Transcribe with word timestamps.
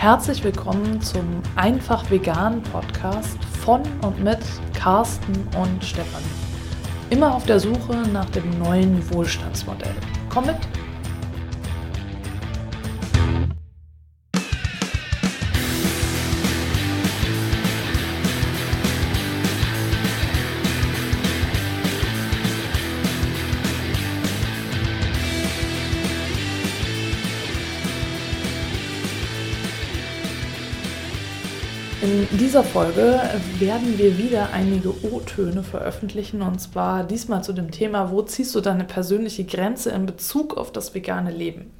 Herzlich 0.00 0.42
willkommen 0.42 1.02
zum 1.02 1.42
Einfach 1.56 2.10
Vegan 2.10 2.62
Podcast 2.62 3.36
von 3.62 3.82
und 4.00 4.24
mit 4.24 4.38
Carsten 4.72 5.46
und 5.60 5.84
Stefan. 5.84 6.22
Immer 7.10 7.34
auf 7.34 7.44
der 7.44 7.60
Suche 7.60 7.96
nach 8.10 8.30
dem 8.30 8.58
neuen 8.58 9.12
Wohlstandsmodell. 9.12 9.92
Komm 10.30 10.46
mit! 10.46 10.56
In 32.10 32.26
dieser 32.38 32.64
Folge 32.64 33.20
werden 33.60 33.96
wir 33.96 34.18
wieder 34.18 34.48
einige 34.52 34.88
O-Töne 35.04 35.62
veröffentlichen 35.62 36.42
und 36.42 36.58
zwar 36.58 37.04
diesmal 37.04 37.44
zu 37.44 37.52
dem 37.52 37.70
Thema, 37.70 38.10
wo 38.10 38.20
ziehst 38.22 38.52
du 38.56 38.60
deine 38.60 38.82
persönliche 38.82 39.44
Grenze 39.44 39.90
in 39.90 40.06
Bezug 40.06 40.56
auf 40.56 40.72
das 40.72 40.92
vegane 40.92 41.30
Leben? 41.30 41.70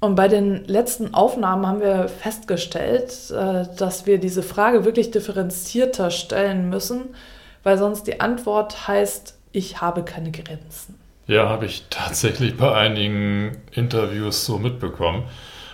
Und 0.00 0.16
bei 0.16 0.28
den 0.28 0.66
letzten 0.66 1.14
Aufnahmen 1.14 1.66
haben 1.66 1.80
wir 1.80 2.08
festgestellt, 2.08 3.30
äh, 3.30 3.64
dass 3.78 4.04
wir 4.04 4.18
diese 4.18 4.42
Frage 4.42 4.84
wirklich 4.84 5.12
differenzierter 5.12 6.10
stellen 6.10 6.68
müssen, 6.68 7.14
weil 7.62 7.78
sonst 7.78 8.02
die 8.02 8.20
Antwort 8.20 8.86
heißt, 8.86 9.38
ich 9.52 9.80
habe 9.80 10.04
keine 10.04 10.30
Grenzen. 10.30 10.96
Ja, 11.26 11.48
habe 11.48 11.64
ich 11.64 11.86
tatsächlich 11.88 12.58
bei 12.58 12.74
einigen 12.74 13.56
Interviews 13.72 14.44
so 14.44 14.58
mitbekommen. 14.58 15.24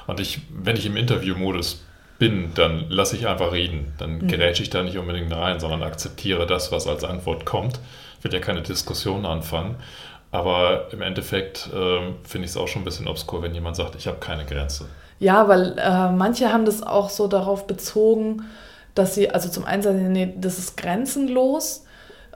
Und 0.07 0.21
ich, 0.21 0.43
wenn 0.51 0.77
ich 0.77 0.87
im 0.87 0.97
Interviewmodus 0.97 1.84
bin, 2.25 2.53
dann 2.55 2.87
lasse 2.89 3.17
ich 3.17 3.27
einfach 3.27 3.53
reden. 3.53 3.93
Dann 3.99 4.19
mhm. 4.19 4.29
gerätsche 4.29 4.63
ich 4.63 4.71
da 4.71 4.83
nicht 4.83 4.97
unbedingt 4.97 5.35
rein, 5.35 5.61
sondern 5.61 5.83
akzeptiere 5.83 6.47
das, 6.47 6.73
was 6.73 6.87
als 6.87 7.05
Antwort 7.05 7.45
kommt. 7.45 7.81
Ich 8.19 8.25
will 8.25 8.33
ja 8.33 8.41
keine 8.41 8.63
Diskussion 8.63 9.27
anfangen. 9.27 9.77
Aber 10.31 10.89
im 10.91 11.03
Endeffekt 11.03 11.69
äh, 11.73 12.01
finde 12.25 12.47
ich 12.47 12.53
es 12.53 12.57
auch 12.57 12.67
schon 12.67 12.83
ein 12.83 12.85
bisschen 12.85 13.09
obskur, 13.09 13.43
wenn 13.43 13.55
jemand 13.55 13.77
sagt, 13.77 13.95
ich 13.95 14.07
habe 14.07 14.17
keine 14.19 14.47
Grenze. 14.47 14.87
Ja, 15.19 15.49
weil 15.49 15.79
äh, 15.79 16.11
manche 16.11 16.53
haben 16.53 16.65
das 16.65 16.83
auch 16.83 17.11
so 17.11 17.29
darauf 17.29 17.67
bezogen, 17.67 18.45
dass 18.95 19.15
sie, 19.15 19.31
also 19.31 19.49
zum 19.49 19.65
einen 19.65 19.83
sagen, 19.83 20.11
nee, 20.11 20.35
das 20.37 20.59
ist 20.59 20.77
grenzenlos. 20.77 21.85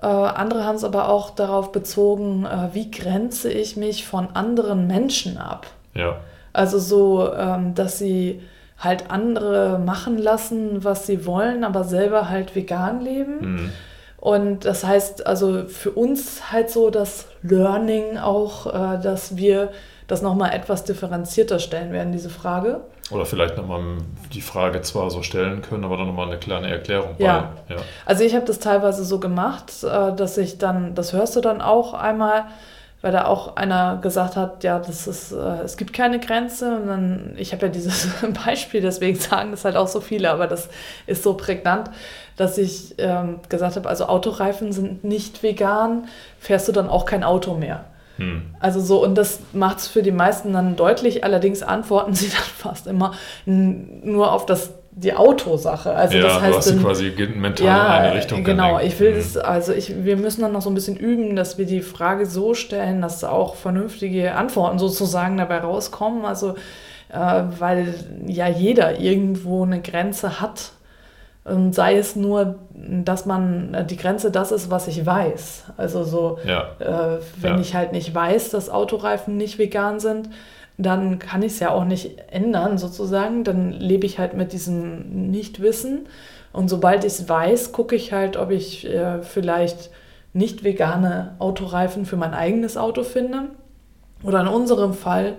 Äh, 0.02 0.06
andere 0.06 0.64
haben 0.64 0.76
es 0.76 0.84
aber 0.84 1.08
auch 1.08 1.30
darauf 1.30 1.72
bezogen, 1.72 2.44
äh, 2.44 2.68
wie 2.74 2.90
grenze 2.90 3.50
ich 3.50 3.76
mich 3.76 4.06
von 4.06 4.28
anderen 4.34 4.86
Menschen 4.86 5.38
ab. 5.38 5.66
Ja. 5.94 6.20
Also 6.52 6.78
so, 6.78 7.32
ähm, 7.34 7.74
dass 7.74 7.98
sie 7.98 8.42
halt 8.78 9.10
andere 9.10 9.78
machen 9.78 10.18
lassen, 10.18 10.84
was 10.84 11.06
sie 11.06 11.26
wollen, 11.26 11.64
aber 11.64 11.84
selber 11.84 12.28
halt 12.28 12.54
vegan 12.54 13.00
leben. 13.00 13.40
Mhm. 13.40 13.72
Und 14.18 14.64
das 14.64 14.84
heißt 14.84 15.26
also 15.26 15.64
für 15.66 15.90
uns 15.92 16.50
halt 16.52 16.70
so 16.70 16.90
das 16.90 17.26
Learning 17.42 18.18
auch, 18.18 18.66
äh, 18.66 19.00
dass 19.00 19.36
wir 19.36 19.70
das 20.08 20.22
nochmal 20.22 20.52
etwas 20.54 20.84
differenzierter 20.84 21.58
stellen 21.58 21.92
werden, 21.92 22.12
diese 22.12 22.30
Frage. 22.30 22.80
Oder 23.10 23.26
vielleicht 23.26 23.56
nochmal 23.56 23.82
die 24.32 24.40
Frage 24.40 24.80
zwar 24.82 25.10
so 25.10 25.22
stellen 25.22 25.62
können, 25.62 25.84
aber 25.84 25.96
dann 25.96 26.06
nochmal 26.08 26.26
eine 26.26 26.38
kleine 26.38 26.68
Erklärung. 26.68 27.14
Ja. 27.18 27.54
Ja. 27.68 27.76
Also 28.04 28.24
ich 28.24 28.34
habe 28.34 28.44
das 28.44 28.58
teilweise 28.58 29.04
so 29.04 29.20
gemacht, 29.20 29.72
äh, 29.82 30.14
dass 30.14 30.36
ich 30.36 30.58
dann, 30.58 30.94
das 30.94 31.12
hörst 31.12 31.36
du 31.36 31.40
dann 31.40 31.60
auch 31.62 31.94
einmal, 31.94 32.46
weil 33.00 33.12
da 33.12 33.26
auch 33.26 33.56
einer 33.56 33.98
gesagt 34.02 34.36
hat, 34.36 34.64
ja, 34.64 34.78
das 34.78 35.06
ist, 35.06 35.32
äh, 35.32 35.62
es 35.62 35.76
gibt 35.76 35.92
keine 35.92 36.18
Grenze. 36.18 36.76
Und 36.76 36.88
dann, 36.88 37.34
ich 37.36 37.52
habe 37.52 37.66
ja 37.66 37.72
dieses 37.72 38.08
Beispiel, 38.44 38.80
deswegen 38.80 39.18
sagen 39.18 39.52
das 39.52 39.64
halt 39.64 39.76
auch 39.76 39.88
so 39.88 40.00
viele, 40.00 40.30
aber 40.30 40.46
das 40.46 40.68
ist 41.06 41.22
so 41.22 41.34
prägnant, 41.34 41.90
dass 42.36 42.58
ich 42.58 42.96
ähm, 42.98 43.40
gesagt 43.48 43.76
habe, 43.76 43.88
also 43.88 44.06
Autoreifen 44.06 44.72
sind 44.72 45.04
nicht 45.04 45.42
vegan, 45.42 46.08
fährst 46.40 46.66
du 46.68 46.72
dann 46.72 46.88
auch 46.88 47.06
kein 47.06 47.22
Auto 47.22 47.54
mehr. 47.54 47.84
Hm. 48.16 48.42
Also 48.58 48.80
so, 48.80 49.02
und 49.04 49.14
das 49.14 49.38
macht 49.52 49.78
es 49.78 49.88
für 49.88 50.02
die 50.02 50.10
meisten 50.10 50.52
dann 50.52 50.74
deutlich, 50.74 51.22
allerdings 51.22 51.62
antworten 51.62 52.14
sie 52.14 52.28
dann 52.28 52.40
fast 52.40 52.86
immer 52.88 53.14
nur 53.46 54.32
auf 54.32 54.44
das 54.44 54.72
die 55.00 55.14
Autosache. 55.14 55.92
Also 55.92 56.16
ja, 56.16 56.24
das 56.24 56.40
heißt, 56.40 56.52
du 56.52 56.56
hast 56.56 56.70
dann, 56.70 56.82
quasi 56.82 57.12
mental 57.36 57.66
ja, 57.66 57.96
in 57.98 58.02
eine 58.02 58.14
Richtung. 58.16 58.42
Genau, 58.42 58.80
ich 58.80 58.98
will 58.98 59.12
mhm. 59.12 59.16
das, 59.16 59.36
also 59.36 59.72
ich, 59.72 60.04
wir 60.04 60.16
müssen 60.16 60.40
dann 60.40 60.52
noch 60.52 60.62
so 60.62 60.70
ein 60.70 60.74
bisschen 60.74 60.96
üben, 60.96 61.36
dass 61.36 61.56
wir 61.56 61.66
die 61.66 61.82
Frage 61.82 62.26
so 62.26 62.54
stellen, 62.54 63.00
dass 63.00 63.22
auch 63.22 63.54
vernünftige 63.54 64.34
Antworten 64.34 64.78
sozusagen 64.78 65.36
dabei 65.36 65.58
rauskommen. 65.58 66.24
Also 66.24 66.56
äh, 67.10 67.42
weil 67.58 67.94
ja 68.26 68.48
jeder 68.48 68.98
irgendwo 68.98 69.64
eine 69.64 69.80
Grenze 69.80 70.40
hat. 70.40 70.72
Und 71.44 71.74
sei 71.74 71.96
es 71.96 72.14
nur, 72.14 72.56
dass 72.74 73.24
man 73.24 73.72
äh, 73.72 73.84
die 73.86 73.96
Grenze 73.96 74.30
das 74.30 74.52
ist, 74.52 74.70
was 74.70 74.88
ich 74.88 75.06
weiß. 75.06 75.64
Also 75.76 76.04
so, 76.04 76.38
ja. 76.44 76.72
äh, 76.80 77.20
wenn 77.40 77.54
ja. 77.54 77.60
ich 77.60 77.74
halt 77.74 77.92
nicht 77.92 78.14
weiß, 78.14 78.50
dass 78.50 78.68
Autoreifen 78.68 79.36
nicht 79.36 79.58
vegan 79.58 80.00
sind, 80.00 80.28
dann 80.78 81.18
kann 81.18 81.42
ich 81.42 81.52
es 81.54 81.58
ja 81.58 81.70
auch 81.70 81.84
nicht 81.84 82.18
ändern 82.30 82.78
sozusagen. 82.78 83.42
Dann 83.42 83.72
lebe 83.72 84.06
ich 84.06 84.18
halt 84.20 84.34
mit 84.34 84.52
diesem 84.52 85.28
Nichtwissen. 85.30 86.06
Und 86.52 86.68
sobald 86.68 87.04
ich 87.04 87.12
es 87.12 87.28
weiß, 87.28 87.72
gucke 87.72 87.96
ich 87.96 88.12
halt, 88.12 88.36
ob 88.36 88.52
ich 88.52 88.86
äh, 88.86 89.22
vielleicht 89.22 89.90
nicht 90.32 90.62
vegane 90.62 91.34
Autoreifen 91.40 92.06
für 92.06 92.16
mein 92.16 92.32
eigenes 92.32 92.76
Auto 92.76 93.02
finde. 93.02 93.50
Oder 94.22 94.40
in 94.40 94.46
unserem 94.46 94.94
Fall 94.94 95.34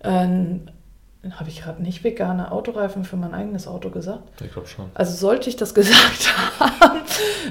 äh, 0.00 0.28
habe 1.30 1.48
ich 1.48 1.62
gerade 1.62 1.82
nicht 1.82 2.04
vegane 2.04 2.52
Autoreifen 2.52 3.04
für 3.04 3.16
mein 3.16 3.34
eigenes 3.34 3.66
Auto 3.66 3.90
gesagt? 3.90 4.40
Ich 4.44 4.52
glaube 4.52 4.68
schon. 4.68 4.86
Also 4.94 5.16
sollte 5.16 5.50
ich 5.50 5.56
das 5.56 5.74
gesagt 5.74 6.32
haben, 6.60 7.00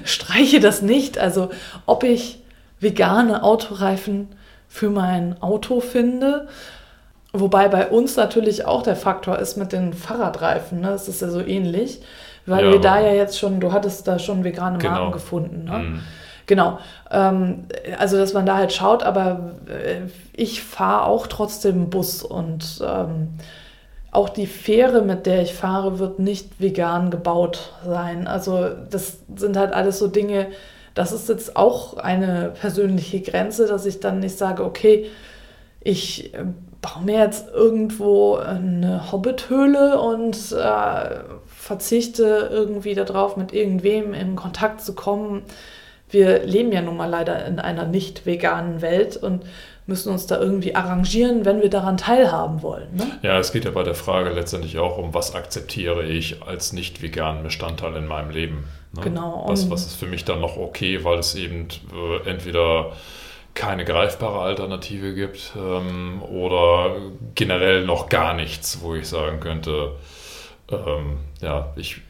streiche 0.05 0.61
das 0.61 0.81
nicht. 0.81 1.17
Also 1.17 1.49
ob 1.85 2.03
ich 2.05 2.41
vegane 2.79 3.43
Autoreifen 3.43 4.29
für 4.69 4.89
mein 4.89 5.41
Auto 5.41 5.81
finde 5.81 6.47
Wobei 7.39 7.67
bei 7.67 7.87
uns 7.87 8.15
natürlich 8.15 8.65
auch 8.65 8.83
der 8.83 8.95
Faktor 8.95 9.39
ist 9.39 9.57
mit 9.57 9.71
den 9.71 9.93
Fahrradreifen. 9.93 10.81
Ne? 10.81 10.87
Das 10.87 11.07
ist 11.07 11.21
ja 11.21 11.29
so 11.29 11.41
ähnlich, 11.41 12.01
weil 12.45 12.65
ja, 12.65 12.71
wir 12.71 12.79
da 12.79 12.99
ja 12.99 13.13
jetzt 13.13 13.37
schon, 13.39 13.59
du 13.59 13.71
hattest 13.71 14.07
da 14.07 14.19
schon 14.19 14.43
vegane 14.43 14.77
genau. 14.77 14.93
Marken 14.93 15.11
gefunden. 15.11 15.63
Ne? 15.65 15.77
Mhm. 15.77 15.99
Genau. 16.45 16.79
Ähm, 17.11 17.65
also, 17.99 18.17
dass 18.17 18.33
man 18.33 18.45
da 18.45 18.55
halt 18.55 18.73
schaut, 18.73 19.03
aber 19.03 19.51
äh, 19.67 20.09
ich 20.33 20.63
fahre 20.63 21.05
auch 21.05 21.27
trotzdem 21.27 21.89
Bus 21.89 22.23
und 22.23 22.81
ähm, 22.81 23.35
auch 24.11 24.29
die 24.29 24.47
Fähre, 24.47 25.01
mit 25.01 25.25
der 25.25 25.41
ich 25.41 25.53
fahre, 25.53 25.99
wird 25.99 26.19
nicht 26.19 26.59
vegan 26.59 27.11
gebaut 27.11 27.73
sein. 27.85 28.27
Also, 28.27 28.69
das 28.89 29.19
sind 29.35 29.57
halt 29.57 29.73
alles 29.73 29.99
so 29.99 30.07
Dinge, 30.07 30.47
das 30.97 31.11
ist 31.11 31.29
jetzt 31.29 31.55
auch 31.55 31.97
eine 31.97 32.53
persönliche 32.59 33.21
Grenze, 33.21 33.67
dass 33.67 33.85
ich 33.85 33.99
dann 33.99 34.19
nicht 34.19 34.37
sage, 34.37 34.63
okay, 34.63 35.05
ich 35.81 36.33
äh, 36.33 36.45
baue 36.87 37.03
mir 37.03 37.19
jetzt 37.19 37.49
irgendwo 37.49 38.35
eine 38.35 39.11
Hobbithöhle 39.11 39.99
und 39.99 40.35
äh, 40.51 41.19
verzichte 41.47 42.49
irgendwie 42.51 42.95
darauf, 42.95 43.37
mit 43.37 43.53
irgendwem 43.53 44.13
in 44.13 44.35
Kontakt 44.35 44.81
zu 44.81 44.95
kommen. 44.95 45.43
Wir 46.09 46.45
leben 46.45 46.71
ja 46.71 46.81
nun 46.81 46.95
mal 46.95 47.09
leider 47.09 47.45
in 47.45 47.59
einer 47.59 47.85
nicht 47.85 48.25
veganen 48.25 48.81
Welt 48.81 49.17
und 49.17 49.43
müssen 49.85 50.11
uns 50.11 50.27
da 50.27 50.39
irgendwie 50.39 50.75
arrangieren, 50.75 51.45
wenn 51.45 51.61
wir 51.61 51.69
daran 51.69 51.97
teilhaben 51.97 52.61
wollen. 52.61 52.95
Ne? 52.95 53.05
Ja, 53.21 53.39
es 53.39 53.51
geht 53.51 53.65
ja 53.65 53.71
bei 53.71 53.83
der 53.83 53.95
Frage 53.95 54.29
letztendlich 54.31 54.77
auch 54.79 54.97
um, 54.97 55.13
was 55.13 55.33
akzeptiere 55.33 56.03
ich 56.03 56.43
als 56.43 56.73
nicht 56.73 57.01
veganen 57.01 57.43
Bestandteil 57.43 57.95
in 57.95 58.05
meinem 58.05 58.29
Leben. 58.29 58.65
Ne? 58.93 59.01
Genau. 59.01 59.45
Was, 59.47 59.69
was 59.69 59.85
ist 59.85 59.95
für 59.95 60.07
mich 60.07 60.25
dann 60.25 60.41
noch 60.41 60.57
okay, 60.57 61.03
weil 61.03 61.19
es 61.19 61.35
eben 61.35 61.67
äh, 61.93 62.29
entweder 62.29 62.91
keine 63.57 63.85
greifbare 63.85 64.39
Alternative 64.39 65.15
gibt 65.15 65.53
ähm, 65.57 66.21
oder 66.21 66.95
generell 67.33 67.85
noch 67.85 68.07
gar 68.07 68.35
nichts, 68.35 68.79
wo 68.81 68.93
ich 68.93 69.09
sagen 69.09 69.39
könnte, 69.39 69.93
ähm, 70.71 71.17
ja, 71.41 71.73
ich 71.75 72.01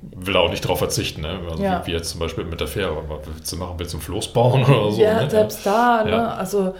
will 0.00 0.36
auch 0.36 0.50
nicht 0.50 0.64
darauf 0.64 0.78
verzichten, 0.78 1.22
ne? 1.22 1.40
also 1.50 1.62
ja. 1.62 1.82
wie, 1.82 1.88
wie, 1.88 1.96
jetzt 1.96 2.10
zum 2.10 2.20
Beispiel 2.20 2.44
mit 2.44 2.60
der 2.60 2.68
Fähre. 2.68 3.02
Was 3.08 3.26
willst 3.26 3.52
du 3.52 3.56
machen? 3.56 3.74
Willst 3.78 3.92
du 3.92 3.98
ein 3.98 4.02
Floß 4.02 4.32
bauen 4.32 4.64
oder 4.68 4.92
so? 4.92 5.02
Ja, 5.02 5.22
ne? 5.22 5.30
selbst 5.30 5.66
da, 5.66 6.04
ne? 6.04 6.10
Ja. 6.12 6.28
also 6.28 6.74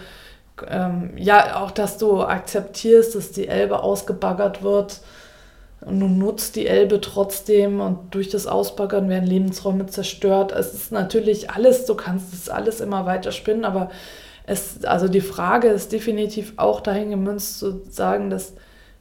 ähm, 0.69 1.13
ja, 1.17 1.61
auch 1.61 1.73
dass 1.73 1.99
du 1.99 2.23
akzeptierst, 2.23 3.17
dass 3.17 3.33
die 3.33 3.49
Elbe 3.49 3.83
ausgebaggert 3.83 4.63
wird 4.63 5.01
und 5.81 6.01
du 6.01 6.09
nutzt 6.09 6.57
die 6.57 6.67
Elbe 6.67 7.01
trotzdem 7.01 7.81
und 7.81 8.15
durch 8.15 8.29
das 8.29 8.47
Ausbaggern 8.47 9.09
werden 9.09 9.27
Lebensräume 9.27 9.87
zerstört. 9.87 10.53
Es 10.53 10.75
ist 10.75 10.93
natürlich 10.93 11.51
alles, 11.51 11.87
du 11.87 11.95
kannst 11.95 12.33
es 12.33 12.49
alles 12.49 12.81
immer 12.81 13.07
weiter 13.07 13.33
spinnen, 13.33 13.65
aber 13.65 13.91
es, 14.47 14.85
also 14.85 15.09
die 15.09 15.21
Frage 15.21 15.69
ist 15.69 15.93
definitiv 15.93 16.55
auch 16.57 16.81
dahin 16.81 17.11
gemünzt 17.11 17.59
zu 17.59 17.83
sagen, 17.91 18.31
dass 18.31 18.55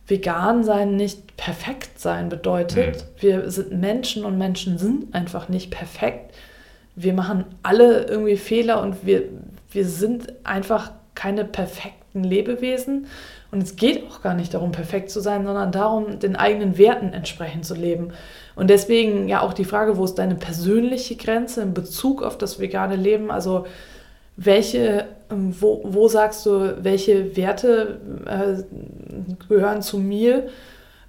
vegan 0.05 0.63
sein 0.63 0.95
nicht 0.95 1.35
perfekt 1.35 1.99
sein 1.99 2.29
bedeutet. 2.29 2.97
Mhm. 2.97 3.21
Wir 3.21 3.51
sind 3.51 3.71
Menschen 3.71 4.23
und 4.23 4.37
Menschen 4.37 4.77
sind 4.77 5.13
einfach 5.15 5.49
nicht 5.49 5.71
perfekt. 5.71 6.33
Wir 6.95 7.13
machen 7.13 7.45
alle 7.63 8.05
irgendwie 8.05 8.37
Fehler 8.37 8.81
und 8.81 9.05
wir, 9.05 9.23
wir 9.71 9.85
sind 9.85 10.33
einfach 10.45 10.91
keine 11.15 11.43
perfekten 11.43 12.07
perfekten 12.17 12.23
Lebewesen. 12.23 13.07
Und 13.51 13.63
es 13.63 13.75
geht 13.77 14.03
auch 14.09 14.21
gar 14.21 14.33
nicht 14.33 14.53
darum, 14.53 14.71
perfekt 14.71 15.09
zu 15.09 15.21
sein, 15.21 15.45
sondern 15.45 15.71
darum, 15.71 16.19
den 16.19 16.35
eigenen 16.35 16.77
Werten 16.77 17.13
entsprechend 17.13 17.65
zu 17.65 17.75
leben. 17.75 18.09
Und 18.55 18.69
deswegen 18.69 19.27
ja 19.27 19.41
auch 19.41 19.53
die 19.53 19.65
Frage, 19.65 19.97
wo 19.97 20.03
ist 20.03 20.15
deine 20.15 20.35
persönliche 20.35 21.15
Grenze 21.15 21.61
in 21.61 21.73
Bezug 21.73 22.23
auf 22.23 22.37
das 22.37 22.59
vegane 22.59 22.95
Leben? 22.97 23.31
Also 23.31 23.65
welche, 24.35 25.05
ähm, 25.31 25.55
wo, 25.59 25.81
wo 25.83 26.07
sagst 26.07 26.45
du, 26.45 26.77
welche 26.83 27.35
Werte 27.37 27.99
äh, 28.25 28.63
gehören 29.47 29.81
zu 29.81 29.97
mir? 29.97 30.49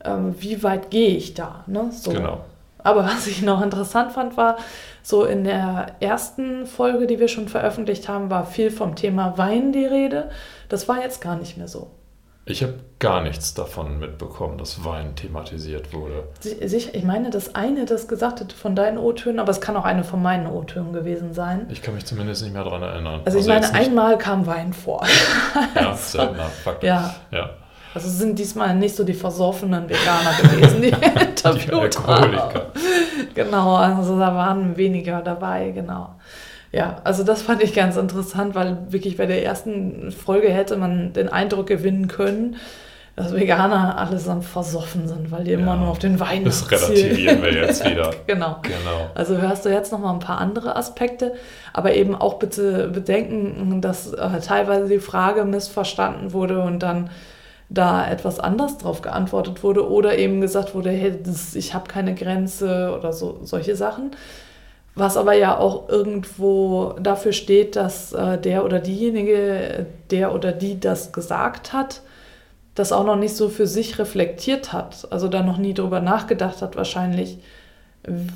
Ähm, 0.05 0.35
wie 0.39 0.63
weit 0.63 0.91
gehe 0.91 1.17
ich 1.17 1.35
da? 1.35 1.65
Ne? 1.67 1.91
So. 1.91 2.13
Genau. 2.13 2.41
Aber 2.79 3.05
was 3.05 3.27
ich 3.27 3.43
noch 3.43 3.61
interessant 3.61 4.13
fand, 4.13 4.37
war, 4.37 4.57
so 5.03 5.25
in 5.25 5.45
der 5.45 5.97
ersten 6.01 6.67
Folge, 6.67 7.07
die 7.07 7.19
wir 7.19 7.29
schon 7.29 7.49
veröffentlicht 7.49 8.09
haben, 8.09 8.31
war 8.31 8.47
viel 8.47 8.71
vom 8.71 8.95
Thema 8.95 9.37
Wein 9.37 9.73
die 9.73 9.85
Rede. 9.85 10.31
Das 10.69 10.89
war 10.89 11.03
jetzt 11.03 11.21
gar 11.21 11.37
nicht 11.37 11.57
mehr 11.57 11.69
so. 11.69 11.89
Ich 12.49 12.63
habe 12.63 12.75
gar 12.99 13.21
nichts 13.23 13.53
davon 13.53 13.99
mitbekommen, 13.99 14.57
dass 14.57 14.85
Wein 14.85 15.15
thematisiert 15.15 15.93
wurde. 15.93 16.25
Sicher, 16.41 16.95
ich 16.95 17.05
meine, 17.05 17.29
das 17.31 17.55
eine, 17.55 17.85
das 17.85 18.09
gesagt 18.09 18.41
hat 18.41 18.53
von 18.53 18.75
deinen 18.75 18.97
O-Tönen, 18.97 19.39
aber 19.39 19.51
es 19.51 19.61
kann 19.61 19.77
auch 19.77 19.85
eine 19.85 20.03
von 20.03 20.23
meinen 20.23 20.47
O-Tönen 20.47 20.95
gewesen 20.95 21.35
sein. 21.35 21.67
Ich 21.71 21.83
kann 21.83 21.95
mich 21.95 22.07
zumindest 22.07 22.43
nicht 22.43 22.55
mehr 22.55 22.65
daran 22.65 22.83
erinnern. 22.83 23.21
Also, 23.25 23.39
ich 23.39 23.51
also 23.51 23.73
meine, 23.73 23.75
einmal 23.75 24.17
kam 24.17 24.47
Wein 24.47 24.73
vor. 24.73 25.07
ja, 25.75 25.95
seltener, 25.97 26.47
faktisch. 26.47 26.89
Ja. 26.89 27.15
ja. 27.31 27.51
Also 27.95 28.09
sind 28.09 28.39
diesmal 28.39 28.75
nicht 28.75 28.97
so 28.97 29.05
die 29.05 29.15
versoffenen 29.15 29.89
Veganer 29.89 30.33
gewesen, 30.43 30.83
die 30.83 30.89
interviewt 31.21 32.07
haben. 32.07 32.39
Genau, 33.35 33.77
also 33.77 34.19
da 34.19 34.35
waren 34.35 34.77
weniger 34.77 35.21
dabei, 35.21 35.71
genau. 35.71 36.17
Ja, 36.73 37.01
also 37.05 37.25
das 37.25 37.43
fand 37.43 37.63
ich 37.63 37.75
ganz 37.75 37.97
interessant, 37.97 38.55
weil 38.55 38.79
wirklich 38.91 39.17
bei 39.17 39.27
der 39.27 39.45
ersten 39.45 40.13
Folge 40.13 40.51
hätte 40.51 40.77
man 40.77 41.13
den 41.13 41.29
Eindruck 41.29 41.67
gewinnen 41.67 42.09
können, 42.09 42.57
dass 43.17 43.35
Veganer 43.35 43.99
allesamt 43.99 44.45
versoffen 44.45 45.09
sind, 45.09 45.33
weil 45.33 45.45
die 45.45 45.51
ja, 45.51 45.59
immer 45.59 45.77
nur 45.77 45.89
auf 45.89 45.99
den 45.99 46.21
Wein 46.21 46.45
Das 46.45 46.71
relativieren 46.71 47.43
wir 47.43 47.53
jetzt 47.53 47.85
wieder. 47.91 48.11
genau. 48.27 48.59
genau. 48.63 49.11
Also 49.15 49.39
hörst 49.39 49.65
du 49.65 49.71
jetzt 49.71 49.91
noch 49.91 49.99
mal 49.99 50.13
ein 50.13 50.21
paar 50.21 50.39
andere 50.39 50.77
Aspekte, 50.77 51.33
aber 51.73 51.95
eben 51.95 52.15
auch 52.15 52.35
bitte 52.35 52.89
bedenken, 52.89 53.81
dass 53.81 54.13
äh, 54.13 54.41
teilweise 54.41 54.89
die 54.89 55.01
Frage 55.01 55.45
missverstanden 55.45 56.33
wurde 56.33 56.63
und 56.63 56.81
dann 56.81 57.11
da 57.71 58.09
etwas 58.09 58.41
anders 58.41 58.79
drauf 58.79 59.03
geantwortet 59.03 59.63
wurde 59.63 59.89
oder 59.91 60.17
eben 60.17 60.41
gesagt 60.41 60.75
wurde, 60.75 60.91
hey, 60.91 61.13
das, 61.23 61.55
ich 61.55 61.75
habe 61.75 61.89
keine 61.89 62.15
Grenze 62.15 62.95
oder 62.97 63.13
so 63.13 63.41
solche 63.43 63.75
Sachen 63.75 64.13
was 64.99 65.17
aber 65.17 65.35
ja 65.35 65.57
auch 65.59 65.89
irgendwo 65.89 66.95
dafür 67.01 67.33
steht, 67.33 67.77
dass 67.77 68.13
äh, 68.13 68.39
der 68.39 68.65
oder 68.65 68.81
diejenige, 68.81 69.87
der 70.11 70.35
oder 70.35 70.53
die 70.53 70.81
das 70.81 71.13
gesagt 71.13 71.73
hat, 71.73 72.03
das 72.75 72.93
auch 72.93 73.05
noch 73.05 73.17
nicht 73.17 73.37
so 73.37 73.49
für 73.49 73.67
sich 73.67 73.99
reflektiert 73.99 74.73
hat, 74.73 75.09
also 75.11 75.29
da 75.29 75.43
noch 75.43 75.59
nie 75.59 75.75
drüber 75.75 76.01
nachgedacht 76.01 76.63
hat 76.63 76.77
wahrscheinlich, 76.77 77.39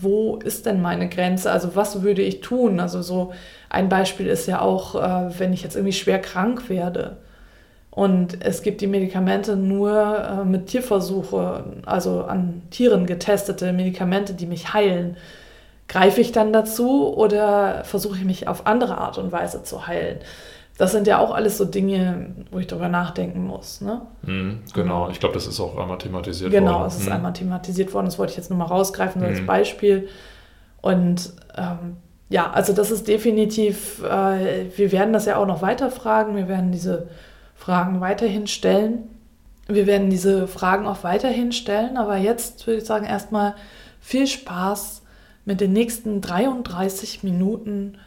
wo 0.00 0.36
ist 0.36 0.66
denn 0.66 0.82
meine 0.82 1.08
Grenze, 1.08 1.50
also 1.50 1.76
was 1.76 2.02
würde 2.02 2.22
ich 2.22 2.40
tun, 2.40 2.80
also 2.80 3.02
so 3.02 3.32
ein 3.70 3.88
Beispiel 3.88 4.26
ist 4.26 4.46
ja 4.46 4.60
auch, 4.60 4.94
äh, 4.96 5.38
wenn 5.38 5.52
ich 5.52 5.62
jetzt 5.62 5.76
irgendwie 5.76 5.92
schwer 5.92 6.20
krank 6.20 6.68
werde 6.68 7.18
und 7.90 8.44
es 8.44 8.62
gibt 8.62 8.80
die 8.80 8.86
Medikamente 8.86 9.54
nur 9.56 10.18
äh, 10.18 10.44
mit 10.44 10.66
Tierversuche, 10.68 11.64
also 11.86 12.22
an 12.24 12.62
Tieren 12.70 13.06
getestete 13.06 13.72
Medikamente, 13.72 14.34
die 14.34 14.46
mich 14.46 14.72
heilen 14.72 15.16
Greife 15.88 16.20
ich 16.20 16.32
dann 16.32 16.52
dazu 16.52 17.14
oder 17.14 17.84
versuche 17.84 18.16
ich 18.16 18.24
mich 18.24 18.48
auf 18.48 18.66
andere 18.66 18.98
Art 18.98 19.18
und 19.18 19.32
Weise 19.32 19.62
zu 19.62 19.86
heilen? 19.86 20.20
Das 20.78 20.90
sind 20.92 21.06
ja 21.06 21.18
auch 21.18 21.32
alles 21.32 21.58
so 21.58 21.64
Dinge, 21.64 22.34
wo 22.50 22.58
ich 22.58 22.66
darüber 22.66 22.88
nachdenken 22.88 23.46
muss. 23.46 23.82
Ne? 23.82 24.00
Mhm, 24.22 24.60
genau, 24.72 25.10
ich 25.10 25.20
glaube, 25.20 25.34
das 25.34 25.46
ist 25.46 25.60
auch 25.60 25.76
einmal 25.76 25.98
thematisiert 25.98 26.50
genau, 26.50 26.66
worden. 26.66 26.76
Genau, 26.76 26.86
es 26.86 26.96
ist 26.96 27.06
mhm. 27.06 27.12
einmal 27.12 27.32
thematisiert 27.34 27.92
worden. 27.92 28.06
Das 28.06 28.18
wollte 28.18 28.32
ich 28.32 28.36
jetzt 28.38 28.48
nur 28.48 28.58
mal 28.58 28.64
rausgreifen 28.64 29.20
so 29.20 29.26
mhm. 29.26 29.34
als 29.34 29.46
Beispiel. 29.46 30.08
Und 30.80 31.34
ähm, 31.56 31.98
ja, 32.30 32.50
also 32.50 32.72
das 32.72 32.90
ist 32.90 33.06
definitiv, 33.06 34.02
äh, 34.02 34.76
wir 34.76 34.92
werden 34.92 35.12
das 35.12 35.26
ja 35.26 35.36
auch 35.36 35.46
noch 35.46 35.60
weiter 35.60 35.90
fragen. 35.90 36.36
Wir 36.36 36.48
werden 36.48 36.72
diese 36.72 37.08
Fragen 37.54 38.00
weiterhin 38.00 38.46
stellen. 38.46 39.10
Wir 39.68 39.86
werden 39.86 40.08
diese 40.08 40.48
Fragen 40.48 40.86
auch 40.86 41.04
weiterhin 41.04 41.52
stellen. 41.52 41.98
Aber 41.98 42.16
jetzt 42.16 42.66
würde 42.66 42.78
ich 42.78 42.86
sagen, 42.86 43.04
erstmal 43.04 43.54
viel 44.00 44.26
Spaß 44.26 45.01
mit 45.44 45.60
den 45.60 45.72
nächsten 45.72 46.20
33 46.20 47.22
Minuten 47.22 47.98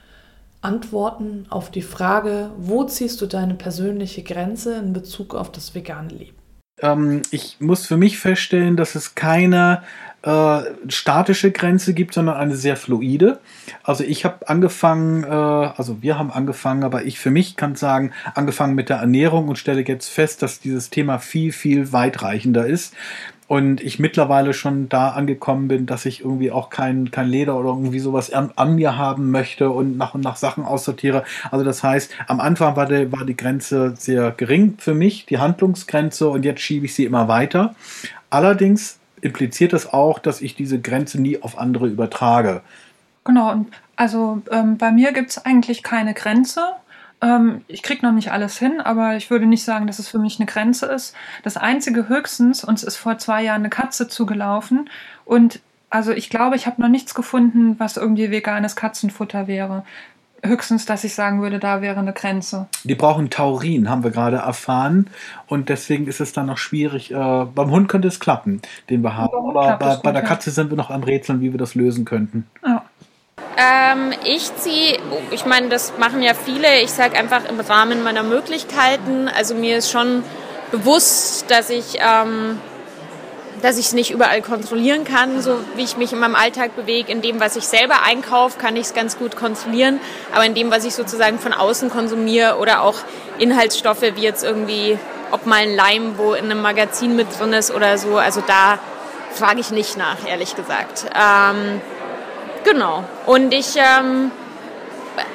Antworten 0.62 1.46
auf 1.50 1.70
die 1.70 1.84
Frage, 1.84 2.50
wo 2.58 2.84
ziehst 2.86 3.22
du 3.22 3.28
deine 3.28 3.54
persönliche 3.54 4.24
Grenze 4.24 4.78
in 4.78 4.94
Bezug 4.94 5.36
auf 5.36 5.52
das 5.52 5.76
vegane 5.76 6.10
Leben? 6.10 6.38
Ähm, 6.82 7.22
ich 7.32 7.58
muss 7.60 7.86
für 7.86 7.98
mich 7.98 8.18
feststellen, 8.18 8.76
dass 8.76 8.96
es 8.96 9.16
keine 9.16 9.84
äh, 10.24 10.62
statische 10.88 11.52
Grenze 11.52 11.94
gibt, 11.94 12.16
sondern 12.16 12.36
eine 12.36 12.56
sehr 12.56 12.76
fluide. 12.76 13.40
Also 13.84 14.04
ich 14.04 14.26
habe 14.26 14.50
angefangen, 14.50 15.24
äh, 15.24 15.28
also 15.28 16.02
wir 16.02 16.18
haben 16.18 16.32
angefangen, 16.32 16.84
aber 16.84 17.06
ich 17.06 17.20
für 17.20 17.32
mich 17.32 17.56
kann 17.56 17.76
sagen, 17.76 18.12
angefangen 18.34 18.74
mit 18.74 18.90
der 18.90 18.98
Ernährung 18.98 19.48
und 19.48 19.58
stelle 19.58 19.86
jetzt 19.88 20.10
fest, 20.10 20.42
dass 20.42 20.60
dieses 20.60 20.90
Thema 20.90 21.20
viel, 21.20 21.52
viel 21.52 21.94
weitreichender 21.94 22.66
ist 22.66 22.96
und 23.48 23.82
ich 23.82 24.00
mittlerweile 24.00 24.54
schon 24.54 24.90
da 24.90 25.10
angekommen 25.10 25.68
bin, 25.68 25.86
dass 25.86 26.06
ich 26.06 26.22
irgendwie 26.22 26.52
auch 26.52 26.70
kein, 26.70 27.12
kein 27.12 27.28
Leder 27.28 27.58
oder 27.58 27.70
irgendwie 27.70 28.00
sowas 28.00 28.34
an, 28.34 28.52
an, 28.56 28.76
mir 28.76 28.98
haben 28.98 29.30
möchte 29.30 29.70
und 29.70 29.98
nach 29.98 30.16
und 30.16 30.22
nach 30.22 30.36
Sachen 30.36 30.64
aussortiere. 30.66 31.24
Also 31.52 31.64
das 31.64 31.84
heißt, 31.84 32.12
am 32.28 32.40
Anfang 32.40 32.76
war 32.76 32.88
die, 32.88 33.12
war 33.12 33.24
die 33.26 33.38
Grenze 33.38 33.94
sehr 33.96 34.32
gering 34.32 34.76
für 34.80 34.96
mich, 34.96 35.28
die 35.28 35.38
Handlungsgrenze, 35.38 36.28
und 36.28 36.44
jetzt 36.44 36.62
schiebe 36.62 36.86
ich 36.86 36.96
sie 36.96 37.06
immer 37.06 37.28
weiter. 37.28 37.76
Allerdings 38.32 39.00
impliziert 39.22 39.74
das 39.74 39.94
auch, 39.94 40.20
dass 40.20 40.42
ich 40.42 40.56
diese 40.56 40.80
Grenze 40.80 41.22
nie 41.22 41.42
auf 41.42 41.58
andere 41.58 41.88
übertrage. 41.88 42.62
Genau, 43.24 43.66
also 43.96 44.42
ähm, 44.52 44.78
bei 44.78 44.92
mir 44.92 45.14
gibt 45.14 45.32
es 45.32 45.46
eigentlich 45.46 45.84
keine 45.84 46.14
Grenze. 46.14 46.62
Ähm, 47.22 47.62
ich 47.68 47.82
kriege 47.84 48.06
noch 48.06 48.12
nicht 48.12 48.32
alles 48.32 48.58
hin, 48.58 48.82
aber 48.82 49.16
ich 49.16 49.30
würde 49.30 49.46
nicht 49.46 49.64
sagen, 49.64 49.88
dass 49.88 50.00
es 50.00 50.08
für 50.08 50.20
mich 50.20 50.40
eine 50.40 50.46
Grenze 50.46 50.86
ist. 50.88 51.16
Das 51.44 51.58
Einzige 51.58 52.10
höchstens, 52.10 52.64
uns 52.64 52.84
ist 52.84 52.98
vor 52.98 53.18
zwei 53.18 53.44
Jahren 53.44 53.62
eine 53.62 53.70
Katze 53.70 54.08
zugelaufen 54.08 54.90
und 55.24 55.62
also 55.90 56.12
ich 56.12 56.30
glaube, 56.30 56.56
ich 56.56 56.68
habe 56.68 56.82
noch 56.82 56.90
nichts 56.90 57.16
gefunden, 57.16 57.76
was 57.80 57.98
irgendwie 57.98 58.32
veganes 58.32 58.76
Katzenfutter 58.76 59.48
wäre. 59.48 59.84
Höchstens, 60.44 60.86
dass 60.86 61.04
ich 61.04 61.16
sagen 61.16 61.42
würde, 61.42 61.58
da 61.58 61.82
wäre 61.82 62.00
eine 62.00 62.14
Grenze. 62.14 62.68
Die 62.84 62.94
brauchen 62.96 63.30
Taurin, 63.30 63.90
haben 63.90 64.04
wir 64.04 64.12
gerade 64.12 64.38
erfahren. 64.38 65.10
Und 65.48 65.70
deswegen 65.70 66.08
ist 66.08 66.20
es 66.20 66.34
dann 66.34 66.48
noch 66.48 66.58
schwierig. 66.58 67.12
Äh, 67.12 67.16
beim 67.16 67.72
Hund 67.72 67.88
könnte 67.88 68.08
es 68.10 68.20
klappen, 68.20 68.62
den 68.90 69.02
wir 69.02 69.16
haben. 69.16 69.34
Aber 69.34 69.78
bei, 69.78 69.96
bei, 69.96 70.12
der 70.12 70.22
Katze 70.22 70.52
sind 70.52 70.70
wir 70.70 70.78
noch 70.78 70.92
am 70.92 71.04
Rätseln, 71.04 71.42
wie 71.42 71.52
wir 71.52 71.58
das 71.58 71.74
lösen 71.74 72.06
könnten. 72.06 72.46
Ja. 72.64 72.85
Ähm, 73.58 74.14
ich 74.26 74.54
ziehe, 74.58 75.00
ich 75.32 75.46
meine, 75.46 75.70
das 75.70 75.94
machen 75.98 76.22
ja 76.22 76.34
viele, 76.34 76.82
ich 76.82 76.92
sage 76.92 77.18
einfach 77.18 77.46
im 77.46 77.60
Rahmen 77.60 78.04
meiner 78.04 78.24
Möglichkeiten. 78.24 79.30
Also 79.30 79.56
mir 79.56 79.78
ist 79.78 79.90
schon 79.90 80.24
bewusst, 80.72 81.50
dass 81.50 81.70
ich 81.70 82.00
ähm, 82.00 82.60
dass 83.62 83.78
ich 83.78 83.88
es 83.88 83.94
nicht 83.94 84.12
überall 84.12 84.42
kontrollieren 84.44 85.06
kann, 85.06 85.42
so 85.42 85.58
wie 85.76 85.84
ich 85.84 85.98
mich 85.98 86.14
in 86.14 86.20
meinem 86.20 86.36
Alltag 86.36 86.76
bewege. 86.76 87.12
In 87.12 87.22
dem, 87.22 87.40
was 87.40 87.56
ich 87.56 87.68
selber 87.68 88.04
einkaufe, 88.04 88.60
kann 88.60 88.76
ich 88.76 88.84
es 88.84 88.94
ganz 88.94 89.18
gut 89.18 89.36
kontrollieren. 89.36 90.00
Aber 90.34 90.46
in 90.46 90.54
dem, 90.54 90.70
was 90.70 90.86
ich 90.86 90.94
sozusagen 90.94 91.40
von 91.40 91.52
außen 91.52 91.90
konsumiere 91.90 92.58
oder 92.58 92.82
auch 92.82 92.96
Inhaltsstoffe 93.40 94.04
wie 94.04 94.22
jetzt 94.22 94.44
irgendwie, 94.44 95.00
ob 95.32 95.46
mal 95.46 95.64
ein 95.64 95.76
Leim, 95.76 96.18
wo 96.18 96.34
in 96.34 96.46
einem 96.46 96.62
Magazin 96.62 97.16
mit 97.16 97.28
drin 97.40 97.54
ist 97.54 97.72
oder 97.72 97.98
so, 97.98 98.18
also 98.18 98.44
da 98.46 98.78
frage 99.34 99.60
ich 99.62 99.72
nicht 99.72 99.98
nach, 99.98 100.18
ehrlich 100.28 100.56
gesagt. 100.56 101.06
Ähm, 101.16 101.82
Genau. 102.66 103.04
Und 103.28 103.54
ich 103.54 103.76
ähm, 103.78 104.32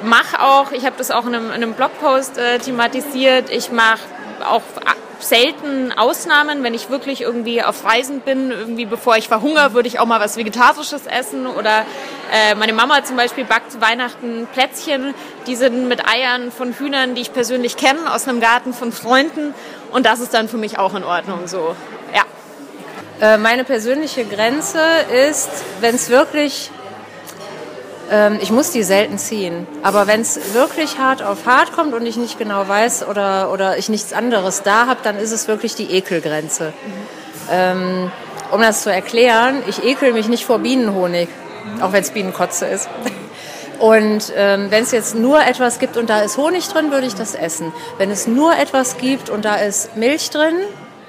mache 0.03 0.41
auch, 0.43 0.71
ich 0.71 0.85
habe 0.85 0.95
das 0.97 1.11
auch 1.11 1.25
in 1.25 1.33
einem, 1.33 1.47
in 1.47 1.53
einem 1.53 1.73
Blogpost 1.73 2.37
äh, 2.37 2.59
thematisiert, 2.59 3.49
ich 3.49 3.71
mache 3.71 4.01
auch 4.45 4.61
selten 5.19 5.93
Ausnahmen, 5.93 6.63
wenn 6.63 6.73
ich 6.73 6.89
wirklich 6.89 7.21
irgendwie 7.21 7.63
auf 7.63 7.85
Reisen 7.85 8.21
bin, 8.21 8.51
irgendwie 8.51 8.85
bevor 8.85 9.15
ich 9.15 9.27
verhungere, 9.27 9.73
würde 9.73 9.87
ich 9.87 9.99
auch 9.99 10.05
mal 10.05 10.19
was 10.19 10.35
Vegetarisches 10.35 11.05
essen. 11.05 11.47
Oder 11.47 11.85
äh, 12.33 12.55
meine 12.55 12.73
Mama 12.73 13.03
zum 13.03 13.15
Beispiel 13.15 13.45
backt 13.45 13.79
Weihnachten 13.79 14.47
Plätzchen, 14.51 15.13
die 15.47 15.55
sind 15.55 15.87
mit 15.87 16.05
Eiern 16.07 16.51
von 16.51 16.73
Hühnern, 16.73 17.15
die 17.15 17.21
ich 17.21 17.33
persönlich 17.33 17.77
kenne, 17.77 18.13
aus 18.13 18.27
einem 18.27 18.41
Garten 18.41 18.73
von 18.73 18.91
Freunden. 18.91 19.53
Und 19.91 20.05
das 20.05 20.19
ist 20.19 20.33
dann 20.33 20.49
für 20.49 20.57
mich 20.57 20.79
auch 20.79 20.95
in 20.95 21.03
Ordnung 21.03 21.47
so, 21.47 21.75
ja. 22.13 22.23
Äh, 23.21 23.37
meine 23.37 23.63
persönliche 23.63 24.25
Grenze 24.25 24.81
ist, 25.29 25.49
wenn 25.79 25.95
es 25.95 26.09
wirklich 26.09 26.71
ähm, 28.11 28.37
ich 28.41 28.51
muss 28.51 28.71
die 28.71 28.83
selten 28.83 29.17
ziehen. 29.17 29.65
Aber 29.81 30.05
wenn 30.05 30.21
es 30.21 30.53
wirklich 30.53 30.99
hart 30.99 31.23
auf 31.23 31.45
hart 31.45 31.71
kommt 31.71 31.93
und 31.93 32.05
ich 32.05 32.17
nicht 32.17 32.37
genau 32.37 32.67
weiß 32.67 33.07
oder, 33.07 33.51
oder 33.51 33.77
ich 33.77 33.89
nichts 33.89 34.13
anderes 34.13 34.61
da 34.63 34.85
habe, 34.85 34.99
dann 35.01 35.17
ist 35.17 35.31
es 35.31 35.47
wirklich 35.47 35.75
die 35.75 35.91
Ekelgrenze. 35.91 36.73
Mhm. 36.85 36.91
Ähm, 37.49 38.11
um 38.51 38.61
das 38.61 38.83
zu 38.83 38.91
erklären, 38.91 39.63
ich 39.67 39.83
ekel 39.83 40.11
mich 40.11 40.27
nicht 40.27 40.45
vor 40.45 40.59
Bienenhonig, 40.59 41.29
mhm. 41.29 41.81
auch 41.81 41.93
wenn 41.93 42.01
es 42.01 42.11
Bienenkotze 42.11 42.65
ist. 42.65 42.89
Und 43.79 44.31
ähm, 44.35 44.69
wenn 44.69 44.83
es 44.83 44.91
jetzt 44.91 45.15
nur 45.15 45.43
etwas 45.43 45.79
gibt 45.79 45.97
und 45.97 46.07
da 46.07 46.21
ist 46.21 46.37
Honig 46.37 46.67
drin, 46.67 46.91
würde 46.91 47.07
ich 47.07 47.15
das 47.15 47.33
essen. 47.33 47.73
Wenn 47.97 48.11
es 48.11 48.27
nur 48.27 48.55
etwas 48.55 48.97
gibt 48.97 49.31
und 49.31 49.43
da 49.43 49.55
ist 49.55 49.97
Milch 49.97 50.29
drin, 50.29 50.53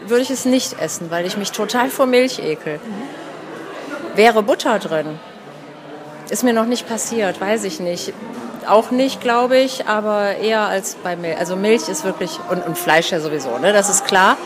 würde 0.07 0.23
ich 0.23 0.31
es 0.31 0.47
nicht 0.47 0.81
essen, 0.81 1.11
weil 1.11 1.27
ich 1.27 1.37
mich 1.37 1.53
total 1.53 1.91
vor 1.91 2.07
Milch 2.07 2.39
ekel. 2.39 2.81
Wäre 4.15 4.43
Butter 4.43 4.79
drin? 4.79 5.21
Ist 6.33 6.45
mir 6.45 6.55
noch 6.55 6.65
nicht 6.65 6.89
passiert, 6.89 7.43
weiß 7.43 7.65
ich 7.65 7.79
nicht. 7.79 8.15
Auch 8.67 8.91
nicht, 8.91 9.21
glaube 9.21 9.59
ich, 9.59 9.87
aber 9.87 10.37
eher 10.37 10.63
als 10.63 10.95
bei 10.95 11.15
Milch. 11.15 11.37
Also 11.37 11.57
Milch 11.57 11.91
ist 11.91 12.05
wirklich, 12.05 12.41
und, 12.49 12.65
und 12.65 12.79
Fleisch 12.79 13.11
ja 13.13 13.21
sowieso, 13.21 13.59
ne? 13.59 13.75
das 13.75 13.91
ist 13.91 14.07
klar. 14.07 14.39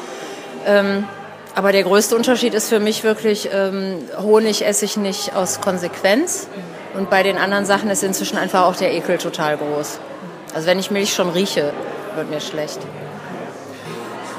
Ähm, 0.67 1.07
aber 1.55 1.71
der 1.71 1.85
größte 1.85 2.17
Unterschied 2.17 2.55
ist 2.55 2.71
für 2.71 2.81
mich 2.81 3.05
wirklich, 3.05 3.51
ähm, 3.53 3.99
Honig 4.21 4.67
esse 4.67 4.85
ich 4.85 4.97
nicht 4.97 5.37
aus 5.37 5.61
Konsequenz. 5.61 6.49
Und 6.95 7.09
bei 7.09 7.23
den 7.23 7.39
anderen 7.39 7.67
Sachen 7.67 7.89
ist 7.89 8.03
inzwischen 8.03 8.37
einfach 8.37 8.65
auch 8.65 8.75
der 8.75 8.93
Ekel 8.93 9.19
total 9.19 9.57
groß. 9.57 10.01
Also 10.57 10.67
wenn 10.67 10.81
ich 10.81 10.91
Milch 10.91 11.15
schon 11.15 11.31
rieche, 11.31 11.73
wird 12.17 12.31
mir 12.31 12.41
schlecht. 12.41 12.81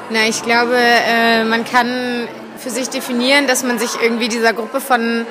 Na, 0.09 0.27
ich 0.27 0.43
glaube, 0.43 0.75
äh, 0.75 1.45
man 1.45 1.63
kann 1.63 2.27
für 2.57 2.71
sich 2.71 2.89
definieren, 2.89 3.47
dass 3.47 3.63
man 3.63 3.79
sich 3.79 3.91
irgendwie 4.01 4.27
dieser 4.27 4.51
Gruppe 4.51 4.81
von 4.81 5.25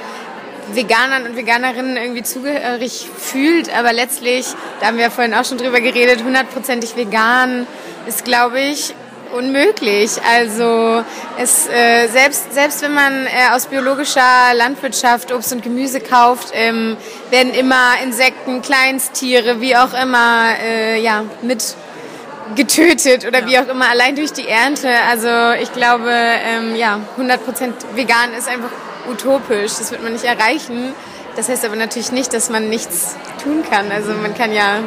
Veganern 0.72 1.24
und 1.26 1.36
Veganerinnen 1.36 1.96
irgendwie 1.96 2.22
zugehörig 2.22 3.08
fühlt, 3.16 3.74
aber 3.76 3.92
letztlich, 3.92 4.46
da 4.80 4.86
haben 4.86 4.98
wir 4.98 5.10
vorhin 5.10 5.34
auch 5.34 5.44
schon 5.44 5.58
drüber 5.58 5.80
geredet, 5.80 6.24
hundertprozentig 6.24 6.96
vegan 6.96 7.66
ist, 8.06 8.24
glaube 8.24 8.60
ich, 8.60 8.94
unmöglich. 9.34 10.10
Also 10.28 11.04
es, 11.38 11.68
äh, 11.68 12.08
selbst, 12.08 12.52
selbst 12.52 12.82
wenn 12.82 12.94
man 12.94 13.26
äh, 13.26 13.54
aus 13.54 13.66
biologischer 13.66 14.54
Landwirtschaft 14.54 15.32
Obst 15.32 15.52
und 15.52 15.62
Gemüse 15.62 16.00
kauft, 16.00 16.50
ähm, 16.52 16.96
werden 17.30 17.52
immer 17.52 17.94
Insekten, 18.02 18.62
Kleinsttiere, 18.62 19.60
wie 19.60 19.76
auch 19.76 19.92
immer, 20.00 20.50
äh, 20.62 21.00
ja, 21.00 21.24
mit 21.42 21.76
getötet 22.54 23.26
oder 23.26 23.40
ja. 23.40 23.46
wie 23.46 23.58
auch 23.58 23.68
immer, 23.68 23.90
allein 23.90 24.14
durch 24.14 24.32
die 24.32 24.46
Ernte. 24.46 24.88
Also 25.10 25.60
ich 25.60 25.72
glaube, 25.72 26.10
ähm, 26.10 26.76
ja, 26.76 27.00
100% 27.18 27.38
vegan 27.94 28.32
ist 28.38 28.48
einfach 28.48 28.70
utopisch. 29.10 29.74
Das 29.78 29.90
wird 29.90 30.02
man 30.02 30.12
nicht 30.12 30.24
erreichen. 30.24 30.94
Das 31.36 31.48
heißt 31.48 31.64
aber 31.64 31.76
natürlich 31.76 32.12
nicht, 32.12 32.32
dass 32.32 32.48
man 32.50 32.68
nichts 32.68 33.16
tun 33.42 33.62
kann. 33.68 33.90
Also 33.92 34.12
man 34.12 34.34
kann 34.34 34.52
ja 34.52 34.80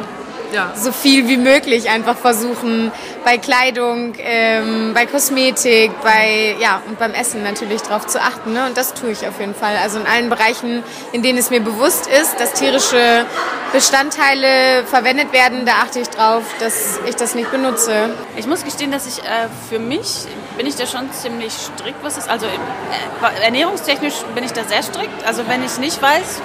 ja. 0.52 0.72
so 0.74 0.92
viel 0.92 1.28
wie 1.28 1.36
möglich 1.36 1.90
einfach 1.90 2.16
versuchen, 2.16 2.92
bei 3.24 3.38
Kleidung, 3.38 4.14
ähm, 4.18 4.92
bei 4.94 5.06
Kosmetik, 5.06 5.92
bei, 6.02 6.56
ja, 6.58 6.82
und 6.88 6.98
beim 6.98 7.12
Essen 7.12 7.42
natürlich 7.42 7.82
darauf 7.82 8.06
zu 8.06 8.20
achten. 8.20 8.52
Ne? 8.52 8.66
Und 8.66 8.76
das 8.76 8.94
tue 8.94 9.10
ich 9.10 9.26
auf 9.26 9.38
jeden 9.40 9.54
Fall. 9.54 9.76
Also 9.76 9.98
in 9.98 10.06
allen 10.06 10.30
Bereichen, 10.30 10.82
in 11.12 11.22
denen 11.22 11.38
es 11.38 11.50
mir 11.50 11.60
bewusst 11.60 12.06
ist, 12.06 12.40
dass 12.40 12.52
tierische 12.54 13.24
Bestandteile 13.72 14.84
verwendet 14.86 15.32
werden, 15.32 15.64
da 15.64 15.72
achte 15.82 16.00
ich 16.00 16.08
drauf, 16.08 16.42
dass 16.58 16.98
ich 17.08 17.14
das 17.16 17.34
nicht 17.34 17.50
benutze. 17.50 18.10
Ich 18.36 18.46
muss 18.46 18.64
gestehen, 18.64 18.90
dass 18.90 19.06
ich 19.06 19.22
äh, 19.24 19.48
für 19.68 19.78
mich 19.78 20.26
bin 20.56 20.66
ich 20.66 20.76
da 20.76 20.86
schon 20.86 21.12
ziemlich 21.12 21.52
strikt, 21.52 22.02
was 22.02 22.18
ist. 22.18 22.28
Also 22.28 22.46
äh, 22.46 23.44
ernährungstechnisch 23.44 24.14
bin 24.34 24.44
ich 24.44 24.52
da 24.52 24.64
sehr 24.64 24.82
strikt. 24.82 25.24
Also 25.24 25.46
wenn 25.46 25.64
ich 25.64 25.78
nicht 25.78 26.02
weiß, 26.02 26.42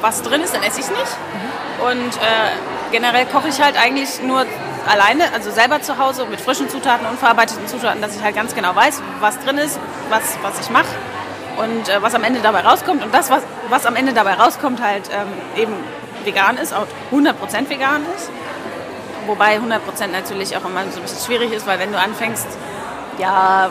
was 0.00 0.22
drin 0.22 0.42
ist, 0.42 0.54
dann 0.54 0.62
esse 0.62 0.80
ich 0.80 0.86
es 0.86 0.90
nicht. 0.90 1.16
Und 1.80 2.16
äh, 2.16 2.50
generell 2.90 3.26
koche 3.26 3.48
ich 3.48 3.60
halt 3.60 3.76
eigentlich 3.78 4.22
nur 4.22 4.44
alleine, 4.86 5.32
also 5.34 5.50
selber 5.50 5.80
zu 5.82 5.98
Hause 5.98 6.26
mit 6.26 6.40
frischen 6.40 6.68
Zutaten, 6.68 7.06
unverarbeiteten 7.06 7.66
Zutaten, 7.66 8.00
dass 8.00 8.16
ich 8.16 8.22
halt 8.22 8.34
ganz 8.34 8.54
genau 8.54 8.74
weiß, 8.74 9.02
was 9.20 9.38
drin 9.40 9.58
ist, 9.58 9.78
was, 10.08 10.38
was 10.42 10.60
ich 10.60 10.70
mache 10.70 10.86
und 11.56 11.88
äh, 11.88 12.00
was 12.02 12.14
am 12.14 12.24
Ende 12.24 12.40
dabei 12.40 12.60
rauskommt. 12.60 13.04
Und 13.04 13.12
das, 13.12 13.30
was, 13.30 13.42
was 13.68 13.86
am 13.86 13.96
Ende 13.96 14.12
dabei 14.12 14.34
rauskommt, 14.34 14.82
halt 14.82 15.10
ähm, 15.10 15.60
eben 15.60 15.74
vegan 16.24 16.56
ist, 16.58 16.74
auch 16.74 16.86
100% 17.12 17.68
vegan 17.68 18.02
ist. 18.16 18.30
Wobei 19.26 19.58
100% 19.58 20.06
natürlich 20.12 20.56
auch 20.56 20.64
immer 20.64 20.84
so 20.90 20.98
ein 20.98 21.02
bisschen 21.02 21.24
schwierig 21.26 21.52
ist, 21.52 21.66
weil 21.66 21.78
wenn 21.78 21.92
du 21.92 21.98
anfängst, 21.98 22.46
ja, 23.18 23.70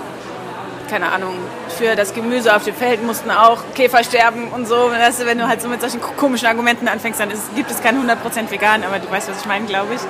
keine 0.89 1.11
Ahnung, 1.11 1.35
für 1.77 1.95
das 1.95 2.13
Gemüse 2.13 2.55
auf 2.55 2.63
dem 2.63 2.75
Feld 2.75 3.03
mussten 3.03 3.31
auch 3.31 3.59
Käfer 3.73 4.03
sterben 4.03 4.49
und 4.49 4.67
so. 4.67 4.91
wenn 4.91 5.37
du 5.37 5.47
halt 5.47 5.61
so 5.61 5.67
mit 5.67 5.81
solchen 5.81 6.01
komischen 6.01 6.47
Argumenten 6.47 6.87
anfängst, 6.87 7.19
dann 7.19 7.31
ist, 7.31 7.55
gibt 7.55 7.71
es 7.71 7.81
kein 7.81 7.97
100% 7.97 8.51
vegan, 8.51 8.83
aber 8.83 8.99
du 8.99 9.09
weißt, 9.09 9.29
was 9.29 9.41
ich 9.41 9.45
meine, 9.45 9.65
glaube 9.65 9.93
ich. 9.95 10.01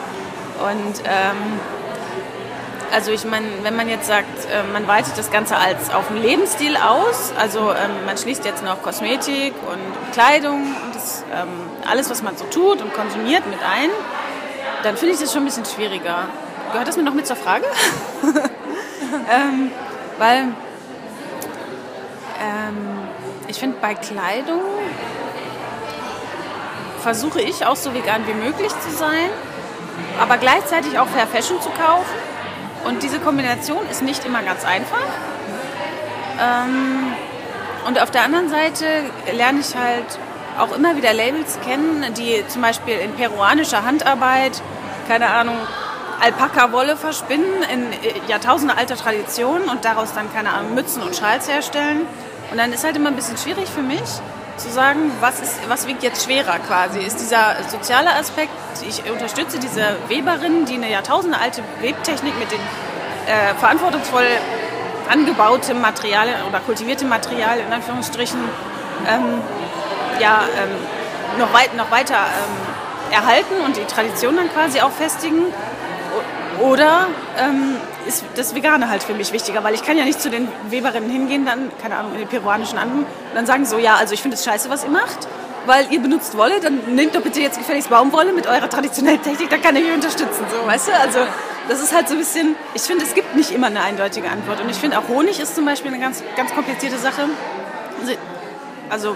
Und 0.62 1.02
ähm, 1.06 1.60
also 2.92 3.12
ich 3.12 3.26
meine, 3.26 3.46
wenn 3.64 3.76
man 3.76 3.90
jetzt 3.90 4.08
sagt, 4.08 4.46
äh, 4.46 4.64
man 4.72 4.88
weitet 4.88 5.18
das 5.18 5.32
Ganze 5.32 5.58
als 5.58 5.94
auf 5.94 6.10
einen 6.10 6.22
Lebensstil 6.22 6.78
aus, 6.78 7.34
also 7.38 7.72
ähm, 7.72 8.06
man 8.06 8.18
schließt 8.18 8.46
jetzt 8.46 8.64
noch 8.64 8.82
Kosmetik 8.82 9.54
und 9.70 10.14
Kleidung 10.14 10.62
und 10.62 10.96
das, 10.96 11.24
ähm, 11.34 11.50
alles, 11.90 12.10
was 12.10 12.24
man 12.24 12.38
so 12.38 12.46
tut 12.46 12.82
und 12.82 12.94
konsumiert 12.94 13.46
mit 13.48 13.60
ein, 13.60 13.90
dann 14.84 14.98
finde 14.98 15.16
ich 15.16 15.20
das 15.20 15.34
schon 15.34 15.44
ein 15.44 15.46
bisschen 15.46 15.66
schwieriger. 15.66 16.30
Gehört 16.72 16.88
das 16.88 16.96
mir 16.98 17.04
noch 17.04 17.14
mit 17.14 17.28
zur 17.28 17.36
Frage? 17.36 17.66
ähm, 19.32 19.72
weil 20.18 20.48
ähm, 22.42 22.78
ich 23.48 23.60
finde, 23.60 23.78
bei 23.82 23.96
Kleidung 23.96 24.62
versuche 27.02 27.42
ich 27.42 27.66
auch 27.66 27.76
so 27.76 27.94
vegan 27.94 28.26
wie 28.28 28.34
möglich 28.34 28.70
zu 28.70 28.90
sein, 28.90 29.30
aber 30.20 30.38
gleichzeitig 30.38 30.98
auch 30.98 31.08
Fair 31.08 31.28
Fashion 31.28 31.62
zu 31.62 31.70
kaufen. 31.70 32.16
Und 32.86 33.04
diese 33.04 33.20
Kombination 33.20 33.88
ist 33.90 34.02
nicht 34.02 34.26
immer 34.26 34.42
ganz 34.44 34.64
einfach. 34.66 35.08
Ähm, 36.40 37.14
und 37.88 38.02
auf 38.02 38.12
der 38.12 38.24
anderen 38.24 38.50
Seite 38.50 38.86
lerne 39.34 39.60
ich 39.60 39.76
halt 39.76 40.20
auch 40.58 40.76
immer 40.76 40.96
wieder 40.96 41.14
Labels 41.14 41.60
kennen, 41.66 42.06
die 42.16 42.44
zum 42.48 42.62
Beispiel 42.62 42.96
in 42.96 43.14
peruanischer 43.14 43.86
Handarbeit, 43.86 44.62
keine 45.08 45.30
Ahnung, 45.30 45.58
Alpaka-Wolle 46.22 46.98
verspinnen 46.98 47.64
in 47.72 47.88
Jahrtausende 48.28 48.78
alter 48.78 48.96
Tradition 48.96 49.62
und 49.64 49.86
daraus 49.86 50.14
dann, 50.14 50.32
keine 50.34 50.52
Ahnung, 50.52 50.76
Mützen 50.76 51.02
und 51.02 51.16
Schals 51.16 51.50
herstellen. 51.50 52.02
Und 52.52 52.58
dann 52.58 52.74
ist 52.74 52.84
halt 52.84 52.96
immer 52.96 53.10
ein 53.10 53.16
bisschen 53.16 53.38
schwierig 53.38 53.68
für 53.70 53.82
mich 53.82 54.02
zu 54.58 54.70
sagen, 54.70 55.12
was, 55.20 55.42
ist, 55.42 55.60
was 55.68 55.88
wiegt 55.88 56.04
jetzt 56.04 56.24
schwerer 56.24 56.60
quasi. 56.60 57.00
Ist 57.00 57.20
dieser 57.20 57.56
soziale 57.68 58.14
Aspekt, 58.14 58.52
ich 58.88 59.10
unterstütze 59.10 59.60
diese 59.60 59.98
Weberinnen, 60.08 60.66
die 60.66 60.76
eine 60.76 60.90
Jahrtausende 60.90 61.38
alte 61.38 61.62
Webtechnik 61.82 62.38
mit 62.40 62.52
den 62.52 62.60
äh, 63.28 63.54
verantwortungsvoll 63.56 64.28
angebautem 65.10 65.82
Material 65.82 66.28
oder 66.48 66.60
kultiviertem 66.60 67.10
Material 67.10 67.60
in 67.60 67.72
Anführungsstrichen 67.72 68.40
ähm, 69.08 69.42
ja, 70.20 70.44
ähm, 70.58 71.40
noch, 71.40 71.54
weit, 71.54 71.76
noch 71.76 71.92
weiter 71.92 72.16
ähm, 72.16 73.14
erhalten 73.14 73.56
und 73.66 73.76
die 73.78 73.86
Tradition 73.86 74.36
dann 74.36 74.50
quasi 74.52 74.82
auch 74.82 74.92
festigen. 74.92 75.54
Oder 76.62 77.08
ähm, 77.38 77.76
ist 78.08 78.24
das 78.36 78.56
Vegane 78.56 78.90
halt 78.90 79.04
für 79.04 79.14
mich 79.14 79.34
wichtiger, 79.34 79.64
weil 79.64 79.74
ich 79.74 79.84
kann 79.84 79.98
ja 79.98 80.06
nicht 80.06 80.22
zu 80.22 80.30
den 80.30 80.48
Weberinnen 80.70 81.10
hingehen, 81.10 81.46
dann, 81.46 81.72
keine 81.82 81.98
Ahnung, 81.98 82.14
in 82.14 82.20
den 82.20 82.28
peruanischen 82.28 82.78
Anden 82.78 83.00
und 83.00 83.36
dann 83.36 83.46
sagen 83.46 83.66
so, 83.66 83.78
ja, 83.78 83.96
also 83.96 84.14
ich 84.14 84.22
finde 84.22 84.36
es 84.36 84.46
scheiße, 84.46 84.70
was 84.70 84.84
ihr 84.84 84.90
macht, 84.90 85.28
weil 85.66 85.92
ihr 85.92 86.00
benutzt 86.00 86.38
Wolle, 86.38 86.60
dann 86.62 86.96
nehmt 86.96 87.16
doch 87.16 87.22
bitte 87.22 87.42
jetzt 87.42 87.58
gefälligst 87.58 87.90
Baumwolle 87.90 88.32
mit 88.32 88.48
eurer 88.48 88.70
traditionellen 88.70 89.22
Technik, 89.22 89.50
dann 89.50 89.62
kann 89.62 89.76
ich 89.76 89.86
euch 89.86 89.96
unterstützen, 89.96 90.46
so, 90.50 90.68
weißt 90.68 90.88
du? 90.88 90.92
Also 90.94 91.20
das 91.68 91.82
ist 91.82 91.94
halt 91.94 92.08
so 92.08 92.14
ein 92.14 92.20
bisschen, 92.20 92.56
ich 92.74 92.84
finde, 92.84 93.04
es 93.04 93.14
gibt 93.14 93.36
nicht 93.36 93.52
immer 93.52 93.68
eine 93.68 93.82
eindeutige 93.82 94.30
Antwort 94.30 94.62
und 94.62 94.70
ich 94.70 94.78
finde 94.78 95.00
auch 95.00 95.08
Honig 95.08 95.40
ist 95.40 95.56
zum 95.56 95.66
Beispiel 95.66 95.92
eine 95.92 96.00
ganz, 96.00 96.24
ganz 96.38 96.54
komplizierte 96.54 96.98
Sache. 96.98 97.24
Also 98.90 99.16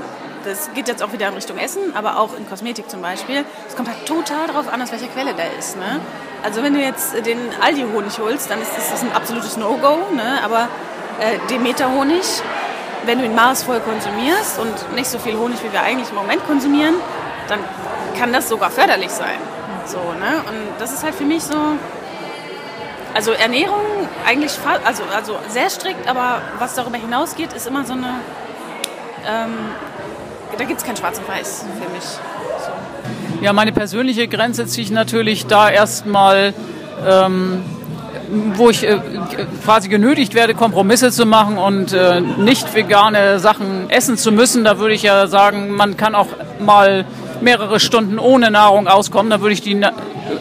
das 0.49 0.71
geht 0.73 0.87
jetzt 0.87 1.03
auch 1.03 1.13
wieder 1.13 1.27
in 1.27 1.35
Richtung 1.35 1.57
Essen, 1.57 1.95
aber 1.95 2.19
auch 2.19 2.35
in 2.35 2.47
Kosmetik 2.49 2.89
zum 2.89 3.01
Beispiel. 3.01 3.45
Es 3.67 3.75
kommt 3.75 3.87
halt 3.87 4.05
total 4.05 4.47
darauf 4.47 4.71
an, 4.71 4.81
aus 4.81 4.91
welcher 4.91 5.07
Quelle 5.07 5.33
der 5.33 5.57
ist. 5.57 5.77
Ne? 5.77 6.01
Also 6.43 6.63
wenn 6.63 6.73
du 6.73 6.79
jetzt 6.79 7.13
den 7.25 7.37
Aldi-Honig 7.61 8.17
holst, 8.19 8.49
dann 8.49 8.61
ist 8.61 8.71
das, 8.75 9.01
ein 9.01 9.11
absolutes 9.13 9.57
No-Go. 9.57 9.97
Ne? 10.15 10.39
Aber 10.43 10.67
äh, 11.19 11.37
Demeter-Honig, 11.49 12.25
wenn 13.05 13.19
du 13.19 13.25
ihn 13.25 13.35
maßvoll 13.35 13.79
konsumierst 13.81 14.59
und 14.59 14.95
nicht 14.95 15.07
so 15.07 15.19
viel 15.19 15.37
Honig, 15.37 15.63
wie 15.63 15.71
wir 15.71 15.81
eigentlich 15.81 16.09
im 16.09 16.15
Moment 16.15 16.45
konsumieren, 16.47 16.95
dann 17.47 17.59
kann 18.17 18.33
das 18.33 18.49
sogar 18.49 18.71
förderlich 18.71 19.11
sein. 19.11 19.37
So, 19.85 19.97
ne? 19.97 20.43
Und 20.47 20.79
das 20.79 20.91
ist 20.93 21.03
halt 21.03 21.15
für 21.15 21.23
mich 21.23 21.43
so, 21.43 21.55
also 23.13 23.31
Ernährung 23.31 23.81
eigentlich 24.25 24.51
also, 24.85 25.03
also 25.15 25.37
sehr 25.47 25.69
strikt, 25.69 26.07
aber 26.07 26.41
was 26.59 26.75
darüber 26.75 26.97
hinausgeht, 26.97 27.53
ist 27.53 27.65
immer 27.65 27.85
so 27.85 27.93
eine, 27.93 28.19
ähm, 29.27 29.71
da 30.57 30.63
gibt 30.63 30.79
es 30.79 30.85
kein 30.85 30.95
Schwarz 30.95 31.19
und 31.19 31.27
Weiß 31.27 31.65
für 31.81 31.89
mich. 31.93 32.03
So. 32.03 33.41
Ja, 33.41 33.53
meine 33.53 33.71
persönliche 33.71 34.27
Grenze 34.27 34.65
ziehe 34.65 34.83
ich 34.83 34.91
natürlich 34.91 35.45
da 35.45 35.69
erstmal, 35.69 36.53
ähm, 37.07 37.63
wo 38.55 38.69
ich 38.69 38.85
äh, 38.85 38.99
quasi 39.63 39.87
genötigt 39.87 40.33
werde, 40.33 40.53
Kompromisse 40.53 41.11
zu 41.11 41.25
machen 41.25 41.57
und 41.57 41.93
äh, 41.93 42.19
nicht 42.21 42.73
vegane 42.73 43.39
Sachen 43.39 43.89
essen 43.89 44.17
zu 44.17 44.31
müssen. 44.31 44.63
Da 44.63 44.79
würde 44.79 44.93
ich 44.93 45.03
ja 45.03 45.27
sagen, 45.27 45.71
man 45.71 45.95
kann 45.95 46.15
auch 46.15 46.27
mal 46.59 47.05
mehrere 47.41 47.79
Stunden 47.79 48.19
ohne 48.19 48.51
Nahrung 48.51 48.87
auskommen. 48.87 49.29
Da 49.29 49.39
würde 49.41 49.53
ich 49.53 49.61
die, 49.61 49.79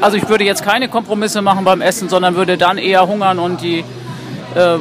also 0.00 0.16
ich 0.16 0.28
würde 0.28 0.44
jetzt 0.44 0.64
keine 0.64 0.88
Kompromisse 0.88 1.42
machen 1.42 1.64
beim 1.64 1.80
Essen, 1.80 2.08
sondern 2.08 2.34
würde 2.34 2.58
dann 2.58 2.78
eher 2.78 3.06
hungern 3.06 3.38
und 3.38 3.62
die, 3.62 3.84
äh, 4.54 4.78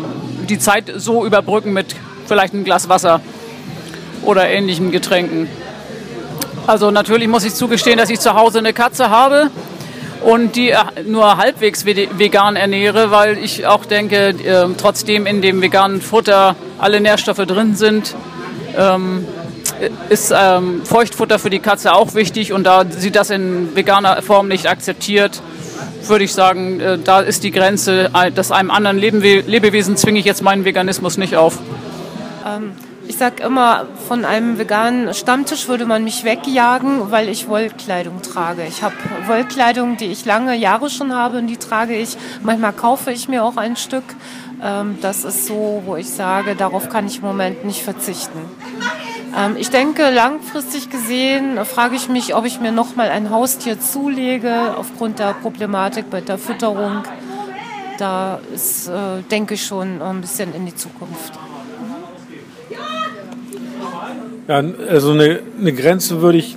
die 0.50 0.58
Zeit 0.58 0.92
so 0.96 1.26
überbrücken 1.26 1.74
mit 1.74 1.96
vielleicht 2.26 2.54
ein 2.54 2.64
Glas 2.64 2.90
Wasser 2.90 3.22
oder 4.28 4.50
ähnlichen 4.50 4.92
Getränken. 4.92 5.48
Also 6.68 6.92
natürlich 6.92 7.30
muss 7.30 7.46
ich 7.46 7.56
zugestehen, 7.56 7.98
dass 7.98 8.10
ich 8.10 8.20
zu 8.20 8.34
Hause 8.34 8.60
eine 8.60 8.74
Katze 8.74 9.10
habe 9.10 9.50
und 10.26 10.58
die 10.58 10.72
äh, 10.72 10.78
nur 11.06 11.38
halbwegs 11.38 11.86
vegan 11.86 12.58
ernähre, 12.58 13.10
weil 13.10 13.38
ich 13.38 13.66
auch 13.66 13.86
denke, 13.86 14.30
äh, 14.30 14.68
trotzdem 14.78 15.26
in 15.26 15.42
dem 15.42 15.62
veganen 15.62 16.02
Futter 16.02 16.58
alle 16.78 17.00
Nährstoffe 17.00 17.46
drin 17.46 17.76
sind, 17.76 18.16
ähm, 18.78 19.26
ist 20.10 20.34
ähm, 20.36 20.82
Feuchtfutter 20.84 21.40
für 21.40 21.50
die 21.50 21.60
Katze 21.60 21.94
auch 21.94 22.14
wichtig 22.14 22.52
und 22.52 22.66
da 22.66 22.84
sie 22.90 23.12
das 23.12 23.30
in 23.30 23.76
veganer 23.76 24.22
Form 24.22 24.50
nicht 24.50 24.68
akzeptiert, 24.68 25.42
würde 26.06 26.26
ich 26.26 26.34
sagen, 26.34 26.82
äh, 26.82 26.98
da 26.98 27.22
ist 27.22 27.46
die 27.46 27.52
Grenze, 27.52 28.10
äh, 28.14 28.32
dass 28.32 28.52
einem 28.52 28.72
anderen 28.72 28.98
Lebewesen 28.98 29.96
zwinge 29.96 30.20
ich 30.20 30.26
jetzt 30.26 30.42
meinen 30.42 30.66
Veganismus 30.66 31.18
nicht 31.18 31.38
auf. 31.38 31.60
Ähm, 32.46 32.74
ich 33.08 33.18
sage 33.18 33.44
immer, 33.44 33.88
von 34.08 34.26
einem 34.26 34.58
veganen 34.58 35.14
Stammtisch 35.14 35.68
würde 35.68 35.86
man 35.86 36.04
mich 36.04 36.24
wegjagen, 36.24 37.12
weil 37.12 37.30
ich 37.30 37.48
Wollkleidung 37.48 38.22
trage. 38.22 38.64
Ich 38.68 38.84
habe 38.84 38.96
Wollkleidung, 39.28 39.98
die 39.98 40.06
ich 40.06 40.26
lange 40.26 40.56
Jahre 40.56 40.90
schon 40.90 41.14
habe 41.14 41.38
und 41.38 41.48
die 41.48 41.58
trage 41.58 41.96
ich. 41.96 42.18
Manchmal 42.44 42.74
kaufe 42.74 43.12
ich 43.12 43.28
mir 43.28 43.44
auch 43.44 43.58
ein 43.58 43.76
Stück. 43.76 44.04
Ähm, 44.62 44.98
das 45.02 45.24
ist 45.24 45.48
so, 45.48 45.84
wo 45.86 45.96
ich 45.96 46.10
sage, 46.10 46.56
darauf 46.56 46.90
kann 46.90 47.08
ich 47.08 47.18
im 47.18 47.24
Moment 47.24 47.66
nicht 47.66 47.84
verzichten. 47.84 48.40
Ähm, 49.38 49.56
ich 49.58 49.70
denke, 49.70 50.10
langfristig 50.10 50.90
gesehen 50.90 51.64
frage 51.66 51.96
ich 51.96 52.10
mich, 52.10 52.36
ob 52.36 52.46
ich 52.46 52.60
mir 52.60 52.72
noch 52.72 52.96
mal 52.96 53.10
ein 53.10 53.30
Haustier 53.30 53.80
zulege 53.80 54.76
aufgrund 54.78 55.20
der 55.20 55.34
Problematik 55.34 56.10
bei 56.10 56.22
der 56.22 56.38
Fütterung. 56.38 57.04
Da 57.98 58.40
ist, 58.54 58.88
äh, 58.88 59.22
denke 59.32 59.56
ich 59.56 59.66
schon 59.66 60.02
ein 60.02 60.22
bisschen 60.22 60.54
in 60.54 60.66
die 60.66 60.76
Zukunft. 60.76 61.34
Ja, 64.48 64.64
also 64.90 65.12
eine, 65.12 65.40
eine 65.60 65.74
Grenze 65.74 66.22
würde 66.22 66.38
ich 66.38 66.56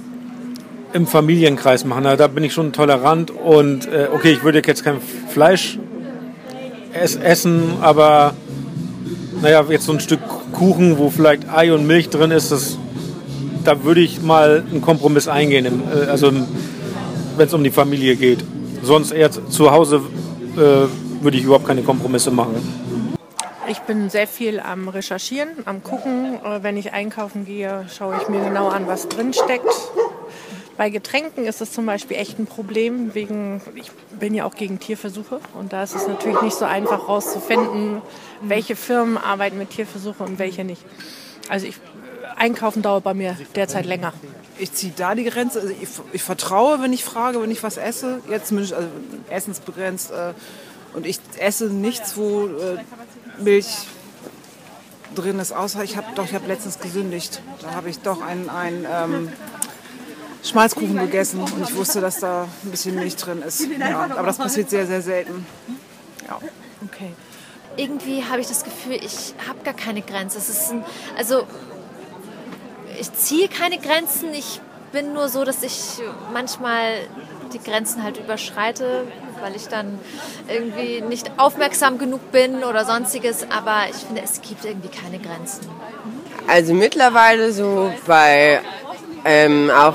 im 0.92 1.08
Familienkreis 1.08 1.84
machen. 1.84 2.04
Da 2.04 2.26
bin 2.28 2.44
ich 2.44 2.52
schon 2.52 2.72
tolerant 2.72 3.32
und 3.32 3.86
äh, 3.86 4.08
okay, 4.14 4.30
ich 4.32 4.44
würde 4.44 4.62
jetzt 4.64 4.84
kein 4.84 4.98
Fleisch 5.28 5.78
ess 6.92 7.16
essen, 7.16 7.74
aber 7.80 8.34
naja, 9.42 9.64
jetzt 9.68 9.86
so 9.86 9.92
ein 9.92 10.00
Stück 10.00 10.20
Kuchen, 10.52 10.98
wo 10.98 11.10
vielleicht 11.10 11.52
Ei 11.52 11.72
und 11.72 11.86
Milch 11.86 12.08
drin 12.10 12.30
ist, 12.30 12.52
das, 12.52 12.78
da 13.64 13.82
würde 13.82 14.00
ich 14.00 14.22
mal 14.22 14.64
einen 14.70 14.82
Kompromiss 14.82 15.26
eingehen, 15.26 15.66
im, 15.66 15.82
äh, 15.82 16.06
also 16.06 16.30
wenn 17.36 17.46
es 17.46 17.54
um 17.54 17.64
die 17.64 17.70
Familie 17.70 18.14
geht. 18.14 18.44
Sonst 18.82 19.10
eher 19.10 19.30
zu 19.30 19.70
Hause 19.70 20.00
äh, 20.56 20.60
würde 21.22 21.36
ich 21.36 21.44
überhaupt 21.44 21.66
keine 21.66 21.82
Kompromisse 21.82 22.30
machen. 22.30 22.54
Ich 23.70 23.78
bin 23.82 24.10
sehr 24.10 24.26
viel 24.26 24.58
am 24.58 24.88
Recherchieren, 24.88 25.50
am 25.64 25.84
Gucken. 25.84 26.44
Äh, 26.44 26.64
wenn 26.64 26.76
ich 26.76 26.92
einkaufen 26.92 27.44
gehe, 27.44 27.86
schaue 27.88 28.18
ich 28.20 28.28
mir 28.28 28.42
genau 28.42 28.66
an, 28.66 28.88
was 28.88 29.08
drin 29.08 29.32
steckt. 29.32 29.64
Bei 30.76 30.90
Getränken 30.90 31.46
ist 31.46 31.60
es 31.60 31.70
zum 31.70 31.86
Beispiel 31.86 32.16
echt 32.16 32.40
ein 32.40 32.46
Problem, 32.46 33.14
wegen, 33.14 33.60
ich 33.76 33.92
bin 34.18 34.34
ja 34.34 34.44
auch 34.44 34.56
gegen 34.56 34.80
Tierversuche 34.80 35.38
und 35.54 35.72
da 35.72 35.84
ist 35.84 35.94
es 35.94 36.08
natürlich 36.08 36.42
nicht 36.42 36.56
so 36.56 36.64
einfach 36.64 37.06
herauszufinden, 37.06 38.02
welche 38.40 38.74
Firmen 38.74 39.16
arbeiten 39.16 39.56
mit 39.56 39.70
Tierversuchen 39.70 40.26
und 40.26 40.38
welche 40.40 40.64
nicht. 40.64 40.82
Also 41.48 41.68
ich, 41.68 41.76
Einkaufen 42.34 42.82
dauert 42.82 43.04
bei 43.04 43.14
mir 43.14 43.36
derzeit 43.54 43.86
länger. 43.86 44.12
Ich 44.58 44.72
ziehe 44.72 44.92
da 44.96 45.14
die 45.14 45.24
Grenze. 45.24 45.60
Also 45.60 45.72
ich, 45.80 45.88
ich, 46.12 46.22
vertraue, 46.24 46.82
wenn 46.82 46.92
ich 46.92 47.04
frage, 47.04 47.40
wenn 47.40 47.52
ich 47.52 47.62
was 47.62 47.76
esse. 47.76 48.20
Jetzt 48.28 48.48
zumindest 48.48 48.74
also 48.74 48.88
essensbegrenzt. 49.28 50.10
Äh, 50.10 50.32
und 50.92 51.06
ich 51.06 51.20
esse 51.38 51.66
nichts, 51.66 52.16
wo 52.16 52.46
äh, 52.46 52.78
Milch 53.40 53.66
drin 55.14 55.38
ist, 55.38 55.52
außer 55.52 55.82
ich 55.82 55.96
habe 55.96 56.06
doch, 56.14 56.24
ich 56.24 56.34
habe 56.34 56.46
letztens 56.46 56.78
gesündigt. 56.78 57.42
Da 57.62 57.72
habe 57.74 57.90
ich 57.90 57.98
doch 57.98 58.22
einen, 58.22 58.48
einen 58.48 58.86
ähm, 58.88 59.32
Schmalzkuchen 60.44 60.96
gegessen 60.96 61.40
und 61.40 61.62
ich 61.62 61.74
wusste, 61.74 62.00
dass 62.00 62.20
da 62.20 62.46
ein 62.64 62.70
bisschen 62.70 62.94
Milch 62.94 63.16
drin 63.16 63.42
ist. 63.42 63.66
Ja, 63.78 64.02
aber 64.02 64.26
das 64.26 64.38
passiert 64.38 64.70
sehr, 64.70 64.86
sehr 64.86 65.02
selten. 65.02 65.46
Ja. 66.26 66.38
Okay. 66.84 67.12
Irgendwie 67.76 68.24
habe 68.24 68.40
ich 68.40 68.48
das 68.48 68.64
Gefühl, 68.64 68.94
ich 68.94 69.34
habe 69.48 69.60
gar 69.64 69.74
keine 69.74 70.02
Grenze. 70.02 70.38
Es 70.38 70.48
ist 70.48 70.70
ein, 70.70 70.84
also 71.16 71.46
ich 72.98 73.12
ziehe 73.12 73.48
keine 73.48 73.78
Grenzen. 73.78 74.32
Ich 74.34 74.60
bin 74.92 75.12
nur 75.12 75.28
so, 75.28 75.44
dass 75.44 75.62
ich 75.62 76.02
manchmal 76.32 77.08
die 77.52 77.58
Grenzen 77.58 78.02
halt 78.02 78.18
überschreite, 78.18 79.06
weil 79.42 79.56
ich 79.56 79.68
dann 79.68 79.98
irgendwie 80.48 81.00
nicht 81.02 81.30
aufmerksam 81.36 81.98
genug 81.98 82.32
bin 82.32 82.64
oder 82.64 82.84
sonstiges. 82.84 83.46
Aber 83.50 83.84
ich 83.90 83.96
finde, 83.96 84.22
es 84.22 84.40
gibt 84.40 84.64
irgendwie 84.64 84.88
keine 84.88 85.18
Grenzen. 85.18 85.66
Also 86.46 86.74
mittlerweile 86.74 87.52
so 87.52 87.92
bei 88.06 88.60
ähm, 89.24 89.70
auch 89.70 89.94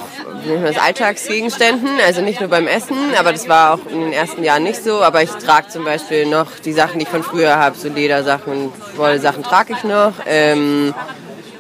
das 0.64 0.78
Alltagsgegenständen, 0.78 1.90
also 2.06 2.22
nicht 2.22 2.40
nur 2.40 2.50
beim 2.50 2.68
Essen, 2.68 2.96
aber 3.18 3.32
das 3.32 3.50
war 3.50 3.74
auch 3.74 3.92
in 3.92 4.00
den 4.02 4.14
ersten 4.14 4.44
Jahren 4.44 4.64
nicht 4.64 4.84
so. 4.84 5.02
Aber 5.02 5.24
ich 5.24 5.32
trage 5.32 5.70
zum 5.70 5.84
Beispiel 5.84 6.26
noch 6.26 6.52
die 6.64 6.74
Sachen, 6.74 7.00
die 7.00 7.04
ich 7.04 7.10
von 7.10 7.24
früher 7.24 7.58
habe, 7.58 7.76
so 7.78 7.90
Ledersachen, 7.90 8.72
Wollsachen 8.96 9.44
trage 9.44 9.74
ich 9.74 9.84
noch. 9.84 10.14
Ähm, 10.28 10.94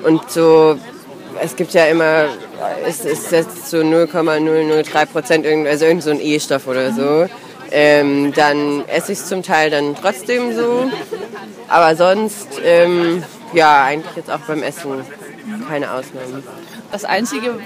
und 0.03 0.29
so, 0.29 0.77
es 1.41 1.55
gibt 1.55 1.73
ja 1.73 1.85
immer, 1.85 2.25
es 2.87 3.03
ist 3.03 3.31
jetzt 3.31 3.69
so 3.69 3.83
0,003 3.83 5.05
Prozent, 5.07 5.45
also 5.45 5.85
irgend 5.85 6.03
so 6.03 6.11
ein 6.11 6.21
E-Stoff 6.21 6.67
oder 6.67 6.91
so 6.91 7.27
ähm, 7.71 8.33
dann 8.33 8.87
esse 8.87 9.11
ich 9.11 9.19
es 9.19 9.27
zum 9.27 9.43
Teil 9.43 9.69
dann 9.69 9.95
trotzdem 9.95 10.55
so. 10.55 10.89
Aber 11.67 11.95
sonst, 11.95 12.47
ähm, 12.63 13.23
ja, 13.53 13.83
eigentlich 13.83 14.15
jetzt 14.15 14.31
auch 14.31 14.39
beim 14.39 14.63
Essen 14.63 15.03
keine 15.67 15.91
Ausnahmen. 15.91 16.43
Das 16.91 17.05
Einzige, 17.05 17.59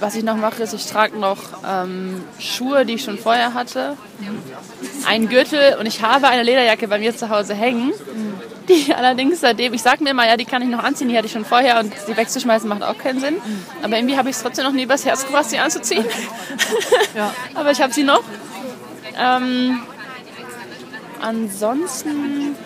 was 0.00 0.14
ich 0.14 0.24
noch 0.24 0.36
mache, 0.36 0.62
ist, 0.62 0.74
ich 0.74 0.86
trage 0.86 1.18
noch 1.18 1.38
ähm, 1.66 2.22
Schuhe, 2.38 2.84
die 2.84 2.94
ich 2.94 3.04
schon 3.04 3.18
vorher 3.18 3.54
hatte, 3.54 3.96
einen 5.06 5.28
Gürtel 5.28 5.76
und 5.78 5.86
ich 5.86 6.02
habe 6.02 6.28
eine 6.28 6.42
Lederjacke 6.42 6.88
bei 6.88 6.98
mir 6.98 7.16
zu 7.16 7.28
Hause 7.30 7.54
hängen, 7.54 7.92
die 8.68 8.94
allerdings 8.94 9.40
seitdem, 9.40 9.74
ich 9.74 9.82
sage 9.82 10.02
mir 10.02 10.10
immer, 10.10 10.26
ja, 10.26 10.36
die 10.36 10.44
kann 10.44 10.62
ich 10.62 10.68
noch 10.68 10.82
anziehen, 10.82 11.08
die 11.08 11.16
hatte 11.16 11.26
ich 11.26 11.32
schon 11.32 11.44
vorher 11.44 11.80
und 11.80 11.92
sie 12.06 12.16
wegzuschmeißen 12.16 12.68
macht 12.68 12.82
auch 12.82 12.96
keinen 12.96 13.20
Sinn. 13.20 13.36
Aber 13.82 13.96
irgendwie 13.96 14.16
habe 14.16 14.30
ich 14.30 14.36
es 14.36 14.42
trotzdem 14.42 14.64
noch 14.64 14.72
nie 14.72 14.84
übers 14.84 15.04
Herz 15.04 15.26
gebracht, 15.26 15.50
sie 15.50 15.58
anzuziehen. 15.58 16.04
Ja. 17.14 17.32
Aber 17.54 17.70
ich 17.70 17.80
habe 17.80 17.92
sie 17.92 18.04
noch 18.04 18.22
ähm, 19.18 19.80
ansonsten, 21.20 22.56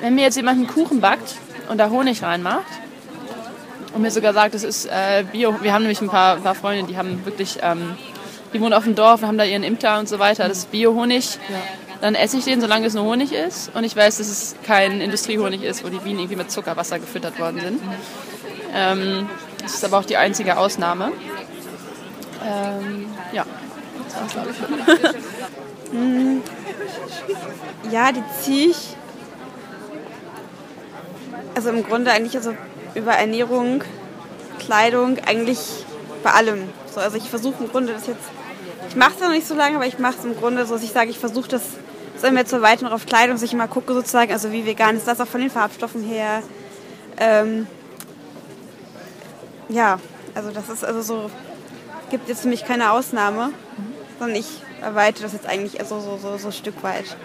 wenn 0.00 0.14
mir 0.14 0.22
jetzt 0.22 0.36
jemand 0.36 0.58
einen 0.58 0.66
Kuchen 0.66 1.00
backt 1.00 1.36
und 1.68 1.78
da 1.78 1.90
Honig 1.90 2.22
reinmacht 2.22 2.66
und 3.94 4.02
mir 4.02 4.10
sogar 4.10 4.32
sagt, 4.32 4.54
das 4.54 4.64
ist 4.64 4.86
äh, 4.86 5.24
Bio, 5.30 5.54
wir 5.62 5.72
haben 5.72 5.82
nämlich 5.82 6.00
ein 6.00 6.08
paar, 6.08 6.36
ein 6.36 6.42
paar 6.42 6.54
Freunde, 6.54 6.90
die 6.90 6.96
haben 6.96 7.24
wirklich, 7.24 7.58
ähm, 7.62 7.96
die 8.52 8.60
wohnen 8.60 8.72
auf 8.72 8.84
dem 8.84 8.94
Dorf 8.94 9.22
und 9.22 9.28
haben 9.28 9.38
da 9.38 9.44
ihren 9.44 9.62
Imker 9.62 9.98
und 9.98 10.08
so 10.08 10.18
weiter, 10.18 10.48
das 10.48 10.58
ist 10.58 10.70
Bio-Honig. 10.70 11.38
Ja. 11.48 11.56
Dann 12.00 12.14
esse 12.14 12.36
ich 12.38 12.44
den, 12.44 12.60
solange 12.60 12.86
es 12.86 12.94
nur 12.94 13.04
Honig 13.04 13.32
ist. 13.32 13.74
Und 13.74 13.82
ich 13.82 13.96
weiß, 13.96 14.18
dass 14.18 14.28
es 14.28 14.54
kein 14.64 15.00
Industriehonig 15.00 15.64
ist, 15.64 15.84
wo 15.84 15.88
die 15.88 15.98
Bienen 15.98 16.20
irgendwie 16.20 16.36
mit 16.36 16.50
Zuckerwasser 16.50 17.00
gefüttert 17.00 17.40
worden 17.40 17.60
sind. 17.60 17.82
Ähm, 18.72 19.28
das 19.62 19.74
ist 19.74 19.84
aber 19.84 19.98
auch 19.98 20.04
die 20.04 20.16
einzige 20.16 20.58
Ausnahme. 20.58 21.10
Ähm, 22.46 23.06
ja. 23.32 23.44
Hm. 25.90 26.42
ja, 27.90 28.12
die 28.12 28.22
ziehe 28.42 28.70
ich. 28.70 28.96
Also 31.54 31.70
im 31.70 31.82
Grunde 31.82 32.12
eigentlich 32.12 32.36
also 32.36 32.54
über 32.94 33.12
Ernährung, 33.12 33.82
Kleidung, 34.58 35.18
eigentlich 35.26 35.58
bei 36.22 36.30
allem. 36.30 36.68
So, 36.94 37.00
also 37.00 37.16
ich 37.16 37.28
versuche 37.28 37.64
im 37.64 37.70
Grunde 37.70 37.92
das 37.92 38.06
jetzt, 38.06 38.28
ich 38.88 38.96
mache 38.96 39.12
es 39.14 39.20
noch 39.20 39.30
nicht 39.30 39.46
so 39.46 39.54
lange, 39.54 39.76
aber 39.76 39.86
ich 39.86 39.98
mache 39.98 40.16
es 40.18 40.24
im 40.24 40.36
Grunde 40.36 40.66
so, 40.66 40.74
dass 40.74 40.82
ich 40.82 40.92
sage, 40.92 41.10
ich 41.10 41.18
versuche 41.18 41.48
das 41.48 41.62
so 42.20 42.26
immer 42.26 42.44
zu 42.44 42.62
weiter 42.62 42.84
noch 42.84 42.92
auf 42.92 43.06
Kleidung, 43.06 43.36
dass 43.36 43.42
ich 43.42 43.52
immer 43.52 43.68
gucke 43.68 43.94
sozusagen, 43.94 44.32
also 44.32 44.52
wie 44.52 44.66
vegan 44.66 44.96
ist 44.96 45.06
das 45.06 45.20
auch 45.20 45.26
von 45.26 45.40
den 45.40 45.50
Farbstoffen 45.50 46.02
her. 46.02 46.42
Ähm, 47.16 47.66
ja, 49.68 49.98
also 50.34 50.50
das 50.50 50.68
ist 50.68 50.84
also 50.84 51.02
so, 51.02 51.30
gibt 52.10 52.28
jetzt 52.28 52.42
für 52.42 52.48
mich 52.48 52.64
keine 52.64 52.92
Ausnahme 52.92 53.50
sondern 54.18 54.36
ich 54.36 54.46
erweitere 54.82 55.24
das 55.24 55.32
jetzt 55.32 55.46
eigentlich 55.46 55.80
so, 55.86 56.00
so, 56.00 56.18
so, 56.18 56.36
so 56.38 56.48
ein 56.48 56.52
Stück 56.52 56.82
weit. 56.82 57.16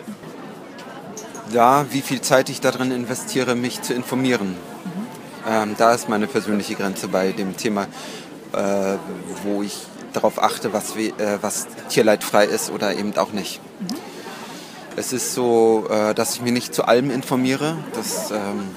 Ja, 1.52 1.86
wie 1.92 2.02
viel 2.02 2.22
Zeit 2.22 2.50
ich 2.50 2.62
darin 2.62 2.92
investiere, 2.92 3.56
mich 3.56 3.82
zu 3.82 3.94
informieren. 3.94 4.50
Mhm. 4.50 5.08
Ähm, 5.48 5.76
da 5.78 5.94
ist 5.94 6.10
meine 6.10 6.28
persönliche 6.28 6.76
Grenze 6.76 7.08
bei 7.08 7.32
dem 7.32 7.58
Thema, 7.58 7.88
äh, 8.54 8.98
wo 9.44 9.62
ich 9.62 9.78
darauf 10.14 10.42
achte, 10.42 10.74
was, 10.74 10.96
äh, 10.96 11.12
was 11.42 11.68
tierleidfrei 11.90 12.46
ist 12.46 12.72
oder 12.72 12.96
eben 12.96 13.16
auch 13.18 13.34
nicht. 13.34 13.60
Mhm. 13.80 13.88
Es 14.96 15.12
ist 15.12 15.34
so, 15.34 15.88
äh, 15.90 16.14
dass 16.14 16.36
ich 16.36 16.42
mich 16.42 16.54
nicht 16.54 16.74
zu 16.74 16.86
allem 16.86 17.10
informiere. 17.10 17.78
Das, 17.94 18.32
ähm, 18.32 18.70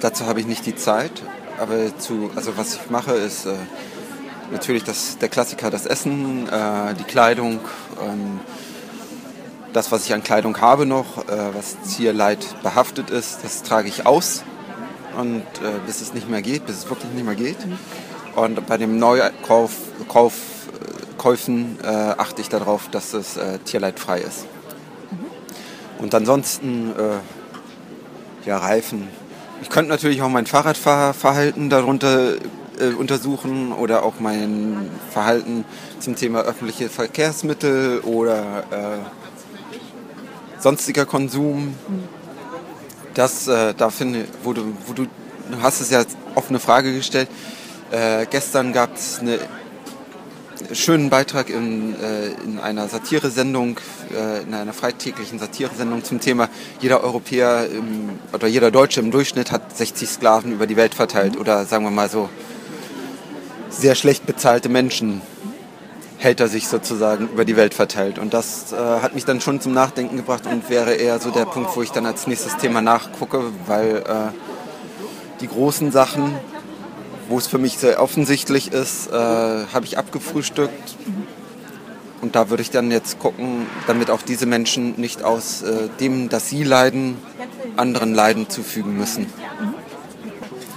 dazu 0.00 0.26
habe 0.26 0.40
ich 0.40 0.46
nicht 0.46 0.64
die 0.64 0.76
Zeit. 0.76 1.10
Aber 1.58 1.96
zu, 1.98 2.30
also 2.34 2.56
was 2.56 2.74
ich 2.74 2.90
mache, 2.90 3.12
ist 3.12 3.46
äh, 3.46 3.54
natürlich 4.52 4.84
das, 4.84 5.18
der 5.18 5.28
Klassiker, 5.28 5.70
das 5.70 5.86
Essen, 5.86 6.48
äh, 6.48 6.94
die 6.94 7.04
Kleidung, 7.04 7.60
ähm, 8.00 8.40
das, 9.72 9.90
was 9.90 10.04
ich 10.04 10.14
an 10.14 10.22
Kleidung 10.22 10.60
habe 10.60 10.86
noch, 10.86 11.26
äh, 11.28 11.54
was 11.54 11.82
Zierleid 11.82 12.46
behaftet 12.62 13.10
ist, 13.10 13.40
das 13.42 13.62
trage 13.62 13.88
ich 13.88 14.06
aus 14.06 14.44
und 15.18 15.40
äh, 15.40 15.80
bis 15.86 16.00
es 16.00 16.14
nicht 16.14 16.28
mehr 16.28 16.42
geht, 16.42 16.66
bis 16.66 16.76
es 16.78 16.88
wirklich 16.88 17.10
nicht 17.12 17.24
mehr 17.24 17.34
geht. 17.34 17.58
Und 18.36 18.66
bei 18.66 18.78
dem 18.78 18.98
Neukauf 18.98 19.72
Kauf, 20.08 20.34
Käufen 21.18 21.78
äh, 21.82 21.86
achte 21.86 22.40
ich 22.40 22.48
darauf, 22.48 22.88
dass 22.88 23.14
es 23.14 23.36
äh, 23.36 23.58
tierleidfrei 23.58 24.20
ist. 24.20 24.46
Und 25.98 26.14
ansonsten, 26.14 26.90
äh, 26.90 28.48
ja, 28.48 28.58
Reifen. 28.58 29.08
Ich 29.62 29.68
könnte 29.68 29.90
natürlich 29.90 30.20
auch 30.22 30.28
mein 30.28 30.46
Fahrradfahrverhalten 30.46 31.70
darunter 31.70 32.34
äh, 32.78 32.94
untersuchen 32.94 33.72
oder 33.72 34.04
auch 34.04 34.14
mein 34.20 34.90
Verhalten 35.10 35.64
zum 35.98 36.16
Thema 36.16 36.42
öffentliche 36.42 36.88
Verkehrsmittel 36.88 38.00
oder 38.00 38.64
äh, 38.70 40.60
sonstiger 40.60 41.06
Konsum. 41.06 41.74
Das, 43.14 43.46
äh, 43.48 43.74
da 43.74 43.90
finde, 43.90 44.24
wo 44.42 44.52
du, 44.52 44.74
wo 44.86 44.92
du, 44.92 45.04
du 45.04 45.62
hast 45.62 45.80
es 45.80 45.90
ja 45.90 46.02
offene 46.34 46.58
Frage 46.58 46.94
gestellt. 46.94 47.28
Äh, 47.90 48.26
gestern 48.30 48.72
gab 48.72 48.96
es 48.96 49.18
einen 49.18 49.38
schönen 50.72 51.10
Beitrag 51.10 51.50
in, 51.50 51.94
äh, 52.00 52.28
in 52.44 52.58
einer 52.58 52.88
Satiresendung, 52.88 53.78
äh, 54.14 54.42
in 54.42 54.54
einer 54.54 54.72
freitäglichen 54.72 55.38
Satiresendung 55.38 56.04
zum 56.04 56.20
Thema, 56.20 56.48
jeder 56.80 57.02
Europäer 57.02 57.66
im, 57.70 58.10
oder 58.32 58.46
jeder 58.46 58.70
Deutsche 58.70 59.00
im 59.00 59.10
Durchschnitt 59.10 59.52
hat 59.52 59.76
60 59.76 60.08
Sklaven 60.08 60.52
über 60.52 60.66
die 60.66 60.76
Welt 60.76 60.94
verteilt 60.94 61.36
oder 61.38 61.64
sagen 61.66 61.84
wir 61.84 61.90
mal 61.90 62.08
so 62.08 62.28
sehr 63.72 63.94
schlecht 63.94 64.26
bezahlte 64.26 64.68
Menschen 64.68 65.22
hält 66.22 66.38
er 66.38 66.46
sich 66.46 66.68
sozusagen 66.68 67.28
über 67.28 67.44
die 67.44 67.56
Welt 67.56 67.74
verteilt. 67.74 68.18
Und 68.18 68.32
das 68.32 68.72
äh, 68.72 68.76
hat 68.76 69.14
mich 69.14 69.24
dann 69.24 69.40
schon 69.40 69.60
zum 69.60 69.72
Nachdenken 69.72 70.16
gebracht 70.16 70.46
und 70.46 70.70
wäre 70.70 70.94
eher 70.94 71.18
so 71.18 71.30
der 71.30 71.46
Punkt, 71.46 71.76
wo 71.76 71.82
ich 71.82 71.90
dann 71.90 72.06
als 72.06 72.28
nächstes 72.28 72.56
Thema 72.58 72.80
nachgucke, 72.80 73.42
weil 73.66 73.96
äh, 74.06 75.40
die 75.40 75.48
großen 75.48 75.90
Sachen, 75.90 76.32
wo 77.28 77.38
es 77.38 77.48
für 77.48 77.58
mich 77.58 77.76
sehr 77.76 78.00
offensichtlich 78.00 78.72
ist, 78.72 79.10
äh, 79.10 79.12
habe 79.12 79.84
ich 79.84 79.98
abgefrühstückt. 79.98 80.96
Und 82.20 82.36
da 82.36 82.50
würde 82.50 82.62
ich 82.62 82.70
dann 82.70 82.92
jetzt 82.92 83.18
gucken, 83.18 83.66
damit 83.88 84.08
auch 84.08 84.22
diese 84.22 84.46
Menschen 84.46 84.94
nicht 85.00 85.24
aus 85.24 85.62
äh, 85.62 85.88
dem, 85.98 86.28
dass 86.28 86.48
sie 86.48 86.62
leiden, 86.62 87.16
anderen 87.76 88.14
Leiden 88.14 88.48
zufügen 88.48 88.96
müssen. 88.96 89.26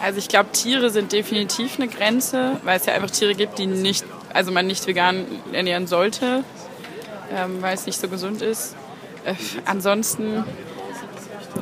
Also 0.05 0.19
ich 0.19 0.27
glaube, 0.27 0.51
Tiere 0.51 0.91
sind 0.91 1.11
definitiv 1.13 1.79
eine 1.79 1.87
Grenze, 1.87 2.57
weil 2.63 2.77
es 2.77 2.85
ja 2.85 2.93
einfach 2.93 3.09
Tiere 3.09 3.33
gibt, 3.33 3.57
die 3.57 3.65
nicht, 3.65 4.05
also 4.35 4.51
man 4.51 4.67
nicht 4.67 4.85
vegan 4.85 5.25
ernähren 5.51 5.87
sollte, 5.87 6.43
ähm, 7.35 7.63
weil 7.63 7.73
es 7.73 7.87
nicht 7.87 7.99
so 7.99 8.07
gesund 8.07 8.43
ist. 8.43 8.75
Äh, 9.25 9.33
ansonsten, 9.65 10.43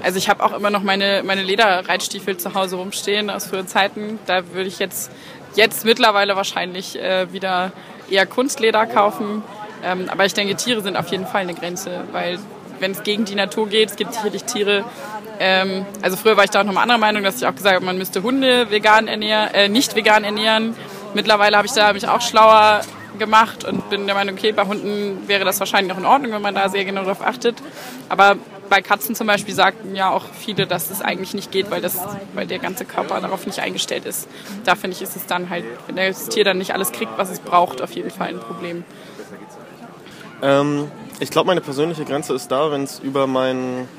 also 0.01 0.17
ich 0.17 0.27
habe 0.27 0.43
auch 0.43 0.51
immer 0.51 0.71
noch 0.71 0.83
meine, 0.83 1.23
meine 1.23 1.41
Lederreitstiefel 1.41 2.35
zu 2.35 2.53
Hause 2.53 2.75
rumstehen 2.75 3.29
aus 3.29 3.47
früheren 3.47 3.69
Zeiten. 3.69 4.19
Da 4.25 4.45
würde 4.51 4.67
ich 4.67 4.77
jetzt, 4.77 5.09
jetzt 5.55 5.85
mittlerweile 5.85 6.35
wahrscheinlich 6.35 6.99
äh, 6.99 7.31
wieder 7.31 7.71
eher 8.09 8.25
Kunstleder 8.25 8.85
kaufen. 8.87 9.41
Ähm, 9.85 10.09
aber 10.09 10.25
ich 10.25 10.33
denke, 10.33 10.57
Tiere 10.57 10.81
sind 10.81 10.97
auf 10.97 11.07
jeden 11.07 11.27
Fall 11.27 11.43
eine 11.43 11.53
Grenze, 11.53 12.03
weil 12.11 12.39
wenn 12.81 12.91
es 12.91 13.03
gegen 13.03 13.23
die 13.23 13.35
Natur 13.35 13.69
geht, 13.69 13.91
es 13.91 13.95
gibt 13.95 14.13
sicherlich 14.13 14.43
Tiere, 14.43 14.83
ähm, 15.45 15.85
also 16.01 16.15
früher 16.15 16.37
war 16.37 16.45
ich 16.45 16.51
da 16.51 16.61
auch 16.61 16.63
noch 16.63 16.71
mal 16.71 16.83
anderer 16.83 16.97
Meinung, 16.97 17.21
dass 17.21 17.35
ich 17.35 17.45
auch 17.45 17.53
gesagt 17.53 17.75
habe, 17.75 17.83
man 17.83 17.97
müsste 17.97 18.23
Hunde 18.23 18.71
vegan 18.71 19.09
ernähren, 19.09 19.53
äh, 19.53 19.67
nicht 19.67 19.93
vegan 19.93 20.23
ernähren. 20.23 20.73
Mittlerweile 21.13 21.57
habe 21.57 21.67
ich 21.67 21.73
da 21.73 21.91
mich 21.91 22.07
auch 22.07 22.21
schlauer 22.21 22.79
gemacht 23.19 23.65
und 23.65 23.89
bin 23.89 24.05
der 24.05 24.15
Meinung, 24.15 24.35
okay, 24.35 24.53
bei 24.53 24.65
Hunden 24.65 25.27
wäre 25.27 25.43
das 25.43 25.59
wahrscheinlich 25.59 25.91
auch 25.91 25.97
in 25.97 26.05
Ordnung, 26.05 26.31
wenn 26.31 26.41
man 26.41 26.55
da 26.55 26.69
sehr 26.69 26.85
genau 26.85 27.01
darauf 27.01 27.21
achtet. 27.21 27.61
Aber 28.07 28.37
bei 28.69 28.81
Katzen 28.81 29.15
zum 29.15 29.27
Beispiel 29.27 29.53
sagten 29.53 29.95
ja 29.95 30.11
auch 30.11 30.23
viele, 30.31 30.65
dass 30.65 30.89
es 30.89 31.01
eigentlich 31.01 31.33
nicht 31.33 31.51
geht, 31.51 31.69
weil, 31.69 31.81
das, 31.81 31.99
weil 32.33 32.47
der 32.47 32.59
ganze 32.59 32.85
Körper 32.85 33.19
darauf 33.19 33.45
nicht 33.45 33.59
eingestellt 33.59 34.05
ist. 34.05 34.29
Da 34.63 34.75
finde 34.75 34.95
ich, 34.95 35.01
ist 35.01 35.17
es 35.17 35.25
dann 35.25 35.49
halt, 35.49 35.65
wenn 35.87 35.97
das 35.97 36.29
Tier 36.29 36.45
dann 36.45 36.57
nicht 36.57 36.73
alles 36.73 36.93
kriegt, 36.93 37.17
was 37.17 37.29
es 37.29 37.41
braucht, 37.41 37.81
auf 37.81 37.91
jeden 37.91 38.11
Fall 38.11 38.29
ein 38.29 38.39
Problem. 38.39 38.85
Ähm, 40.41 40.89
ich 41.19 41.31
glaube, 41.31 41.47
meine 41.47 41.61
persönliche 41.61 42.05
Grenze 42.05 42.33
ist 42.33 42.49
da, 42.49 42.71
wenn 42.71 42.83
es 42.83 42.99
über 42.99 43.27
mein 43.27 43.89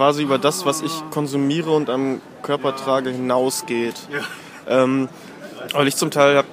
quasi 0.00 0.22
über 0.22 0.38
das, 0.38 0.64
was 0.64 0.80
ich 0.80 0.92
konsumiere 1.10 1.72
und 1.72 1.90
am 1.90 2.22
Körper 2.40 2.74
trage, 2.74 3.10
hinausgeht. 3.10 3.96
Ähm, 4.66 5.10
weil 5.74 5.88
ich 5.88 5.96
zum 5.96 6.10
Teil 6.10 6.38
hab, 6.38 6.46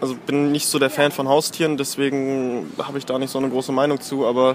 also 0.00 0.14
bin 0.14 0.52
nicht 0.52 0.68
so 0.68 0.78
der 0.78 0.88
Fan 0.88 1.10
von 1.10 1.28
Haustieren, 1.28 1.76
deswegen 1.76 2.72
habe 2.80 2.98
ich 2.98 3.04
da 3.04 3.18
nicht 3.18 3.30
so 3.30 3.40
eine 3.40 3.48
große 3.48 3.72
Meinung 3.72 4.00
zu, 4.00 4.24
aber 4.24 4.54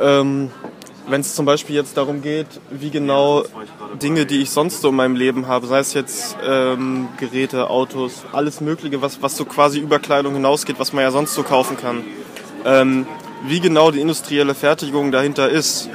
ähm, 0.00 0.50
wenn 1.06 1.20
es 1.20 1.34
zum 1.34 1.44
Beispiel 1.44 1.76
jetzt 1.76 1.98
darum 1.98 2.22
geht, 2.22 2.46
wie 2.70 2.88
genau 2.88 3.44
Dinge, 4.00 4.24
die 4.24 4.40
ich 4.40 4.48
sonst 4.48 4.80
so 4.80 4.88
in 4.88 4.96
meinem 4.96 5.16
Leben 5.16 5.48
habe, 5.48 5.66
sei 5.66 5.80
es 5.80 5.92
jetzt 5.92 6.34
ähm, 6.48 7.08
Geräte, 7.18 7.68
Autos, 7.68 8.24
alles 8.32 8.62
Mögliche, 8.62 9.02
was, 9.02 9.20
was 9.20 9.36
so 9.36 9.44
quasi 9.44 9.80
über 9.80 9.98
Kleidung 9.98 10.32
hinausgeht, 10.32 10.78
was 10.78 10.94
man 10.94 11.02
ja 11.02 11.10
sonst 11.10 11.34
so 11.34 11.42
kaufen 11.42 11.76
kann, 11.76 12.04
ähm, 12.64 13.06
wie 13.46 13.60
genau 13.60 13.90
die 13.90 14.00
industrielle 14.00 14.54
Fertigung 14.54 15.12
dahinter 15.12 15.50
ist, 15.50 15.90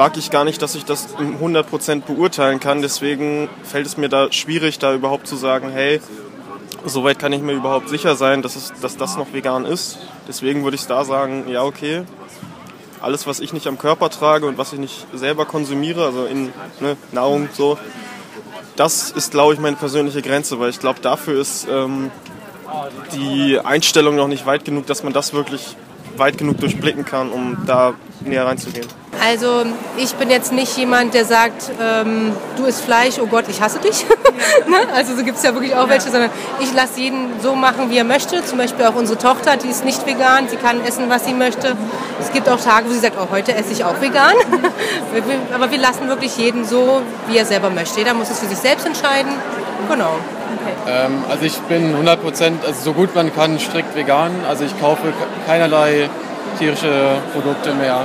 wage 0.00 0.18
ich 0.18 0.30
gar 0.30 0.44
nicht, 0.44 0.62
dass 0.62 0.74
ich 0.76 0.86
das 0.86 1.14
100% 1.18 2.00
beurteilen 2.06 2.58
kann. 2.58 2.80
Deswegen 2.80 3.50
fällt 3.64 3.84
es 3.84 3.98
mir 3.98 4.08
da 4.08 4.32
schwierig, 4.32 4.78
da 4.78 4.94
überhaupt 4.94 5.26
zu 5.26 5.36
sagen, 5.36 5.68
hey, 5.70 6.00
soweit 6.86 7.18
kann 7.18 7.34
ich 7.34 7.42
mir 7.42 7.52
überhaupt 7.52 7.90
sicher 7.90 8.16
sein, 8.16 8.40
dass, 8.40 8.56
es, 8.56 8.72
dass 8.80 8.96
das 8.96 9.18
noch 9.18 9.34
vegan 9.34 9.66
ist. 9.66 9.98
Deswegen 10.26 10.64
würde 10.64 10.76
ich 10.76 10.86
da 10.86 11.04
sagen, 11.04 11.44
ja, 11.48 11.64
okay, 11.64 12.04
alles, 13.02 13.26
was 13.26 13.40
ich 13.40 13.52
nicht 13.52 13.66
am 13.66 13.76
Körper 13.76 14.08
trage 14.08 14.46
und 14.46 14.56
was 14.56 14.72
ich 14.72 14.78
nicht 14.78 15.06
selber 15.12 15.44
konsumiere, 15.44 16.06
also 16.06 16.24
in 16.24 16.46
ne, 16.80 16.96
Nahrung 17.12 17.50
so, 17.52 17.76
das 18.76 19.10
ist, 19.10 19.32
glaube 19.32 19.52
ich, 19.52 19.60
meine 19.60 19.76
persönliche 19.76 20.22
Grenze, 20.22 20.58
weil 20.58 20.70
ich 20.70 20.80
glaube, 20.80 21.00
dafür 21.00 21.38
ist 21.38 21.68
ähm, 21.70 22.10
die 23.12 23.58
Einstellung 23.62 24.16
noch 24.16 24.28
nicht 24.28 24.46
weit 24.46 24.64
genug, 24.64 24.86
dass 24.86 25.02
man 25.02 25.12
das 25.12 25.34
wirklich 25.34 25.76
weit 26.16 26.38
genug 26.38 26.58
durchblicken 26.58 27.04
kann, 27.04 27.28
um 27.28 27.58
da 27.66 27.92
näher 28.24 28.46
reinzugehen. 28.46 28.86
Also 29.22 29.64
ich 29.98 30.14
bin 30.14 30.30
jetzt 30.30 30.50
nicht 30.50 30.76
jemand, 30.78 31.12
der 31.12 31.26
sagt, 31.26 31.70
ähm, 31.80 32.32
du 32.56 32.64
isst 32.64 32.82
Fleisch, 32.82 33.18
oh 33.20 33.26
Gott, 33.26 33.44
ich 33.48 33.60
hasse 33.60 33.78
dich. 33.78 34.06
ne? 34.66 34.76
Also 34.94 35.14
so 35.14 35.22
gibt 35.22 35.36
es 35.36 35.42
ja 35.42 35.52
wirklich 35.52 35.74
auch 35.76 35.90
welche, 35.90 36.10
sondern 36.10 36.30
ich 36.60 36.72
lasse 36.72 37.00
jeden 37.00 37.38
so 37.42 37.54
machen, 37.54 37.90
wie 37.90 37.98
er 37.98 38.04
möchte. 38.04 38.42
Zum 38.44 38.56
Beispiel 38.56 38.86
auch 38.86 38.94
unsere 38.94 39.18
Tochter, 39.18 39.58
die 39.58 39.68
ist 39.68 39.84
nicht 39.84 40.06
vegan, 40.06 40.48
sie 40.48 40.56
kann 40.56 40.82
essen, 40.84 41.10
was 41.10 41.26
sie 41.26 41.34
möchte. 41.34 41.76
Es 42.18 42.32
gibt 42.32 42.48
auch 42.48 42.58
Tage, 42.58 42.88
wo 42.88 42.92
sie 42.92 42.98
sagt, 42.98 43.16
oh, 43.20 43.28
heute 43.30 43.54
esse 43.54 43.72
ich 43.72 43.84
auch 43.84 44.00
vegan. 44.00 44.34
Aber 45.54 45.70
wir 45.70 45.78
lassen 45.78 46.08
wirklich 46.08 46.38
jeden 46.38 46.64
so, 46.64 47.02
wie 47.28 47.36
er 47.36 47.44
selber 47.44 47.68
möchte. 47.68 47.98
Jeder 47.98 48.14
muss 48.14 48.30
es 48.30 48.40
für 48.40 48.46
sich 48.46 48.58
selbst 48.58 48.86
entscheiden. 48.86 49.32
Genau. 49.90 50.14
Ähm, 50.88 51.24
also 51.28 51.44
ich 51.44 51.58
bin 51.60 51.90
100 51.90 52.22
Prozent, 52.22 52.64
also 52.64 52.80
so 52.82 52.92
gut 52.94 53.14
man 53.14 53.34
kann, 53.34 53.58
strikt 53.58 53.94
vegan. 53.94 54.30
Also 54.48 54.64
ich 54.64 54.80
kaufe 54.80 55.12
keinerlei 55.46 56.08
tierische 56.58 57.16
Produkte 57.34 57.74
mehr 57.74 58.04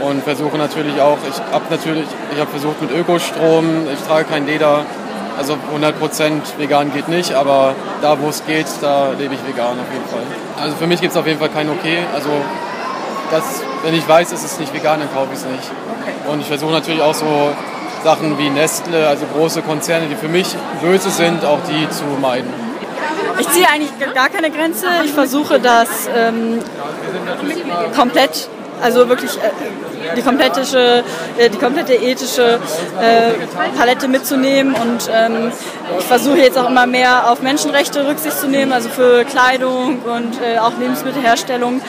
und 0.00 0.22
versuche 0.22 0.56
natürlich 0.56 1.00
auch, 1.00 1.18
ich 1.28 1.36
habe 1.52 1.64
natürlich, 1.70 2.06
ich 2.32 2.40
habe 2.40 2.50
versucht 2.50 2.80
mit 2.82 2.90
Ökostrom, 2.90 3.86
ich 3.92 4.00
trage 4.06 4.24
kein 4.24 4.46
Leder, 4.46 4.84
also 5.38 5.56
100% 5.74 6.58
vegan 6.58 6.92
geht 6.92 7.08
nicht, 7.08 7.34
aber 7.34 7.74
da 8.02 8.20
wo 8.20 8.28
es 8.28 8.44
geht, 8.46 8.66
da 8.80 9.10
lebe 9.18 9.34
ich 9.34 9.46
vegan 9.46 9.78
auf 9.78 9.92
jeden 9.92 10.06
Fall. 10.08 10.22
Also 10.60 10.76
für 10.76 10.86
mich 10.86 11.00
gibt 11.00 11.12
es 11.12 11.18
auf 11.18 11.26
jeden 11.26 11.38
Fall 11.38 11.48
kein 11.48 11.68
Okay, 11.70 11.98
also 12.14 12.30
das, 13.30 13.62
wenn 13.84 13.94
ich 13.94 14.06
weiß, 14.06 14.32
es 14.32 14.44
ist 14.44 14.60
nicht 14.60 14.74
vegan, 14.74 15.00
dann 15.00 15.12
kaufe 15.14 15.28
ich 15.32 15.38
es 15.38 15.46
nicht. 15.46 15.70
Und 16.28 16.40
ich 16.40 16.46
versuche 16.46 16.72
natürlich 16.72 17.00
auch 17.00 17.14
so 17.14 17.52
Sachen 18.04 18.38
wie 18.38 18.50
Nestle, 18.50 19.06
also 19.08 19.26
große 19.26 19.62
Konzerne, 19.62 20.06
die 20.06 20.16
für 20.16 20.28
mich 20.28 20.56
böse 20.82 21.10
sind, 21.10 21.44
auch 21.44 21.60
die 21.68 21.88
zu 21.90 22.04
meiden. 22.20 22.52
Ich 23.38 23.48
ziehe 23.48 23.66
eigentlich 23.68 23.92
gar 24.14 24.28
keine 24.28 24.50
Grenze. 24.50 24.86
Ich 25.04 25.12
versuche 25.12 25.60
das 25.60 26.08
ähm, 26.14 26.58
komplett, 27.96 28.48
also 28.82 29.08
wirklich 29.08 29.36
äh, 29.36 30.14
die 30.16 30.22
komplette, 30.22 30.60
äh, 31.38 31.50
die 31.50 31.58
komplette 31.58 31.94
ethische 31.94 32.58
äh, 33.00 33.32
Palette 33.76 34.08
mitzunehmen 34.08 34.74
und 34.74 35.10
ähm, 35.12 35.52
ich 35.98 36.04
versuche 36.04 36.38
jetzt 36.38 36.58
auch 36.58 36.68
immer 36.68 36.86
mehr 36.86 37.30
auf 37.30 37.42
Menschenrechte 37.42 38.06
Rücksicht 38.06 38.38
zu 38.38 38.48
nehmen, 38.48 38.72
also 38.72 38.88
für 38.88 39.24
Kleidung 39.24 40.00
und 40.00 40.40
äh, 40.40 40.58
auch 40.58 40.72
Lebensmittelherstellung. 40.78 41.80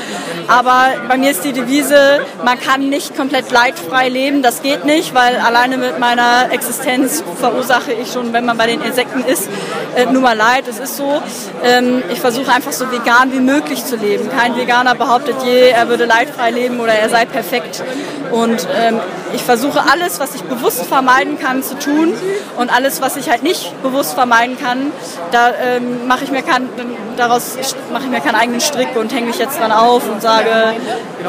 Aber 0.48 0.88
bei 1.08 1.18
mir 1.18 1.32
ist 1.32 1.44
die 1.44 1.54
Devise, 1.54 2.26
man 2.44 2.60
kann 2.60 2.90
nicht 2.90 3.16
komplett 3.16 3.52
leidfrei 3.52 4.10
leben, 4.10 4.42
das 4.42 4.62
geht 4.62 4.86
nicht, 4.86 5.14
weil 5.14 5.38
alleine 5.38 5.78
mit 5.78 6.00
meiner 6.00 6.52
Existenz 6.52 7.24
verursache 7.40 7.94
ich 7.94 8.12
schon, 8.12 8.34
wenn 8.34 8.46
man 8.46 8.58
bei 8.58 8.68
den 8.68 8.82
Insekten 8.82 9.24
ist, 9.24 9.48
äh, 9.96 10.06
nur 10.06 10.22
mal 10.22 10.36
Leid. 10.36 10.68
Es 10.68 10.80
ist 10.80 10.98
so, 10.98 11.22
ähm, 11.64 12.04
ich 12.12 12.20
versuche 12.20 12.52
einfach 12.52 12.72
so 12.72 12.92
vegan 12.92 13.32
wie 13.32 13.40
möglich 13.40 13.86
zu 13.86 13.96
leben. 13.96 14.30
Kein 14.30 14.56
Veganer 14.56 14.96
behauptet 14.96 15.36
je, 15.44 15.70
er 15.70 15.88
würde 15.90 16.06
leidfrei 16.06 16.52
leben 16.52 16.80
oder 16.80 16.94
er 16.94 17.10
sei 17.10 17.26
perfekt. 17.26 17.84
Und 18.32 18.68
ähm, 18.76 19.00
ich 19.34 19.44
versuche 19.44 19.84
alles, 19.92 20.20
was 20.20 20.36
ich 20.36 20.44
bewusst 20.44 20.86
vermeiden 20.86 21.40
kann, 21.40 21.64
zu 21.64 21.78
tun 21.78 22.14
und 22.58 22.74
alles, 22.74 23.02
was 23.02 23.18
ich 23.18 23.30
halt 23.30 23.44
nicht 23.44 23.82
bewusst 23.82 23.91
vermeiden 24.14 24.58
kann, 24.58 24.92
da 25.32 25.52
ähm, 25.62 26.08
mache 26.08 26.24
ich 26.24 26.32
mir 26.32 26.42
kein, 26.42 26.70
daraus 27.18 27.58
mache 27.92 28.04
ich 28.06 28.10
mir 28.10 28.20
keinen 28.22 28.36
eigenen 28.36 28.62
Strick 28.62 28.96
und 28.96 29.14
hänge 29.14 29.28
mich 29.28 29.38
jetzt 29.38 29.60
dran 29.60 29.72
auf 29.72 30.10
und 30.10 30.22
sage, 30.22 30.74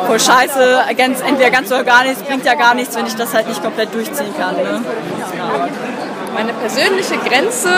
voll 0.07 0.21
Scheiße, 0.21 0.81
ganz, 0.97 1.21
entweder 1.21 1.51
ganz 1.51 1.71
oder 1.71 1.85
gar 1.85 2.05
nichts, 2.05 2.23
bringt 2.23 2.45
ja 2.45 2.55
gar 2.55 2.75
nichts, 2.75 2.97
wenn 2.97 3.07
ich 3.07 3.17
das 3.17 3.35
halt 3.35 3.49
nicht 3.49 3.63
komplett 3.63 3.95
durchziehen 3.95 4.35
kann. 4.39 4.57
Ne? 4.57 4.83
Meine 6.35 6.53
persönliche 6.55 7.17
Grenze 7.19 7.69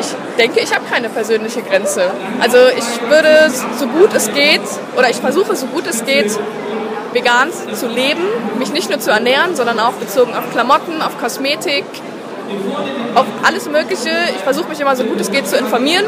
Ich 0.00 0.06
denke, 0.38 0.60
ich 0.60 0.74
habe 0.74 0.84
keine 0.90 1.08
persönliche 1.08 1.62
Grenze. 1.62 2.10
Also 2.40 2.56
ich 2.76 3.10
würde 3.10 3.50
so 3.78 3.86
gut 3.86 4.12
es 4.14 4.32
geht, 4.32 4.62
oder 4.96 5.10
ich 5.10 5.16
versuche 5.16 5.54
so 5.56 5.66
gut 5.66 5.86
es 5.86 6.04
geht, 6.04 6.38
vegan 7.12 7.48
zu 7.74 7.88
leben, 7.88 8.22
mich 8.58 8.72
nicht 8.72 8.88
nur 8.88 9.00
zu 9.00 9.10
ernähren, 9.10 9.56
sondern 9.56 9.78
auch 9.80 9.92
bezogen 9.92 10.34
auf 10.34 10.50
Klamotten, 10.52 11.02
auf 11.02 11.18
Kosmetik, 11.18 11.84
auf 13.14 13.26
alles 13.42 13.68
Mögliche. 13.68 14.10
Ich 14.34 14.42
versuche 14.42 14.68
mich 14.68 14.80
immer 14.80 14.96
so 14.96 15.04
gut 15.04 15.20
es 15.20 15.30
geht 15.30 15.46
zu 15.46 15.56
informieren. 15.56 16.04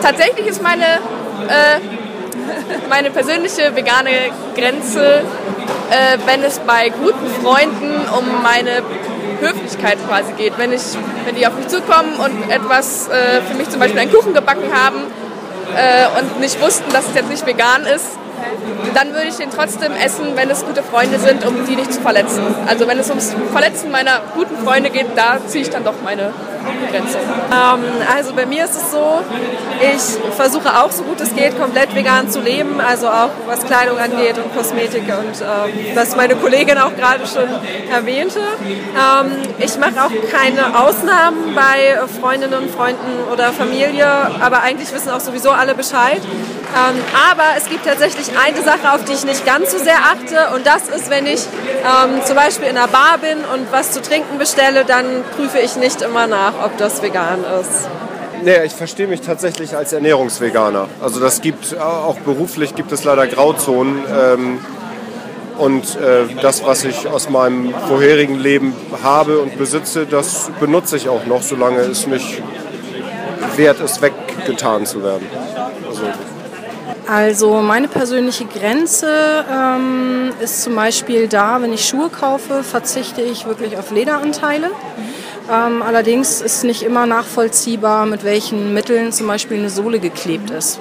Tatsächlich 0.00 0.46
ist 0.46 0.62
meine, 0.62 0.84
äh, 0.84 1.78
meine 2.88 3.10
persönliche 3.10 3.74
vegane 3.74 4.10
Grenze, 4.56 5.22
äh, 5.90 6.18
wenn 6.26 6.42
es 6.42 6.58
bei 6.60 6.88
guten 6.88 7.26
Freunden 7.42 7.92
um 8.18 8.42
meine 8.42 8.82
Höflichkeit 9.40 9.98
quasi 10.08 10.32
geht. 10.32 10.58
Wenn, 10.58 10.72
ich, 10.72 10.82
wenn 11.24 11.34
die 11.34 11.46
auf 11.46 11.54
mich 11.54 11.68
zukommen 11.68 12.16
und 12.16 12.50
etwas 12.50 13.08
äh, 13.08 13.42
für 13.42 13.54
mich 13.54 13.68
zum 13.68 13.80
Beispiel 13.80 14.00
einen 14.00 14.12
Kuchen 14.12 14.34
gebacken 14.34 14.72
haben 14.72 15.02
äh, 15.76 16.18
und 16.18 16.40
nicht 16.40 16.60
wussten, 16.60 16.90
dass 16.92 17.08
es 17.08 17.14
jetzt 17.14 17.30
nicht 17.30 17.46
vegan 17.46 17.84
ist, 17.84 18.06
dann 18.94 19.12
würde 19.12 19.28
ich 19.28 19.36
den 19.36 19.50
trotzdem 19.50 19.92
essen, 19.92 20.26
wenn 20.34 20.50
es 20.50 20.64
gute 20.64 20.82
Freunde 20.82 21.18
sind, 21.18 21.46
um 21.46 21.66
die 21.66 21.76
nicht 21.76 21.92
zu 21.92 22.00
verletzen. 22.00 22.42
Also 22.66 22.86
wenn 22.86 22.98
es 22.98 23.08
ums 23.08 23.34
Verletzen 23.52 23.90
meiner 23.90 24.20
guten 24.34 24.56
Freunde 24.64 24.90
geht, 24.90 25.06
da 25.16 25.38
ziehe 25.46 25.62
ich 25.62 25.70
dann 25.70 25.84
doch 25.84 25.94
meine 26.04 26.32
Grenze. 26.90 27.18
Ähm, 27.18 27.84
also 28.14 28.34
bei 28.34 28.46
mir 28.46 28.64
ist 28.64 28.76
es 28.76 28.90
so, 28.92 29.20
ich 29.80 30.34
versuche 30.34 30.68
auch 30.80 30.90
so 30.90 31.02
gut 31.02 31.20
es 31.20 31.34
geht, 31.34 31.58
komplett 31.58 31.94
vegan 31.94 32.30
zu 32.30 32.40
leben, 32.40 32.80
also 32.80 33.08
auch 33.08 33.30
was 33.46 33.64
Kleidung 33.64 33.98
angeht 33.98 34.36
und 34.38 34.54
Kosmetik 34.54 35.02
und 35.02 35.40
ähm, 35.40 35.96
was 35.96 36.16
meine 36.16 36.36
Kollegin 36.36 36.78
auch 36.78 36.94
gerade 36.96 37.26
schon 37.26 37.48
erwähnte. 37.90 38.40
Ähm, 38.60 39.32
ich 39.58 39.76
mache 39.78 40.04
auch 40.04 40.30
keine 40.30 40.78
Ausnahmen 40.78 41.54
bei 41.54 41.98
Freundinnen 42.20 42.54
und 42.54 42.70
Freunden 42.70 43.32
oder 43.32 43.52
Familie, 43.52 44.06
aber 44.40 44.62
eigentlich 44.62 44.92
wissen 44.92 45.10
auch 45.10 45.20
sowieso 45.20 45.50
alle 45.50 45.74
Bescheid. 45.74 46.20
Ähm, 46.22 47.00
aber 47.30 47.56
es 47.56 47.68
gibt 47.68 47.84
tatsächlich 47.84 48.36
eine 48.44 48.62
Sache, 48.62 48.92
auf 48.94 49.04
die 49.04 49.12
ich 49.12 49.24
nicht 49.24 49.46
ganz 49.46 49.72
so 49.72 49.78
sehr 49.78 49.98
achte 49.98 50.54
und 50.54 50.66
das 50.66 50.88
ist, 50.88 51.10
wenn 51.10 51.26
ich 51.26 51.40
ähm, 51.40 52.20
zum 52.24 52.36
Beispiel 52.36 52.68
in 52.68 52.76
einer 52.76 52.88
Bar 52.88 53.18
bin 53.20 53.38
und 53.38 53.70
was 53.70 53.92
zu 53.92 54.02
trinken 54.02 54.38
bestelle, 54.38 54.84
dann 54.84 55.04
prüfe 55.36 55.58
ich 55.58 55.76
nicht 55.76 56.02
immer 56.02 56.26
nach, 56.26 56.54
ob 56.64 56.76
das 56.78 57.02
vegan 57.02 57.44
ist. 57.60 57.88
Nee, 58.44 58.64
ich 58.64 58.72
verstehe 58.72 59.06
mich 59.06 59.20
tatsächlich 59.20 59.76
als 59.76 59.92
Ernährungsveganer. 59.92 60.88
Also 61.00 61.20
das 61.20 61.42
gibt, 61.42 61.78
auch 61.78 62.18
beruflich 62.20 62.74
gibt 62.74 62.90
es 62.90 63.04
leider 63.04 63.28
Grauzonen. 63.28 64.02
Ähm, 64.12 64.58
und 65.58 65.96
äh, 65.96 66.24
das, 66.40 66.64
was 66.64 66.82
ich 66.82 67.06
aus 67.06 67.28
meinem 67.28 67.72
vorherigen 67.86 68.40
Leben 68.40 68.74
habe 69.02 69.38
und 69.38 69.58
besitze, 69.58 70.06
das 70.06 70.50
benutze 70.58 70.96
ich 70.96 71.08
auch 71.08 71.24
noch, 71.26 71.42
solange 71.42 71.82
es 71.82 72.06
nicht 72.08 72.42
wert 73.56 73.80
ist, 73.80 74.02
weggetan 74.02 74.86
zu 74.86 75.04
werden. 75.04 75.26
Also 75.88 76.02
also 77.08 77.60
meine 77.62 77.88
persönliche 77.88 78.44
Grenze 78.44 79.44
ähm, 79.50 80.30
ist 80.40 80.62
zum 80.62 80.74
Beispiel 80.76 81.26
da, 81.26 81.60
wenn 81.60 81.72
ich 81.72 81.84
Schuhe 81.84 82.08
kaufe, 82.08 82.62
verzichte 82.62 83.22
ich 83.22 83.46
wirklich 83.46 83.76
auf 83.76 83.90
Lederanteile. 83.90 84.70
Ähm, 85.50 85.82
allerdings 85.82 86.40
ist 86.40 86.64
nicht 86.64 86.82
immer 86.82 87.06
nachvollziehbar, 87.06 88.06
mit 88.06 88.24
welchen 88.24 88.72
Mitteln 88.72 89.12
zum 89.12 89.26
Beispiel 89.26 89.58
eine 89.58 89.70
Sohle 89.70 89.98
geklebt 89.98 90.50
ist. 90.50 90.78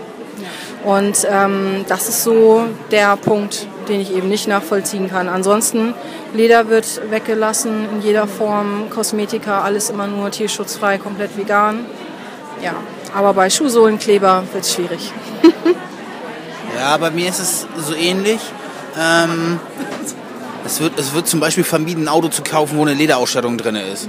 Und 0.84 1.28
ähm, 1.30 1.86
das 1.88 2.10
ist 2.10 2.24
so 2.24 2.66
der 2.92 3.16
Punkt, 3.18 3.68
den 3.88 4.02
ich 4.02 4.16
eben 4.16 4.30
nicht 4.30 4.48
nachvollziehen 4.48 5.10
kann. 5.10 5.28
Ansonsten, 5.28 5.94
Leder 6.34 6.70
wird 6.70 7.02
weggelassen 7.12 7.88
in 7.92 8.02
jeder 8.02 8.28
Form, 8.28 8.90
Kosmetika, 8.90 9.62
alles 9.62 9.90
immer 9.90 10.08
nur 10.08 10.32
tierschutzfrei, 10.32 10.98
komplett 10.98 11.36
vegan. 11.38 11.86
Ja, 12.64 12.74
aber 13.16 13.34
bei 13.34 13.50
Schuhsohlenkleber 13.50 14.44
wird 14.54 14.64
es 14.64 14.74
schwierig. 14.74 15.12
Ja, 16.76 16.98
bei 16.98 17.12
mir 17.12 17.30
ist 17.30 17.40
es 17.40 17.68
so 17.78 17.94
ähnlich. 17.94 18.40
Ähm, 19.00 19.60
es, 20.66 20.80
wird, 20.80 20.98
es 21.00 21.14
wird 21.14 21.28
zum 21.28 21.40
Beispiel 21.40 21.64
vermieden, 21.64 22.06
ein 22.06 22.08
Auto 22.08 22.30
zu 22.30 22.44
kaufen, 22.44 22.78
wo 22.78 22.82
eine 22.82 22.94
Lederausstattung 22.94 23.58
drin 23.58 23.76
ist. 23.76 24.08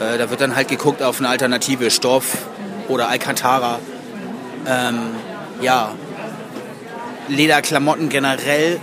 Äh, 0.00 0.18
da 0.18 0.30
wird 0.30 0.40
dann 0.40 0.56
halt 0.56 0.68
geguckt 0.68 1.02
auf 1.02 1.18
eine 1.18 1.28
Alternative, 1.28 1.90
Stoff 1.90 2.36
oder 2.88 3.08
Alcantara. 3.08 3.78
Ähm, 4.66 4.98
ja, 5.60 5.92
Lederklamotten 7.28 8.08
generell 8.08 8.80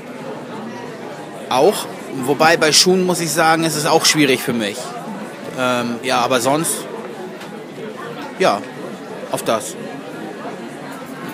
auch. 1.50 1.86
Wobei 2.26 2.58
bei 2.58 2.72
Schuhen 2.72 3.06
muss 3.06 3.20
ich 3.20 3.32
sagen, 3.32 3.64
ist 3.64 3.76
es 3.76 3.86
auch 3.86 4.06
schwierig 4.06 4.42
für 4.42 4.54
mich. 4.54 4.78
Ähm, 5.60 5.96
ja, 6.04 6.20
aber 6.20 6.42
sonst, 6.42 6.74
ja, 8.40 8.62
auf 9.32 9.44
das. 9.44 9.76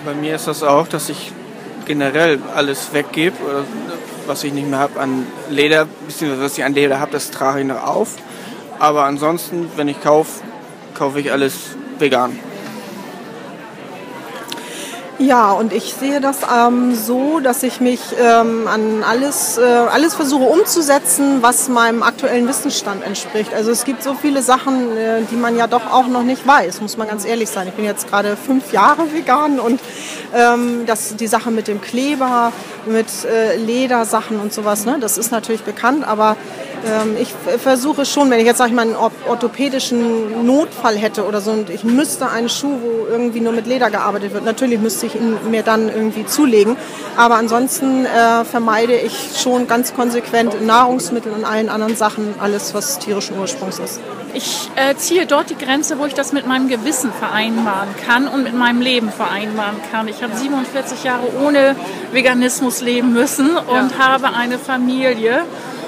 Bei 0.04 0.14
mir 0.14 0.36
ist 0.36 0.46
das 0.46 0.62
auch, 0.62 0.88
dass 0.88 1.08
ich 1.08 1.32
generell 1.90 2.38
alles 2.54 2.92
weggebe, 2.92 3.36
was 4.28 4.44
ich 4.44 4.52
nicht 4.52 4.70
mehr 4.70 4.78
habe 4.78 5.00
an 5.00 5.26
Leder, 5.48 5.88
beziehungsweise 6.06 6.44
was 6.44 6.56
ich 6.56 6.62
an 6.62 6.72
Leder 6.72 7.00
habe, 7.00 7.10
das 7.10 7.32
trage 7.32 7.62
ich 7.62 7.66
noch 7.66 7.84
auf. 7.84 8.14
Aber 8.78 9.06
ansonsten, 9.06 9.68
wenn 9.74 9.88
ich 9.88 10.00
kaufe, 10.00 10.40
kaufe 10.94 11.18
ich 11.18 11.32
alles 11.32 11.74
vegan. 11.98 12.38
Ja, 15.20 15.52
und 15.52 15.74
ich 15.74 15.92
sehe 15.92 16.18
das 16.22 16.38
ähm, 16.50 16.94
so, 16.94 17.40
dass 17.40 17.62
ich 17.62 17.82
mich 17.82 18.00
ähm, 18.18 18.66
an 18.66 19.04
alles, 19.04 19.58
äh, 19.58 19.62
alles 19.62 20.14
versuche 20.14 20.44
umzusetzen, 20.44 21.42
was 21.42 21.68
meinem 21.68 22.02
aktuellen 22.02 22.48
Wissensstand 22.48 23.04
entspricht. 23.04 23.52
Also 23.52 23.70
es 23.70 23.84
gibt 23.84 24.02
so 24.02 24.14
viele 24.14 24.40
Sachen, 24.40 24.96
äh, 24.96 25.20
die 25.30 25.36
man 25.36 25.58
ja 25.58 25.66
doch 25.66 25.92
auch 25.92 26.06
noch 26.06 26.22
nicht 26.22 26.46
weiß, 26.46 26.80
muss 26.80 26.96
man 26.96 27.06
ganz 27.06 27.26
ehrlich 27.26 27.50
sein. 27.50 27.68
Ich 27.68 27.74
bin 27.74 27.84
jetzt 27.84 28.08
gerade 28.08 28.34
fünf 28.34 28.72
Jahre 28.72 29.12
vegan 29.12 29.60
und 29.60 29.78
ähm, 30.34 30.86
das, 30.86 31.14
die 31.16 31.26
Sache 31.26 31.50
mit 31.50 31.68
dem 31.68 31.82
Kleber, 31.82 32.50
mit 32.86 33.08
äh, 33.26 33.56
Ledersachen 33.56 34.40
und 34.40 34.54
sowas, 34.54 34.86
ne, 34.86 34.96
das 35.00 35.18
ist 35.18 35.32
natürlich 35.32 35.64
bekannt, 35.64 36.08
aber 36.08 36.38
ich 37.20 37.34
versuche 37.58 38.06
schon, 38.06 38.30
wenn 38.30 38.40
ich 38.40 38.46
jetzt 38.46 38.58
sag 38.58 38.68
ich 38.68 38.72
mal 38.72 38.82
einen 38.82 38.96
orthopädischen 38.96 40.46
Notfall 40.46 40.96
hätte 40.96 41.26
oder 41.26 41.40
so 41.40 41.50
und 41.50 41.70
ich 41.70 41.84
müsste 41.84 42.30
einen 42.30 42.48
Schuh, 42.48 42.78
wo 42.82 43.06
irgendwie 43.10 43.40
nur 43.40 43.52
mit 43.52 43.66
Leder 43.66 43.90
gearbeitet 43.90 44.32
wird, 44.32 44.44
natürlich 44.44 44.80
müsste 44.80 45.06
ich 45.06 45.14
ihn 45.14 45.36
mir 45.50 45.62
dann 45.62 45.88
irgendwie 45.88 46.24
zulegen. 46.24 46.76
Aber 47.16 47.36
ansonsten 47.36 48.06
äh, 48.06 48.44
vermeide 48.44 48.94
ich 48.94 49.32
schon 49.36 49.66
ganz 49.66 49.94
konsequent 49.94 50.54
in 50.54 50.66
Nahrungsmitteln 50.66 51.34
und 51.34 51.44
allen 51.44 51.68
anderen 51.68 51.96
Sachen 51.96 52.34
alles, 52.38 52.72
was 52.72 52.98
tierischen 52.98 53.38
Ursprungs 53.38 53.78
ist. 53.78 54.00
Ich 54.32 54.70
äh, 54.76 54.94
ziehe 54.94 55.26
dort 55.26 55.50
die 55.50 55.56
Grenze, 55.56 55.98
wo 55.98 56.06
ich 56.06 56.14
das 56.14 56.32
mit 56.32 56.46
meinem 56.46 56.68
Gewissen 56.68 57.12
vereinbaren 57.12 57.88
kann 58.06 58.28
und 58.28 58.44
mit 58.44 58.54
meinem 58.54 58.80
Leben 58.80 59.10
vereinbaren 59.10 59.76
kann. 59.90 60.06
Ich 60.06 60.22
habe 60.22 60.36
47 60.36 61.02
Jahre 61.02 61.26
ohne 61.44 61.74
Veganismus 62.12 62.80
leben 62.80 63.12
müssen 63.12 63.56
und 63.56 63.90
ja. 63.90 63.98
habe 63.98 64.32
eine 64.32 64.58
Familie 64.58 65.42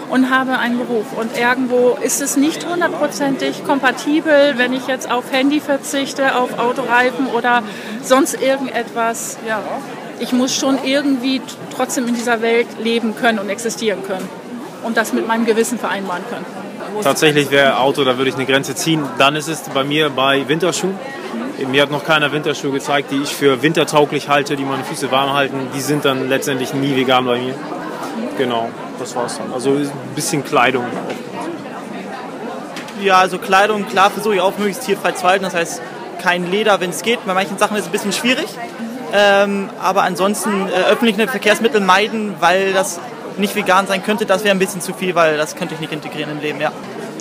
und 0.09 0.31
habe 0.31 0.59
einen 0.59 0.79
Beruf. 0.79 1.07
Und 1.17 1.37
irgendwo 1.37 1.97
ist 2.03 2.21
es 2.21 2.37
nicht 2.37 2.67
hundertprozentig 2.67 3.65
kompatibel, 3.65 4.55
wenn 4.57 4.73
ich 4.73 4.87
jetzt 4.87 5.11
auf 5.11 5.33
Handy 5.33 5.61
verzichte, 5.61 6.37
auf 6.37 6.59
Autoreifen 6.59 7.27
oder 7.27 7.63
sonst 8.03 8.41
irgendetwas. 8.41 9.39
Ja, 9.49 9.63
ich 10.19 10.33
muss 10.33 10.55
schon 10.55 10.79
irgendwie 10.85 11.41
trotzdem 11.75 12.07
in 12.09 12.15
dieser 12.15 12.43
Welt 12.43 12.67
leben 12.83 13.17
können 13.17 13.39
und 13.39 13.49
existieren 13.49 14.03
können 14.07 14.29
und 14.83 14.97
das 14.97 15.13
mit 15.13 15.27
meinem 15.27 15.45
Gewissen 15.45 15.79
vereinbaren 15.79 16.23
können. 16.29 16.45
Tatsächlich 17.03 17.51
wäre 17.51 17.79
Auto, 17.79 18.05
da 18.05 18.19
würde 18.19 18.29
ich 18.29 18.37
eine 18.37 18.45
Grenze 18.45 18.75
ziehen. 18.75 19.03
Dann 19.19 19.35
ist 19.35 19.49
es 19.49 19.63
bei 19.63 19.83
mir 19.83 20.11
bei 20.11 20.47
Winterschuhen. 20.47 20.99
Mir 21.71 21.83
hat 21.83 21.91
noch 21.91 22.05
keiner 22.05 22.33
Winterschuhe 22.33 22.73
gezeigt, 22.73 23.13
die 23.13 23.23
ich 23.23 23.35
für 23.35 23.63
wintertauglich 23.63 24.29
halte, 24.29 24.57
die 24.57 24.65
meine 24.65 24.85
Füße 24.85 25.11
warm 25.11 25.33
halten. 25.33 25.69
Die 25.75 25.81
sind 25.81 26.05
dann 26.05 26.29
letztendlich 26.29 26.75
nie 26.75 26.97
vegan 26.97 27.25
bei 27.25 27.39
mir. 27.39 27.55
Genau 28.37 28.69
das 28.99 29.15
war's 29.17 29.39
dann. 29.39 29.53
Also 29.53 29.71
ein 29.71 29.91
bisschen 30.15 30.45
Kleidung. 30.45 30.85
Ja, 33.01 33.19
also 33.19 33.39
Kleidung, 33.39 33.89
klar, 33.89 34.11
versuche 34.11 34.37
ich 34.37 34.41
auch 34.41 34.57
möglichst 34.59 34.85
tierfrei 34.85 35.13
zu 35.13 35.25
halten. 35.25 35.45
Das 35.45 35.55
heißt, 35.55 35.83
kein 36.23 36.51
Leder, 36.51 36.81
wenn 36.81 36.91
es 36.91 37.03
geht. 37.03 37.25
Bei 37.27 37.35
manchen 37.35 37.59
Sachen 37.59 37.77
ist 37.77 37.83
es 37.83 37.89
ein 37.89 37.93
bisschen 37.93 38.13
schwierig. 38.13 38.47
Ähm, 39.13 39.69
aber 39.83 40.05
ansonsten 40.05 40.69
äh, 40.69 40.91
öffentliche 40.91 41.29
Verkehrsmittel 41.29 41.81
meiden, 41.81 42.35
weil 42.41 42.73
das 42.73 42.99
nicht 43.37 43.55
vegan 43.55 43.87
sein 43.87 44.03
könnte, 44.03 44.25
das 44.25 44.45
wäre 44.45 44.55
ein 44.55 44.59
bisschen 44.59 44.81
zu 44.81 44.95
viel, 44.95 45.15
weil 45.15 45.37
das 45.37 45.55
könnte 45.57 45.75
ich 45.75 45.81
nicht 45.81 45.93
integrieren 45.93 46.31
im 46.31 46.41
Leben, 46.41 46.61
ja. 46.61 46.73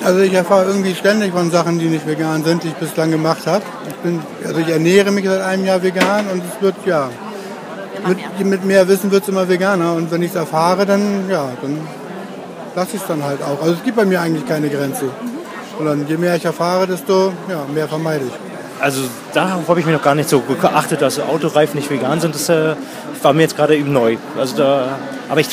Also 0.04 0.20
ich 0.22 0.34
erfahre 0.34 0.66
irgendwie 0.66 0.96
ständig 0.96 1.32
von 1.32 1.52
Sachen, 1.52 1.80
die 1.80 1.86
nicht 1.86 2.08
vegan 2.08 2.44
sind, 2.44 2.64
die 2.64 2.70
ich 2.70 2.74
bislang 2.76 3.12
gemacht 3.12 3.46
habe. 3.46 3.64
Ich 3.88 3.96
bin, 3.96 4.22
also 4.46 4.60
ich 4.60 4.70
ernähre 4.70 5.12
mich 5.12 5.26
seit 5.26 5.42
einem 5.42 5.66
Jahr 5.66 5.84
vegan 5.84 6.28
und 6.32 6.42
es 6.44 6.62
wird 6.62 6.76
ja 6.86 7.10
mit, 8.08 8.46
mit, 8.46 8.66
mehr 8.66 8.88
Wissen 8.88 9.12
wird 9.12 9.24
es 9.24 9.30
immer 9.30 9.48
veganer. 9.48 9.94
Und 9.94 10.12
wenn 10.12 10.22
ich 10.22 10.30
es 10.32 10.36
erfahre, 10.36 10.86
dann, 10.86 11.30
ja, 11.30 11.50
dann 11.62 11.80
lasse 12.76 12.96
ich 12.96 13.02
es 13.02 13.08
dann 13.08 13.24
halt 13.24 13.42
auch. 13.44 13.62
Also 13.62 13.74
es 13.74 13.84
gibt 13.84 13.98
bei 13.98 14.06
mir 14.06 14.22
eigentlich 14.22 14.46
keine 14.48 14.70
Grenze. 14.70 15.06
Sondern 15.78 16.08
je 16.08 16.18
mehr 16.18 16.36
ich 16.36 16.46
erfahre, 16.46 16.88
desto 16.88 17.34
ja, 17.50 17.66
mehr 17.74 17.88
vermeide 17.88 18.26
ich. 18.26 18.34
Also 18.82 19.02
darauf 19.34 19.68
habe 19.68 19.80
ich 19.80 19.86
mir 19.86 19.92
noch 19.94 20.02
gar 20.02 20.16
nicht 20.16 20.28
so 20.28 20.40
geachtet, 20.40 21.02
dass 21.02 21.20
Autoreifen 21.20 21.80
nicht 21.80 21.90
vegan 21.90 22.20
sind. 22.20 22.34
Das 22.34 22.50
äh, 22.50 22.76
war 23.22 23.34
mir 23.34 23.44
jetzt 23.44 23.56
gerade 23.56 23.76
eben 23.78 23.94
neu. 23.94 24.18
Also 24.38 24.58
da, 24.58 24.98
aber 25.30 25.40
ich 25.40 25.48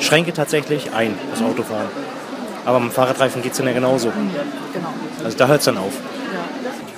schränke 0.00 0.32
tatsächlich 0.32 0.92
ein, 0.94 1.14
das 1.30 1.42
Autofahren. 1.42 1.88
Aber 2.64 2.80
mit 2.80 2.92
Fahrradreifen 2.92 3.42
geht 3.42 3.52
es 3.52 3.58
dann 3.58 3.66
ja 3.66 3.72
genauso. 3.72 4.08
Genau. 4.72 4.88
Also 5.24 5.36
da 5.36 5.48
hört 5.48 5.58
es 5.60 5.64
dann 5.66 5.78
auf. 5.78 5.92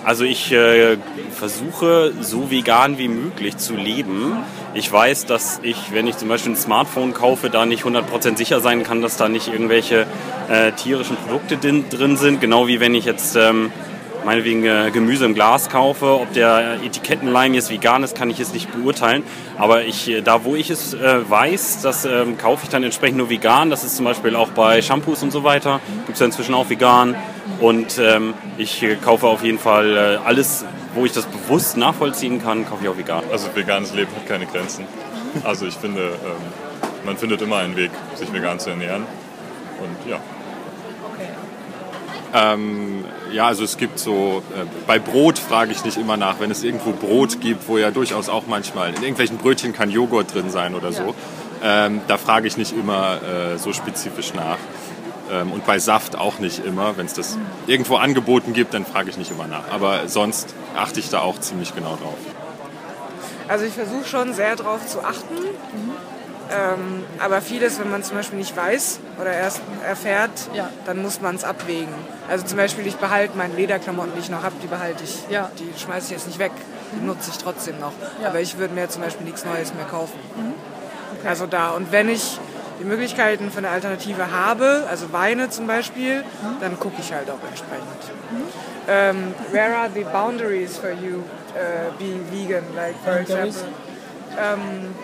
Also 0.04 0.24
ich 0.24 0.52
äh, 0.52 0.98
versuche 1.30 2.12
so 2.20 2.50
vegan 2.50 2.98
wie 2.98 3.08
möglich 3.08 3.56
zu 3.56 3.74
leben. 3.74 4.36
Ich 4.74 4.92
weiß, 4.92 5.24
dass 5.24 5.60
ich, 5.62 5.92
wenn 5.92 6.06
ich 6.06 6.18
zum 6.18 6.28
Beispiel 6.28 6.52
ein 6.52 6.56
Smartphone 6.56 7.14
kaufe, 7.14 7.48
da 7.48 7.64
nicht 7.64 7.84
100% 7.84 8.36
sicher 8.36 8.60
sein 8.60 8.82
kann, 8.82 9.00
dass 9.00 9.16
da 9.16 9.30
nicht 9.30 9.48
irgendwelche 9.48 10.06
äh, 10.50 10.72
tierischen 10.72 11.16
Produkte 11.16 11.56
drin 11.56 12.16
sind. 12.18 12.42
Genau 12.42 12.66
wie 12.68 12.80
wenn 12.80 12.94
ich 12.94 13.06
jetzt 13.06 13.34
ähm, 13.36 13.72
meinetwegen 14.24 14.64
äh, 14.64 14.90
Gemüse 14.92 15.24
im 15.24 15.34
Glas 15.34 15.68
kaufe. 15.68 16.20
Ob 16.20 16.32
der 16.32 16.78
Etikettenleim 16.84 17.54
jetzt 17.54 17.70
vegan 17.70 18.02
ist, 18.02 18.16
kann 18.16 18.30
ich 18.30 18.38
jetzt 18.38 18.54
nicht 18.54 18.72
beurteilen. 18.72 19.22
Aber 19.58 19.84
ich, 19.84 20.08
äh, 20.08 20.22
da, 20.22 20.44
wo 20.44 20.54
ich 20.54 20.70
es 20.70 20.94
äh, 20.94 21.28
weiß, 21.28 21.82
das 21.82 22.04
ähm, 22.04 22.38
kaufe 22.38 22.64
ich 22.64 22.70
dann 22.70 22.82
entsprechend 22.82 23.18
nur 23.18 23.30
vegan. 23.30 23.70
Das 23.70 23.84
ist 23.84 23.96
zum 23.96 24.04
Beispiel 24.04 24.36
auch 24.36 24.50
bei 24.50 24.82
Shampoos 24.82 25.22
und 25.22 25.30
so 25.30 25.44
weiter. 25.44 25.80
Gibt 26.06 26.14
es 26.14 26.20
ja 26.20 26.26
inzwischen 26.26 26.54
auch 26.54 26.70
vegan. 26.70 27.14
Und 27.60 27.98
ähm, 27.98 28.34
ich 28.58 28.82
äh, 28.82 28.96
kaufe 28.96 29.26
auf 29.26 29.44
jeden 29.44 29.58
Fall 29.58 29.96
äh, 29.96 30.26
alles, 30.26 30.64
wo 30.94 31.04
ich 31.04 31.12
das 31.12 31.26
bewusst 31.26 31.76
nachvollziehen 31.76 32.42
kann, 32.42 32.68
kaufe 32.68 32.84
ich 32.84 32.88
auch 32.88 32.98
vegan. 32.98 33.22
Also 33.30 33.48
veganes 33.54 33.94
Leben 33.94 34.10
hat 34.16 34.26
keine 34.26 34.46
Grenzen. 34.46 34.84
Also 35.42 35.66
ich 35.66 35.74
finde, 35.74 36.02
ähm, 36.02 37.04
man 37.04 37.16
findet 37.16 37.42
immer 37.42 37.58
einen 37.58 37.76
Weg, 37.76 37.90
sich 38.14 38.32
vegan 38.32 38.58
zu 38.58 38.70
ernähren. 38.70 39.04
Und 39.80 40.10
ja. 40.10 40.18
Ähm, 42.34 43.04
ja, 43.32 43.46
also 43.46 43.62
es 43.62 43.76
gibt 43.76 44.00
so, 44.00 44.42
äh, 44.56 44.64
bei 44.88 44.98
Brot 44.98 45.38
frage 45.38 45.70
ich 45.70 45.84
nicht 45.84 45.96
immer 45.96 46.16
nach, 46.16 46.40
wenn 46.40 46.50
es 46.50 46.64
irgendwo 46.64 46.90
Brot 46.90 47.40
gibt, 47.40 47.68
wo 47.68 47.78
ja 47.78 47.92
durchaus 47.92 48.28
auch 48.28 48.48
manchmal, 48.48 48.88
in 48.88 48.96
irgendwelchen 48.96 49.38
Brötchen 49.38 49.72
kann 49.72 49.88
Joghurt 49.88 50.34
drin 50.34 50.50
sein 50.50 50.74
oder 50.74 50.92
so, 50.92 51.14
ähm, 51.62 52.00
da 52.08 52.18
frage 52.18 52.48
ich 52.48 52.56
nicht 52.56 52.76
immer 52.76 53.20
äh, 53.22 53.58
so 53.58 53.72
spezifisch 53.72 54.34
nach. 54.34 54.58
Ähm, 55.30 55.52
und 55.52 55.64
bei 55.64 55.78
Saft 55.78 56.16
auch 56.16 56.40
nicht 56.40 56.64
immer. 56.64 56.96
Wenn 56.96 57.06
es 57.06 57.14
das 57.14 57.38
irgendwo 57.68 57.96
angeboten 57.96 58.52
gibt, 58.52 58.74
dann 58.74 58.84
frage 58.84 59.10
ich 59.10 59.16
nicht 59.16 59.30
immer 59.30 59.46
nach. 59.46 59.70
Aber 59.70 60.08
sonst 60.08 60.54
achte 60.76 61.00
ich 61.00 61.08
da 61.10 61.20
auch 61.20 61.38
ziemlich 61.38 61.74
genau 61.74 61.96
drauf. 61.96 62.18
Also 63.48 63.64
ich 63.64 63.74
versuche 63.74 64.06
schon 64.06 64.34
sehr 64.34 64.56
darauf 64.56 64.86
zu 64.86 65.04
achten. 65.04 65.34
Ähm, 66.50 67.04
aber 67.18 67.40
vieles, 67.40 67.78
wenn 67.80 67.90
man 67.90 68.02
zum 68.02 68.16
Beispiel 68.16 68.38
nicht 68.38 68.56
weiß 68.56 69.00
oder 69.20 69.32
erst 69.32 69.60
erfährt, 69.86 70.30
dann 70.84 71.00
muss 71.02 71.20
man 71.20 71.36
es 71.36 71.44
abwägen. 71.44 71.94
Also 72.28 72.44
zum 72.44 72.58
Beispiel, 72.58 72.86
ich 72.86 72.96
behalte 72.96 73.36
meine 73.36 73.54
Lederklamotten, 73.54 74.12
die 74.14 74.20
ich 74.20 74.30
noch 74.30 74.42
habe, 74.42 74.54
die 74.62 74.66
behalte 74.66 75.04
ich. 75.04 75.24
Die 75.28 75.80
schmeiße 75.80 76.06
ich 76.06 76.12
jetzt 76.12 76.26
nicht 76.26 76.38
weg. 76.38 76.52
Die 76.92 77.04
nutze 77.04 77.30
ich 77.30 77.38
trotzdem 77.38 77.80
noch. 77.80 77.92
Aber 78.24 78.40
ich 78.40 78.58
würde 78.58 78.74
mir 78.74 78.88
zum 78.88 79.02
Beispiel 79.02 79.26
nichts 79.26 79.44
Neues 79.44 79.74
mehr 79.74 79.86
kaufen. 79.86 80.18
Also 81.26 81.46
da. 81.46 81.70
Und 81.70 81.90
wenn 81.90 82.08
ich 82.08 82.38
die 82.80 82.84
Möglichkeiten 82.84 83.50
für 83.50 83.58
eine 83.58 83.70
Alternative 83.70 84.30
habe, 84.30 84.84
also 84.90 85.12
Weine 85.12 85.48
zum 85.48 85.66
Beispiel, 85.66 86.24
dann 86.60 86.78
gucke 86.78 86.96
ich 87.00 87.12
halt 87.12 87.30
auch 87.30 87.38
entsprechend. 87.48 87.86
Um, 88.86 89.34
where 89.50 89.74
are 89.74 89.88
the 89.94 90.04
boundaries 90.04 90.76
for 90.76 90.90
you 90.90 91.22
uh, 91.56 91.90
being 91.98 92.20
vegan? 92.30 92.64
Like, 92.76 92.94
for 93.02 93.18
example, 93.18 93.62
um, 94.36 94.94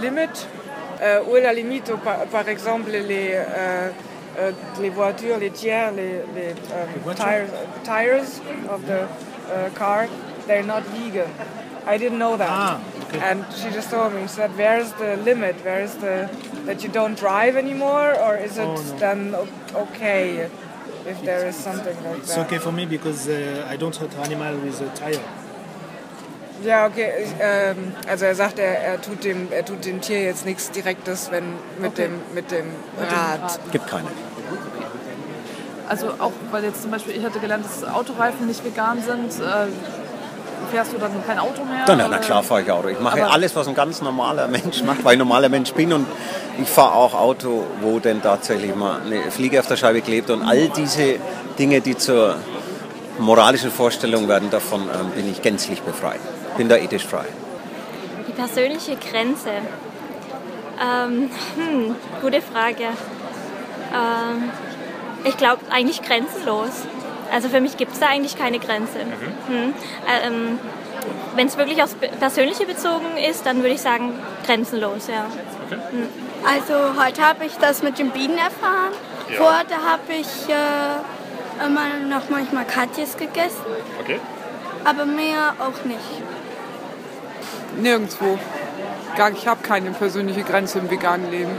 limit 0.00 0.46
euh, 1.02 1.22
où 1.28 1.36
est 1.36 1.40
la 1.42 1.52
limite 1.52 1.92
par, 2.04 2.18
par 2.26 2.48
exemple 2.48 2.90
les 2.90 3.32
euh, 3.34 3.90
euh, 4.38 4.52
les 4.80 4.90
voitures 4.90 5.38
les 5.38 5.50
tiers 5.50 5.90
les, 5.92 6.22
les 6.36 6.50
um, 6.50 6.88
voitures? 7.04 7.24
tires 7.24 7.48
tires 7.84 8.40
of 8.70 8.80
the 8.86 9.00
uh, 9.02 9.70
car 9.74 10.06
they're 10.46 10.62
not 10.66 10.82
vegan 10.94 11.28
I 11.86 11.96
didn't 11.96 12.18
know 12.18 12.36
that 12.36 12.48
Ah, 12.50 12.78
okay. 13.08 13.18
and 13.28 13.44
she 13.56 13.70
just 13.70 13.90
told 13.90 14.12
me 14.14 14.22
she 14.22 14.28
said 14.28 14.50
where's 14.56 14.92
the 14.92 15.16
limit 15.24 15.56
where's 15.64 15.94
the 15.96 16.28
that 16.66 16.84
you 16.84 16.90
don't 16.90 17.16
drive 17.18 17.56
anymore 17.56 18.14
or 18.24 18.36
is 18.36 18.58
it 18.58 18.66
Oh, 18.68 18.74
no. 18.76 18.98
then 18.98 19.34
okay 19.74 20.48
if 21.06 21.18
there 21.24 21.48
is 21.48 21.56
something 21.56 21.96
like 22.04 22.20
that? 22.26 22.28
It's 22.28 22.38
okay 22.44 22.58
for 22.58 22.70
me 22.72 22.84
because 22.84 23.26
uh, 23.28 23.66
I 23.72 23.76
don't 23.76 23.96
hurt 23.96 24.14
animal 24.18 24.54
with 24.58 24.80
a 24.82 24.88
tire. 24.94 25.24
Ja, 26.64 26.86
okay. 26.86 27.08
Ich, 27.24 27.30
ähm, 27.40 27.94
also 28.08 28.24
er 28.26 28.34
sagt, 28.34 28.58
er, 28.58 28.80
er, 28.82 29.00
tut 29.00 29.24
dem, 29.24 29.48
er 29.50 29.64
tut 29.64 29.84
dem 29.84 30.00
Tier 30.00 30.22
jetzt 30.22 30.44
nichts 30.44 30.70
Direktes, 30.70 31.30
wenn 31.30 31.44
mit 31.80 31.92
Okay. 31.92 32.02
dem 32.04 32.12
mit 32.34 32.50
dem 32.50 32.66
Rad. 32.98 33.58
Gibt 33.72 33.86
keine. 33.88 34.08
Also 35.88 36.08
auch, 36.18 36.32
weil 36.50 36.64
jetzt 36.64 36.82
zum 36.82 36.90
Beispiel, 36.90 37.16
ich 37.16 37.24
hatte 37.24 37.40
gelernt, 37.40 37.64
dass 37.64 37.82
Autoreifen 37.88 38.46
nicht 38.46 38.64
vegan 38.64 39.02
sind. 39.02 39.32
Äh, 39.44 39.66
fährst 40.70 40.92
du 40.92 40.98
dann 40.98 41.10
kein 41.26 41.38
Auto 41.38 41.64
mehr? 41.64 41.84
Na, 41.96 42.08
na, 42.08 42.18
klar 42.18 42.42
fahre 42.44 42.62
ich 42.62 42.70
Auto. 42.70 42.88
Ich 42.88 43.00
mache 43.00 43.22
Aber- 43.22 43.32
alles, 43.32 43.56
was 43.56 43.66
ein 43.66 43.74
ganz 43.74 44.00
normaler 44.02 44.46
Mensch 44.46 44.82
macht, 44.84 45.02
weil 45.04 45.14
ich 45.14 45.16
ein 45.16 45.26
normaler 45.26 45.48
Mensch 45.48 45.72
bin. 45.72 45.92
Und 45.92 46.06
ich 46.62 46.68
fahre 46.68 46.94
auch 46.94 47.14
Auto, 47.14 47.64
wo 47.80 47.98
denn 47.98 48.22
tatsächlich 48.22 48.74
mal 48.76 49.00
eine 49.00 49.30
Fliege 49.32 49.58
auf 49.58 49.66
der 49.66 49.76
Scheibe 49.76 50.00
klebt. 50.00 50.30
Und 50.30 50.42
all 50.46 50.68
diese 50.68 51.16
Dinge, 51.58 51.80
die 51.80 51.96
zur 51.96 52.36
moralischen 53.18 53.70
Vorstellung 53.72 54.28
werden, 54.28 54.50
davon 54.50 54.82
ähm, 54.82 55.10
bin 55.16 55.28
ich 55.30 55.42
gänzlich 55.42 55.82
befreit. 55.82 56.20
Bin 56.56 56.68
da 56.68 56.76
ethisch 56.76 57.06
frei. 57.06 57.26
Die 58.26 58.32
persönliche 58.32 58.96
Grenze. 58.96 59.50
Ähm, 60.80 61.30
hm, 61.56 61.96
gute 62.22 62.40
Frage. 62.42 62.84
Ähm, 63.92 64.50
ich 65.24 65.36
glaube 65.36 65.60
eigentlich 65.70 66.02
grenzenlos. 66.02 66.70
Also 67.32 67.48
für 67.48 67.60
mich 67.60 67.76
gibt 67.76 67.92
es 67.92 68.00
da 68.00 68.06
eigentlich 68.08 68.36
keine 68.36 68.58
Grenze. 68.58 69.00
Hm. 69.46 69.74
Ähm, 70.24 70.58
Wenn 71.36 71.46
es 71.46 71.56
wirklich 71.56 71.82
aufs 71.82 71.94
Persönliche 71.94 72.66
bezogen 72.66 73.16
ist, 73.16 73.46
dann 73.46 73.58
würde 73.58 73.74
ich 73.74 73.80
sagen 73.80 74.14
grenzenlos, 74.44 75.06
ja. 75.06 75.26
Hm. 75.70 76.08
Also 76.44 76.74
heute 77.02 77.22
habe 77.26 77.44
ich 77.44 77.56
das 77.58 77.82
mit 77.82 77.98
den 77.98 78.10
Bienen 78.10 78.36
erfahren. 78.38 78.92
Ja. 79.30 79.36
Vorher 79.36 79.90
habe 79.92 80.12
ich 80.12 80.48
äh, 80.48 81.64
immer 81.66 81.88
noch 82.08 82.28
manchmal 82.30 82.64
Katjes 82.64 83.16
gegessen, 83.16 83.64
Okay. 84.00 84.18
aber 84.84 85.04
mehr 85.04 85.54
auch 85.60 85.84
nicht. 85.84 86.00
Nirgendwo. 87.76 88.38
Gar, 89.16 89.32
ich 89.32 89.46
habe 89.46 89.62
keine 89.62 89.90
persönliche 89.90 90.42
Grenze 90.42 90.78
im 90.78 90.90
veganen 90.90 91.30
Leben. 91.30 91.50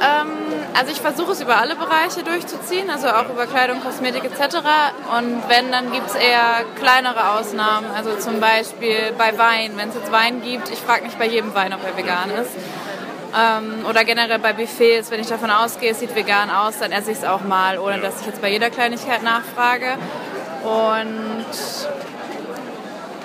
Ähm, 0.00 0.28
also 0.74 0.92
ich 0.92 1.00
versuche 1.00 1.32
es 1.32 1.40
über 1.40 1.58
alle 1.58 1.76
Bereiche 1.76 2.22
durchzuziehen, 2.22 2.88
also 2.88 3.08
auch 3.08 3.28
über 3.28 3.46
Kleidung, 3.46 3.80
Kosmetik 3.80 4.24
etc. 4.24 4.56
Und 5.18 5.42
wenn, 5.48 5.70
dann 5.70 5.92
gibt 5.92 6.08
es 6.08 6.14
eher 6.14 6.64
kleinere 6.78 7.32
Ausnahmen. 7.32 7.86
Also 7.94 8.16
zum 8.16 8.40
Beispiel 8.40 9.12
bei 9.18 9.36
Wein. 9.36 9.72
Wenn 9.76 9.90
es 9.90 9.96
jetzt 9.96 10.10
Wein 10.10 10.40
gibt, 10.42 10.70
ich 10.70 10.78
frage 10.78 11.04
nicht 11.04 11.18
bei 11.18 11.26
jedem 11.26 11.54
Wein, 11.54 11.74
ob 11.74 11.84
er 11.84 11.96
vegan 11.96 12.30
ist. 12.30 12.52
Ähm, 13.38 13.84
oder 13.88 14.04
generell 14.04 14.38
bei 14.38 14.52
Buffets, 14.52 15.10
wenn 15.10 15.20
ich 15.20 15.28
davon 15.28 15.50
ausgehe, 15.50 15.92
es 15.92 16.00
sieht 16.00 16.14
vegan 16.14 16.50
aus, 16.50 16.78
dann 16.80 16.90
esse 16.90 17.12
ich 17.12 17.18
es 17.18 17.24
auch 17.24 17.42
mal, 17.42 17.78
ohne 17.78 17.98
dass 17.98 18.20
ich 18.20 18.26
jetzt 18.26 18.40
bei 18.40 18.50
jeder 18.50 18.70
Kleinigkeit 18.70 19.22
nachfrage. 19.22 19.96
Und 20.64 21.46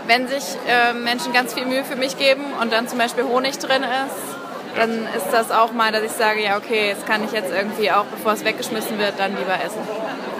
wenn 0.08 0.28
sich 0.28 0.44
äh, 0.68 0.94
Menschen 0.94 1.34
ganz 1.34 1.54
viel 1.54 1.66
Mühe 1.66 1.84
für 1.84 1.96
mich 1.96 2.18
geben 2.18 2.44
und 2.62 2.72
dann 2.72 2.88
zum 2.88 2.98
Beispiel 3.00 3.24
Honig 3.24 3.58
drin 3.58 3.84
ist, 3.84 4.36
dann 4.76 5.08
ist 5.16 5.32
das 5.32 5.52
auch 5.52 5.72
mal, 5.72 5.92
dass 5.92 6.04
ich 6.04 6.12
sage, 6.12 6.44
ja 6.44 6.58
okay, 6.58 6.94
das 6.96 7.06
kann 7.06 7.24
ich 7.24 7.32
jetzt 7.32 7.52
irgendwie 7.52 7.92
auch, 7.92 8.06
bevor 8.06 8.34
es 8.34 8.44
weggeschmissen 8.44 9.00
wird, 9.00 9.14
dann 9.18 9.36
lieber 9.36 9.56
essen. 9.56 9.80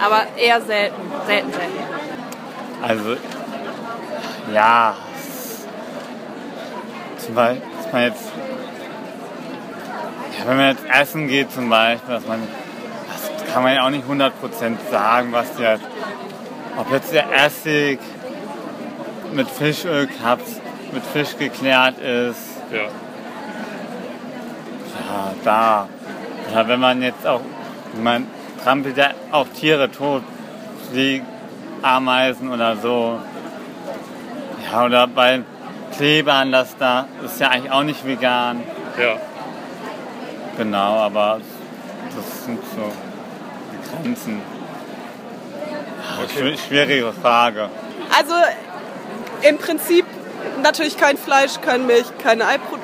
Aber 0.04 0.22
eher 0.36 0.60
selten, 0.60 1.00
selten, 1.26 1.52
selten. 1.52 1.78
Also, 2.82 3.16
ja. 4.52 4.94
Zum 7.18 7.34
Beispiel, 7.34 7.62
dass 7.82 7.92
man 7.92 8.02
jetzt, 8.02 8.24
ja, 10.38 10.46
wenn 10.46 10.56
man 10.56 10.68
jetzt 10.68 10.84
essen 10.92 11.28
geht 11.28 11.50
zum 11.50 11.68
Beispiel, 11.70 12.14
dass 12.14 12.26
man, 12.26 12.46
das 13.08 13.52
kann 13.52 13.62
man 13.62 13.74
ja 13.74 13.86
auch 13.86 13.90
nicht 13.90 14.06
100% 14.06 14.30
sagen, 14.90 15.32
was 15.32 15.56
der, 15.56 15.80
ob 16.76 16.92
jetzt 16.92 17.12
der 17.12 17.24
Essig 17.32 17.98
mit 19.36 19.48
Fischöl 19.50 20.06
gehabt, 20.06 20.48
mit 20.92 21.04
Fisch 21.12 21.36
geklärt 21.38 21.98
ist. 21.98 22.38
Ja. 22.72 22.82
Ja, 25.08 25.34
da. 25.44 25.88
Oder 26.50 26.68
wenn 26.68 26.80
man 26.80 27.02
jetzt 27.02 27.26
auch, 27.26 27.40
man 28.02 28.26
trampelt 28.64 28.96
ja 28.96 29.10
auch 29.30 29.46
Tiere 29.48 29.90
tot, 29.90 30.22
wie 30.92 31.22
Ameisen 31.82 32.50
oder 32.50 32.76
so. 32.76 33.20
Ja, 34.72 34.84
oder 34.86 35.06
bei 35.06 35.42
Klebern, 35.96 36.50
das 36.50 36.76
da 36.78 37.06
ist 37.24 37.38
ja 37.40 37.48
eigentlich 37.50 37.70
auch 37.72 37.82
nicht 37.82 38.04
vegan. 38.06 38.62
Ja. 38.98 39.16
Genau, 40.56 40.96
aber 41.00 41.40
das 42.16 42.44
sind 42.46 42.58
so 42.74 42.90
die 43.72 44.02
Grenzen. 44.02 44.40
Ja, 46.18 46.24
schw- 46.42 46.58
Schwierige 46.66 47.12
Frage. 47.12 47.68
Also 48.16 48.32
im 49.42 49.58
Prinzip 49.58 50.04
natürlich 50.62 50.96
kein 50.96 51.16
Fleisch, 51.16 51.60
kein 51.60 51.86
Milch, 51.86 52.06
keine 52.22 52.46
Eipro 52.46 52.76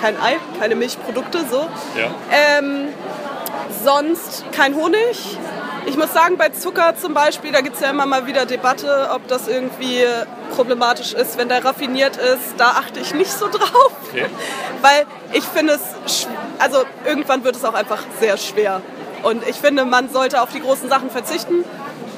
kein 0.00 0.20
Ei, 0.20 0.36
keine 0.58 0.76
Milchprodukte 0.76 1.44
so. 1.50 1.68
Ja. 1.96 2.14
Ähm, 2.30 2.88
sonst 3.84 4.44
kein 4.52 4.74
Honig. 4.74 5.38
Ich 5.86 5.96
muss 5.96 6.12
sagen, 6.12 6.36
bei 6.36 6.50
Zucker 6.50 6.94
zum 6.96 7.14
Beispiel, 7.14 7.52
da 7.52 7.60
gibt 7.60 7.76
es 7.76 7.82
ja 7.82 7.90
immer 7.90 8.06
mal 8.06 8.26
wieder 8.26 8.46
Debatte, 8.46 9.10
ob 9.12 9.26
das 9.28 9.48
irgendwie 9.48 10.04
problematisch 10.54 11.14
ist, 11.14 11.38
wenn 11.38 11.48
der 11.48 11.64
raffiniert 11.64 12.16
ist. 12.16 12.54
Da 12.58 12.70
achte 12.70 13.00
ich 13.00 13.14
nicht 13.14 13.32
so 13.32 13.48
drauf. 13.50 13.92
Okay. 14.10 14.26
Weil 14.82 15.06
ich 15.32 15.44
finde 15.44 15.74
es, 15.74 16.26
also 16.58 16.82
irgendwann 17.06 17.44
wird 17.44 17.56
es 17.56 17.64
auch 17.64 17.74
einfach 17.74 18.02
sehr 18.20 18.36
schwer. 18.36 18.82
Und 19.22 19.46
ich 19.48 19.56
finde, 19.56 19.84
man 19.84 20.10
sollte 20.10 20.42
auf 20.42 20.50
die 20.50 20.60
großen 20.60 20.88
Sachen 20.88 21.10
verzichten 21.10 21.64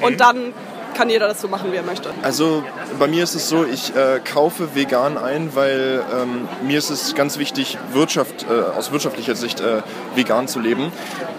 und 0.01 0.19
dann 0.19 0.53
kann 1.01 1.09
jeder 1.09 1.27
das 1.27 1.41
so 1.41 1.47
machen, 1.47 1.71
wie 1.71 1.77
er 1.77 1.83
möchte. 1.83 2.11
Also 2.21 2.63
bei 2.99 3.07
mir 3.07 3.23
ist 3.23 3.33
es 3.33 3.49
so, 3.49 3.65
ich 3.65 3.95
äh, 3.95 4.19
kaufe 4.19 4.75
vegan 4.75 5.17
ein, 5.17 5.55
weil 5.55 6.03
ähm, 6.13 6.47
mir 6.61 6.77
ist 6.77 6.91
es 6.91 7.15
ganz 7.15 7.39
wichtig, 7.39 7.79
Wirtschaft, 7.91 8.45
äh, 8.47 8.77
aus 8.77 8.91
wirtschaftlicher 8.91 9.33
Sicht 9.33 9.61
äh, 9.61 9.81
vegan 10.13 10.47
zu 10.47 10.59
leben. 10.59 10.91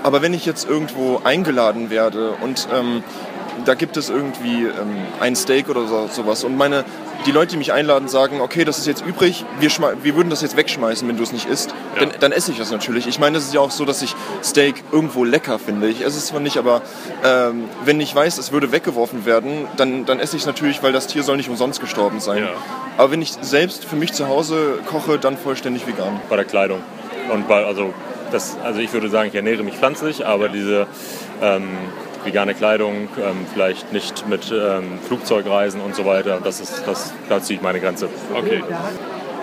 Aber 0.03 0.21
wenn 0.21 0.35
ich 0.35 0.47
jetzt 0.47 0.69
irgendwo 0.69 1.21
eingeladen 1.23 1.91
werde 1.91 2.33
und 2.41 2.67
ähm, 2.75 3.05
da 3.65 3.75
gibt 3.75 3.97
es 3.97 4.11
irgendwie 4.11 4.65
ähm, 4.65 4.97
ein 5.21 5.37
Steak 5.37 5.69
oder 5.69 5.87
so, 5.87 6.09
sowas 6.09 6.45
und 6.45 6.57
meine 6.57 6.85
die 7.27 7.33
Leute, 7.33 7.53
die 7.53 7.57
mich 7.57 7.73
einladen, 7.73 8.09
sagen, 8.09 8.41
okay, 8.41 8.65
das 8.65 8.79
ist 8.79 8.87
jetzt 8.87 9.05
übrig, 9.05 9.45
wir, 9.61 9.71
wir 10.03 10.17
würden 10.17 10.31
das 10.31 10.43
jetzt 10.43 10.57
wegschmeißen, 10.57 11.07
wenn 11.09 11.17
du 11.17 11.23
es 11.23 11.33
nicht 11.33 11.47
isst, 11.47 11.71
ja. 11.71 12.01
dann, 12.01 12.13
dann, 12.19 12.33
esse 12.33 12.53
ich 12.53 12.59
das 12.59 12.71
natürlich. 12.71 13.07
Ich 13.07 13.19
meine, 13.19 13.39
es 13.39 13.45
ist 13.45 13.55
ja 13.55 13.61
auch 13.61 13.71
so, 13.71 13.85
dass 13.85 14.03
ich 14.03 14.15
Steak 14.43 14.83
irgendwo 14.91 15.25
lecker 15.25 15.59
finde. 15.59 15.89
Ich 15.89 16.01
esse 16.01 16.19
es 16.19 16.27
zwar 16.27 16.41
nicht, 16.41 16.57
aber 16.57 16.83
ähm, 17.25 17.65
wenn 17.85 18.01
ich 18.01 18.15
weiß, 18.15 18.39
es 18.39 18.53
würde 18.53 18.73
weggeworfen 18.73 19.25
werden, 19.25 19.67
dann, 19.77 20.05
dann 20.05 20.21
esse 20.21 20.37
ich 20.37 20.43
es 20.43 20.47
natürlich, 20.47 20.83
weil 20.83 20.93
das 20.93 21.07
Tier 21.07 21.23
soll 21.23 21.37
nicht 21.37 21.49
umsonst 21.49 21.81
gestorben 21.81 22.21
sein. 22.21 22.45
Ja. 22.45 22.51
Aber 22.99 23.11
wenn 23.11 23.23
ich 23.23 23.33
selbst 23.41 23.85
für 23.85 23.97
mich 23.97 24.13
zu 24.13 24.29
Hause 24.29 24.79
koche, 24.87 25.19
dann 25.19 25.37
vollständig 25.37 25.87
vegan. 25.87 26.21
Bei 26.29 26.37
der 26.37 26.45
Kleidung. 26.45 26.81
Und 27.33 27.49
bei, 27.49 27.65
also, 27.65 27.95
das, 28.31 28.57
also 28.65 28.81
ich 28.81 28.93
würde 28.93 29.09
sagen, 29.09 29.29
ich 29.29 29.35
ernähre 29.35 29.63
mich 29.63 29.75
pflanzlich, 29.75 30.27
aber 30.27 30.49
diese 30.49 30.87
ähm, 31.41 31.69
vegane 32.25 32.55
Kleidung, 32.55 33.09
ähm, 33.19 33.47
vielleicht 33.53 33.93
nicht 33.93 34.29
mit 34.29 34.53
ähm, 34.53 34.99
Flugzeugreisen 35.07 35.81
und 35.81 35.95
so 35.95 36.05
weiter. 36.05 36.41
Das 36.43 36.61
ist, 36.61 36.83
das, 36.87 37.13
da 37.29 37.41
ziehe 37.41 37.59
ich 37.59 37.63
meine 37.63 37.81
Grenze. 37.81 38.09
Okay. 38.35 38.63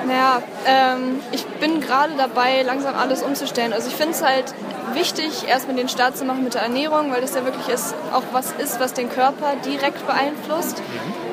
Naja, 0.08 0.42
ähm, 0.66 1.20
ich 1.32 1.46
bin 1.46 1.82
gerade 1.82 2.14
dabei, 2.18 2.64
langsam 2.64 2.96
alles 2.96 3.22
umzustellen. 3.22 3.74
Also 3.74 3.90
ich 3.90 3.96
finde 3.96 4.14
es 4.14 4.24
halt 4.24 4.54
wichtig, 4.94 5.48
erstmal 5.48 5.76
den 5.76 5.90
Start 5.90 6.18
zu 6.18 6.26
machen 6.26 6.44
mit 6.44 6.54
der 6.54 6.62
Ernährung, 6.62 7.12
weil 7.12 7.22
das 7.22 7.36
ja 7.36 7.44
wirklich 7.46 7.68
ist, 7.68 7.94
auch 8.14 8.24
was 8.32 8.52
ist, 8.54 8.80
was 8.80 8.94
den 8.94 9.10
Körper 9.10 9.54
direkt 9.66 10.06
beeinflusst. 10.08 10.82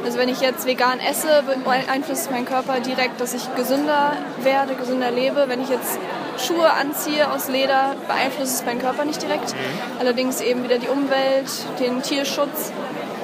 Also 0.05 0.19
wenn 0.19 0.29
ich 0.29 0.41
jetzt 0.41 0.67
vegan 0.67 1.01
esse, 1.01 1.43
beeinflusst 1.65 2.31
mein 2.31 2.45
Körper 2.45 2.81
direkt, 2.81 3.21
dass 3.21 3.35
ich 3.35 3.55
gesünder 3.55 4.13
werde, 4.43 4.75
gesünder 4.75 5.11
lebe. 5.11 5.45
Wenn 5.49 5.63
ich 5.63 5.69
jetzt 5.69 5.99
Schuhe 6.39 6.71
anziehe 6.71 7.31
aus 7.31 7.49
Leder, 7.49 7.95
beeinflusst 8.07 8.55
es 8.55 8.65
meinen 8.65 8.81
Körper 8.81 9.05
nicht 9.05 9.23
direkt. 9.23 9.53
Mhm. 9.53 10.01
Allerdings 10.01 10.41
eben 10.41 10.65
wieder 10.65 10.79
die 10.79 10.89
Umwelt, 10.89 11.51
den 11.81 12.03
Tierschutz. 12.03 12.73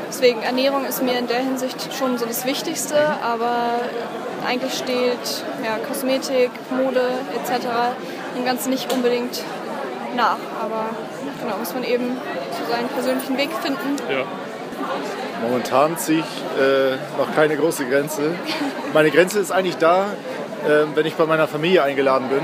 Deswegen 0.08 0.42
Ernährung 0.42 0.84
ist 0.84 1.02
mir 1.02 1.18
in 1.18 1.26
der 1.26 1.38
Hinsicht 1.38 1.94
schon 1.94 2.18
so 2.18 2.26
das 2.26 2.44
Wichtigste, 2.44 2.96
aber 3.22 3.80
eigentlich 4.46 4.74
steht 4.74 5.44
ja, 5.64 5.78
Kosmetik, 5.88 6.50
Mode 6.70 7.08
etc. 7.34 7.66
dem 8.36 8.44
Ganzen 8.44 8.70
nicht 8.70 8.92
unbedingt 8.92 9.42
nach. 10.14 10.36
Aber 10.62 10.90
genau, 11.40 11.56
muss 11.56 11.72
man 11.72 11.84
eben 11.84 12.18
so 12.50 12.70
seinen 12.70 12.88
persönlichen 12.88 13.38
Weg 13.38 13.50
finden. 13.62 13.96
Ja. 14.10 14.24
Momentan 15.48 15.96
ziehe 15.96 16.20
ich 16.20 16.62
äh, 16.62 16.96
noch 17.18 17.34
keine 17.34 17.56
große 17.56 17.86
Grenze. 17.86 18.34
Meine 18.92 19.10
Grenze 19.10 19.38
ist 19.38 19.50
eigentlich 19.50 19.78
da, 19.78 20.06
äh, 20.66 20.84
wenn 20.94 21.06
ich 21.06 21.14
bei 21.14 21.24
meiner 21.24 21.48
Familie 21.48 21.82
eingeladen 21.82 22.28
bin 22.28 22.42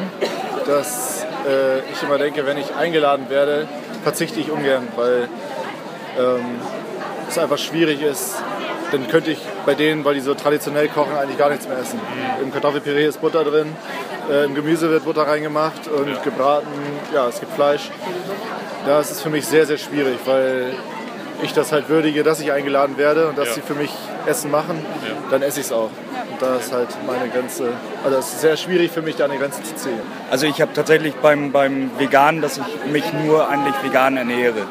dass 0.69 1.25
äh, 1.49 1.79
ich 1.91 2.03
immer 2.03 2.19
denke, 2.19 2.47
wenn 2.47 2.59
ich 2.59 2.75
eingeladen 2.75 3.31
werde, 3.31 3.67
verzichte 4.05 4.39
ich 4.39 4.51
ungern, 4.51 4.87
weil 4.97 5.29
ähm, 6.19 6.61
es 7.29 7.39
einfach 7.39 7.59
schwierig 7.59 8.03
ist. 8.03 8.35
Dann 8.93 9.09
könnte 9.09 9.31
ich 9.31 9.39
bei 9.67 9.75
denen, 9.75 10.05
weil 10.05 10.15
die 10.15 10.21
so 10.21 10.35
traditionell 10.35 10.89
kochen, 10.89 11.17
eigentlich 11.17 11.39
gar 11.39 11.51
nichts 11.51 11.67
mehr 11.69 11.79
essen. 11.79 11.99
Mhm. 11.99 12.45
Im 12.45 12.53
Kartoffelpüree 12.53 13.07
ist 13.07 13.21
Butter 13.21 13.45
drin, 13.45 13.75
äh, 14.31 14.45
im 14.45 14.55
Gemüse 14.55 14.91
wird 14.91 15.05
Butter 15.05 15.27
reingemacht 15.27 15.89
und 15.89 16.09
ja. 16.09 16.21
gebraten, 16.23 16.69
ja, 17.15 17.29
es 17.29 17.41
gibt 17.41 17.53
Fleisch. 17.55 17.91
Da 18.87 19.01
ist 19.01 19.11
es 19.11 19.23
für 19.23 19.31
mich 19.31 19.47
sehr, 19.47 19.67
sehr 19.67 19.79
schwierig, 19.79 20.19
weil 20.27 20.75
ich 21.43 21.53
das 21.53 21.73
halt 21.73 21.89
würdige, 21.89 22.23
dass 22.23 22.41
ich 22.41 22.53
eingeladen 22.53 22.99
werde 22.99 23.29
und 23.29 23.39
dass 23.39 23.49
ja. 23.49 23.55
sie 23.55 23.61
für 23.63 23.75
mich 23.75 23.91
Essen 24.27 24.51
machen, 24.51 24.85
ja. 25.03 25.15
dann 25.31 25.43
esse 25.43 25.61
ich 25.61 25.67
es 25.67 25.73
auch. 25.73 25.91
Und 26.31 26.41
da 26.41 26.57
ist 26.57 26.73
halt 26.73 26.89
meine 27.07 27.29
Grenze. 27.31 27.73
Also 28.05 28.19
es 28.19 28.27
ist 28.27 28.41
sehr 28.41 28.57
schwierig 28.57 28.91
für 28.91 29.03
mich, 29.03 29.17
da 29.17 29.25
eine 29.25 29.39
Grenze 29.39 29.63
zu 29.63 29.75
ziehen. 29.75 30.01
Also 30.31 30.47
ich 30.47 30.61
habe 30.61 30.73
tatsächlich 30.73 31.15
beim, 31.17 31.53
beim 31.53 31.91
Veganen, 31.99 32.43
dass 32.43 32.59
ich 32.59 32.93
mich 32.93 33.05
nur 33.13 33.49
eigentlich 33.49 33.75
vegan 33.83 34.17
ernähre. 34.17 34.67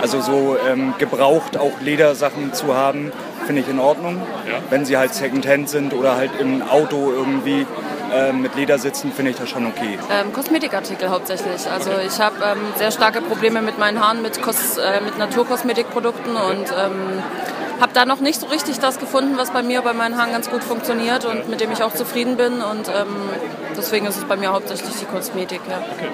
Also 0.00 0.20
so 0.20 0.56
ähm, 0.68 0.94
gebraucht 0.98 1.56
auch 1.56 1.80
Ledersachen 1.80 2.52
zu 2.52 2.74
haben, 2.74 3.12
finde 3.46 3.62
ich 3.62 3.68
in 3.68 3.78
Ordnung. 3.78 4.20
Ja. 4.46 4.58
Wenn 4.70 4.84
sie 4.84 4.96
halt 4.96 5.14
Secondhand 5.14 5.68
sind 5.68 5.94
oder 5.94 6.16
halt 6.16 6.32
im 6.40 6.62
Auto 6.62 7.12
irgendwie 7.12 7.66
äh, 8.12 8.32
mit 8.32 8.54
Leder 8.56 8.78
sitzen, 8.78 9.12
finde 9.12 9.30
ich 9.30 9.36
das 9.36 9.48
schon 9.48 9.66
okay. 9.66 9.98
Ähm, 10.10 10.32
Kosmetikartikel 10.32 11.08
hauptsächlich. 11.08 11.70
Also 11.70 11.90
ich 12.06 12.20
habe 12.20 12.36
ähm, 12.44 12.58
sehr 12.76 12.90
starke 12.90 13.20
Probleme 13.20 13.62
mit 13.62 13.78
meinen 13.78 14.00
Haaren, 14.00 14.22
mit, 14.22 14.42
Kos 14.42 14.76
äh, 14.76 15.00
mit 15.00 15.18
Naturkosmetikprodukten 15.18 16.36
und 16.36 16.66
ähm, 16.76 17.22
habe 17.82 17.92
da 17.94 18.06
noch 18.06 18.20
nicht 18.20 18.40
so 18.40 18.46
richtig 18.46 18.78
das 18.78 19.00
gefunden, 19.00 19.36
was 19.36 19.50
bei 19.50 19.62
mir 19.62 19.82
bei 19.82 19.92
meinen 19.92 20.16
Haaren 20.16 20.30
ganz 20.30 20.48
gut 20.48 20.62
funktioniert 20.62 21.24
und 21.24 21.48
mit 21.48 21.60
dem 21.60 21.72
ich 21.72 21.82
auch 21.82 21.92
zufrieden 21.92 22.36
bin. 22.36 22.62
Und 22.62 22.88
ähm, 22.88 23.28
deswegen 23.76 24.06
ist 24.06 24.16
es 24.16 24.24
bei 24.24 24.36
mir 24.36 24.52
hauptsächlich 24.52 24.94
die 25.00 25.04
Kosmetik. 25.04 25.60
Ja. 25.68 25.78
Okay. 25.78 26.08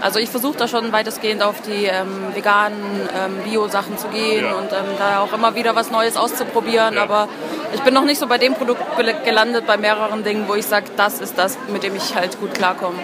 Also 0.00 0.20
ich 0.20 0.30
versuche 0.30 0.56
da 0.56 0.66
schon 0.66 0.90
weitestgehend 0.90 1.42
auf 1.42 1.60
die 1.60 1.84
ähm, 1.84 2.34
veganen 2.34 2.78
ähm, 3.14 3.42
Bio-Sachen 3.44 3.98
zu 3.98 4.08
gehen 4.08 4.44
ja. 4.46 4.54
und 4.54 4.72
ähm, 4.72 4.96
da 4.96 5.20
auch 5.20 5.32
immer 5.34 5.54
wieder 5.54 5.76
was 5.76 5.90
Neues 5.90 6.16
auszuprobieren. 6.16 6.94
Ja. 6.94 7.02
Aber 7.02 7.28
ich 7.74 7.82
bin 7.82 7.92
noch 7.92 8.04
nicht 8.04 8.18
so 8.18 8.26
bei 8.26 8.38
dem 8.38 8.54
Produkt 8.54 8.80
gelandet, 9.24 9.66
bei 9.66 9.76
mehreren 9.76 10.24
Dingen, 10.24 10.44
wo 10.48 10.54
ich 10.54 10.64
sage, 10.64 10.86
das 10.96 11.20
ist 11.20 11.36
das, 11.36 11.58
mit 11.70 11.82
dem 11.82 11.94
ich 11.94 12.14
halt 12.14 12.40
gut 12.40 12.54
klarkomme. 12.54 12.98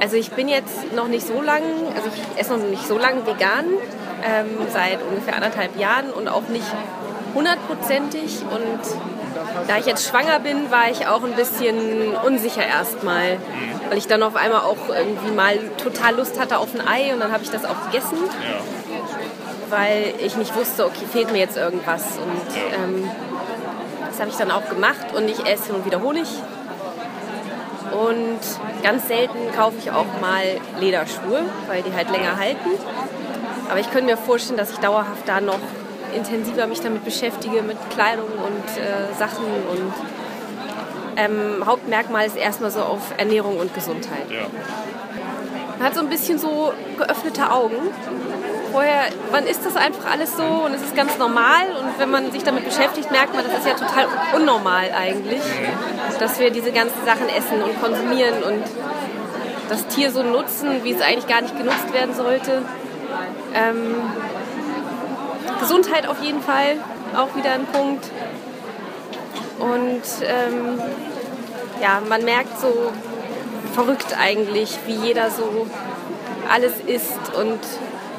Also 0.00 0.16
ich 0.16 0.30
bin 0.30 0.48
jetzt 0.48 0.92
noch 0.94 1.08
nicht 1.08 1.26
so 1.26 1.42
lang, 1.42 1.62
also 1.96 2.08
ich 2.14 2.40
esse 2.40 2.56
noch 2.56 2.68
nicht 2.68 2.86
so 2.86 2.98
lange 2.98 3.26
vegan, 3.26 3.66
ähm, 4.24 4.46
seit 4.72 5.00
ungefähr 5.02 5.34
anderthalb 5.34 5.76
Jahren 5.78 6.10
und 6.10 6.28
auch 6.28 6.48
nicht 6.48 6.66
hundertprozentig. 7.34 8.42
Und 8.42 9.66
da 9.66 9.78
ich 9.78 9.86
jetzt 9.86 10.08
schwanger 10.08 10.38
bin, 10.40 10.70
war 10.70 10.90
ich 10.90 11.06
auch 11.06 11.24
ein 11.24 11.34
bisschen 11.34 12.14
unsicher 12.24 12.64
erstmal, 12.64 13.38
weil 13.88 13.98
ich 13.98 14.06
dann 14.06 14.22
auf 14.22 14.36
einmal 14.36 14.60
auch 14.60 14.88
irgendwie 14.88 15.32
mal 15.32 15.58
total 15.82 16.16
Lust 16.16 16.38
hatte 16.38 16.58
auf 16.58 16.74
ein 16.74 16.86
Ei 16.86 17.12
und 17.12 17.20
dann 17.20 17.32
habe 17.32 17.42
ich 17.42 17.50
das 17.50 17.64
auch 17.64 17.86
gegessen. 17.86 18.18
Weil 19.70 20.14
ich 20.24 20.36
nicht 20.36 20.54
wusste, 20.56 20.86
okay, 20.86 21.04
fehlt 21.12 21.30
mir 21.30 21.38
jetzt 21.38 21.56
irgendwas. 21.56 22.02
Und 22.16 22.56
ähm, 22.74 23.10
das 24.08 24.20
habe 24.20 24.30
ich 24.30 24.36
dann 24.36 24.50
auch 24.50 24.66
gemacht 24.68 25.14
und 25.14 25.28
ich 25.28 25.44
esse 25.46 25.72
und 25.74 25.84
wieder 25.84 26.00
Honig. 26.00 26.26
Und 27.98 28.38
ganz 28.82 29.08
selten 29.08 29.38
kaufe 29.56 29.76
ich 29.78 29.90
auch 29.90 30.06
mal 30.20 30.44
Lederschuhe, 30.78 31.42
weil 31.66 31.82
die 31.82 31.92
halt 31.92 32.10
länger 32.10 32.38
halten. 32.38 32.70
Aber 33.68 33.80
ich 33.80 33.90
könnte 33.90 34.06
mir 34.06 34.16
vorstellen, 34.16 34.56
dass 34.56 34.70
ich 34.70 34.78
dauerhaft 34.78 35.26
da 35.26 35.40
noch 35.40 35.58
intensiver 36.14 36.66
mich 36.66 36.80
damit 36.80 37.04
beschäftige, 37.04 37.62
mit 37.62 37.76
Kleidung 37.90 38.28
und 38.28 38.82
äh, 38.82 39.12
Sachen. 39.18 39.44
Und 39.44 39.92
ähm, 41.16 41.66
Hauptmerkmal 41.66 42.26
ist 42.26 42.36
erstmal 42.36 42.70
so 42.70 42.80
auf 42.80 43.12
Ernährung 43.16 43.58
und 43.58 43.74
Gesundheit. 43.74 44.30
Ja. 44.30 44.46
Man 45.78 45.86
hat 45.86 45.94
so 45.94 46.00
ein 46.00 46.08
bisschen 46.08 46.38
so 46.38 46.72
geöffnete 46.96 47.50
Augen. 47.50 47.76
Vorher, 48.72 49.06
wann 49.30 49.46
ist 49.46 49.64
das 49.64 49.76
einfach 49.76 50.10
alles 50.10 50.36
so 50.36 50.44
und 50.44 50.74
es 50.74 50.82
ist 50.82 50.94
ganz 50.94 51.16
normal 51.18 51.66
und 51.80 51.98
wenn 51.98 52.10
man 52.10 52.30
sich 52.32 52.42
damit 52.42 52.64
beschäftigt, 52.64 53.10
merkt 53.10 53.34
man, 53.34 53.44
das 53.44 53.58
ist 53.58 53.66
ja 53.66 53.74
total 53.74 54.06
unnormal 54.36 54.90
eigentlich, 54.96 55.40
dass 56.18 56.38
wir 56.38 56.50
diese 56.50 56.72
ganzen 56.72 57.04
Sachen 57.04 57.28
essen 57.28 57.62
und 57.62 57.80
konsumieren 57.80 58.42
und 58.42 58.62
das 59.68 59.86
Tier 59.86 60.10
so 60.10 60.22
nutzen, 60.22 60.84
wie 60.84 60.92
es 60.92 61.00
eigentlich 61.00 61.26
gar 61.26 61.40
nicht 61.40 61.56
genutzt 61.56 61.92
werden 61.92 62.14
sollte. 62.14 62.62
Ähm, 63.54 63.96
Gesundheit 65.60 66.06
auf 66.06 66.22
jeden 66.22 66.42
Fall, 66.42 66.76
auch 67.16 67.34
wieder 67.36 67.52
ein 67.52 67.66
Punkt. 67.66 68.06
Und 69.58 70.02
ähm, 70.22 70.80
ja, 71.80 72.00
man 72.08 72.24
merkt 72.24 72.60
so 72.60 72.92
verrückt 73.74 74.16
eigentlich, 74.18 74.78
wie 74.86 74.94
jeder 74.94 75.30
so 75.30 75.66
alles 76.50 76.72
isst 76.86 77.34
und 77.34 77.58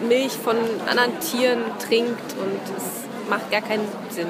Milch 0.08 0.34
von 0.34 0.56
anderen 0.90 1.20
Tieren 1.20 1.64
trinkt 1.88 2.34
und 2.34 2.78
es 2.78 3.30
macht 3.30 3.50
gar 3.52 3.62
keinen 3.62 3.88
Sinn. 4.10 4.28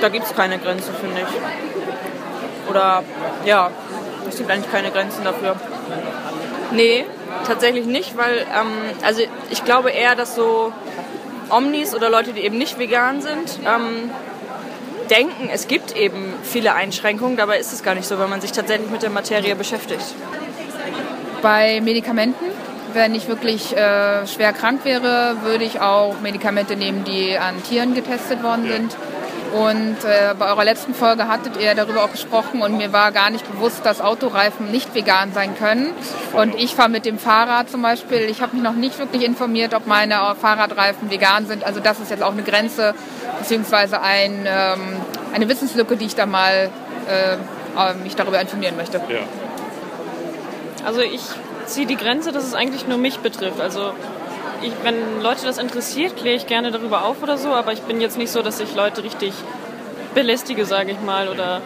Da 0.00 0.08
gibt 0.08 0.26
es 0.26 0.34
keine 0.34 0.58
Grenze, 0.58 0.92
finde 0.92 1.20
ich. 1.22 2.70
Oder 2.70 3.02
ja, 3.44 3.70
es 4.28 4.36
gibt 4.36 4.50
eigentlich 4.50 4.70
keine 4.70 4.90
Grenzen 4.90 5.24
dafür. 5.24 5.56
Nee, 6.72 7.06
tatsächlich 7.46 7.86
nicht, 7.86 8.16
weil 8.16 8.46
ähm, 8.54 8.72
also 9.02 9.22
ich 9.50 9.64
glaube 9.64 9.90
eher, 9.90 10.14
dass 10.14 10.34
so 10.34 10.72
Omnis 11.50 11.94
oder 11.94 12.10
Leute, 12.10 12.32
die 12.32 12.42
eben 12.42 12.58
nicht 12.58 12.78
vegan 12.78 13.22
sind, 13.22 13.58
ähm, 13.66 14.10
denken, 15.08 15.48
es 15.52 15.66
gibt 15.66 15.96
eben 15.96 16.34
viele 16.42 16.74
Einschränkungen. 16.74 17.36
Dabei 17.36 17.58
ist 17.58 17.72
es 17.72 17.82
gar 17.82 17.94
nicht 17.94 18.06
so, 18.06 18.18
wenn 18.18 18.28
man 18.28 18.40
sich 18.40 18.52
tatsächlich 18.52 18.90
mit 18.90 19.02
der 19.02 19.10
Materie 19.10 19.54
beschäftigt. 19.56 20.14
Bei 21.40 21.80
Medikamenten, 21.80 22.44
wenn 22.98 23.14
ich 23.14 23.28
wirklich 23.28 23.74
äh, 23.76 24.26
schwer 24.26 24.52
krank 24.52 24.84
wäre, 24.84 25.36
würde 25.42 25.64
ich 25.64 25.80
auch 25.80 26.16
Medikamente 26.20 26.76
nehmen, 26.76 27.04
die 27.04 27.38
an 27.38 27.62
Tieren 27.62 27.94
getestet 27.94 28.42
worden 28.42 28.66
sind. 28.68 28.96
Und 29.52 29.96
äh, 30.04 30.34
bei 30.38 30.50
eurer 30.50 30.64
letzten 30.64 30.92
Folge 30.92 31.26
hattet 31.26 31.58
ihr 31.58 31.74
darüber 31.74 32.04
auch 32.04 32.10
gesprochen 32.10 32.60
und 32.60 32.76
mir 32.76 32.92
war 32.92 33.12
gar 33.12 33.30
nicht 33.30 33.50
bewusst, 33.50 33.86
dass 33.86 34.02
Autoreifen 34.02 34.70
nicht 34.70 34.94
vegan 34.94 35.32
sein 35.32 35.56
können. 35.56 35.94
Und 36.34 36.54
ich 36.56 36.74
fahre 36.74 36.90
mit 36.90 37.06
dem 37.06 37.18
Fahrrad 37.18 37.70
zum 37.70 37.80
Beispiel. 37.80 38.28
Ich 38.28 38.42
habe 38.42 38.54
mich 38.54 38.62
noch 38.62 38.74
nicht 38.74 38.98
wirklich 38.98 39.24
informiert, 39.24 39.72
ob 39.72 39.86
meine 39.86 40.34
Fahrradreifen 40.38 41.10
vegan 41.10 41.46
sind. 41.46 41.64
Also 41.64 41.80
das 41.80 41.98
ist 42.00 42.10
jetzt 42.10 42.22
auch 42.22 42.32
eine 42.32 42.42
Grenze 42.42 42.94
beziehungsweise 43.38 44.02
ein, 44.02 44.46
ähm, 44.46 44.80
eine 45.32 45.48
Wissenslücke, 45.48 45.96
die 45.96 46.06
ich 46.06 46.14
da 46.14 46.26
mal 46.26 46.70
äh, 47.08 47.94
mich 48.02 48.16
darüber 48.16 48.40
informieren 48.40 48.76
möchte. 48.76 48.98
Ja. 48.98 49.20
Also 50.84 51.00
ich 51.00 51.22
ziehe 51.68 51.86
die 51.86 51.96
Grenze, 51.96 52.32
dass 52.32 52.44
es 52.44 52.54
eigentlich 52.54 52.86
nur 52.86 52.98
mich 52.98 53.18
betrifft. 53.18 53.60
Also 53.60 53.92
ich, 54.62 54.72
wenn 54.82 55.22
Leute 55.22 55.46
das 55.46 55.58
interessiert, 55.58 56.16
kläre 56.16 56.36
ich 56.36 56.46
gerne 56.46 56.72
darüber 56.72 57.04
auf 57.04 57.22
oder 57.22 57.38
so, 57.38 57.50
aber 57.50 57.72
ich 57.72 57.82
bin 57.82 58.00
jetzt 58.00 58.18
nicht 58.18 58.32
so, 58.32 58.42
dass 58.42 58.58
ich 58.60 58.74
Leute 58.74 59.04
richtig 59.04 59.32
belästige, 60.14 60.64
sage 60.64 60.92
ich 60.92 61.00
mal, 61.00 61.28
oder 61.28 61.60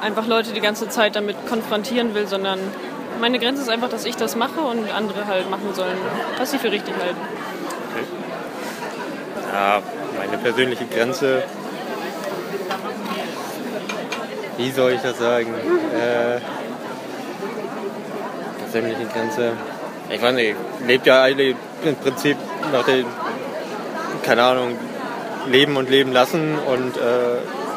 einfach 0.00 0.26
Leute 0.26 0.52
die 0.52 0.60
ganze 0.60 0.88
Zeit 0.88 1.16
damit 1.16 1.36
konfrontieren 1.46 2.14
will, 2.14 2.26
sondern 2.26 2.58
meine 3.20 3.38
Grenze 3.38 3.62
ist 3.62 3.68
einfach, 3.68 3.88
dass 3.88 4.04
ich 4.04 4.16
das 4.16 4.36
mache 4.36 4.60
und 4.60 4.90
andere 4.92 5.26
halt 5.26 5.50
machen 5.50 5.74
sollen, 5.74 5.96
was 6.38 6.50
sie 6.50 6.58
für 6.58 6.70
richtig 6.70 6.94
halten. 6.94 7.20
Okay. 7.90 8.04
Ja, 9.52 9.82
meine 10.18 10.38
persönliche 10.38 10.86
Grenze, 10.86 11.42
wie 14.56 14.70
soll 14.70 14.92
ich 14.92 15.00
das 15.00 15.18
sagen? 15.18 15.54
Äh, 15.94 16.40
persönliche 18.74 19.06
Grenze, 19.06 19.52
ich 20.10 20.20
weiß 20.20 20.34
nicht, 20.34 20.56
lebt 20.84 21.06
ja 21.06 21.22
alle 21.22 21.50
im 21.50 21.94
Prinzip 22.02 22.36
nach 22.72 22.84
den, 22.84 23.06
keine 24.24 24.42
Ahnung, 24.42 24.72
leben 25.48 25.76
und 25.76 25.88
leben 25.88 26.12
lassen 26.12 26.56
und 26.58 26.96
äh, 26.96 27.36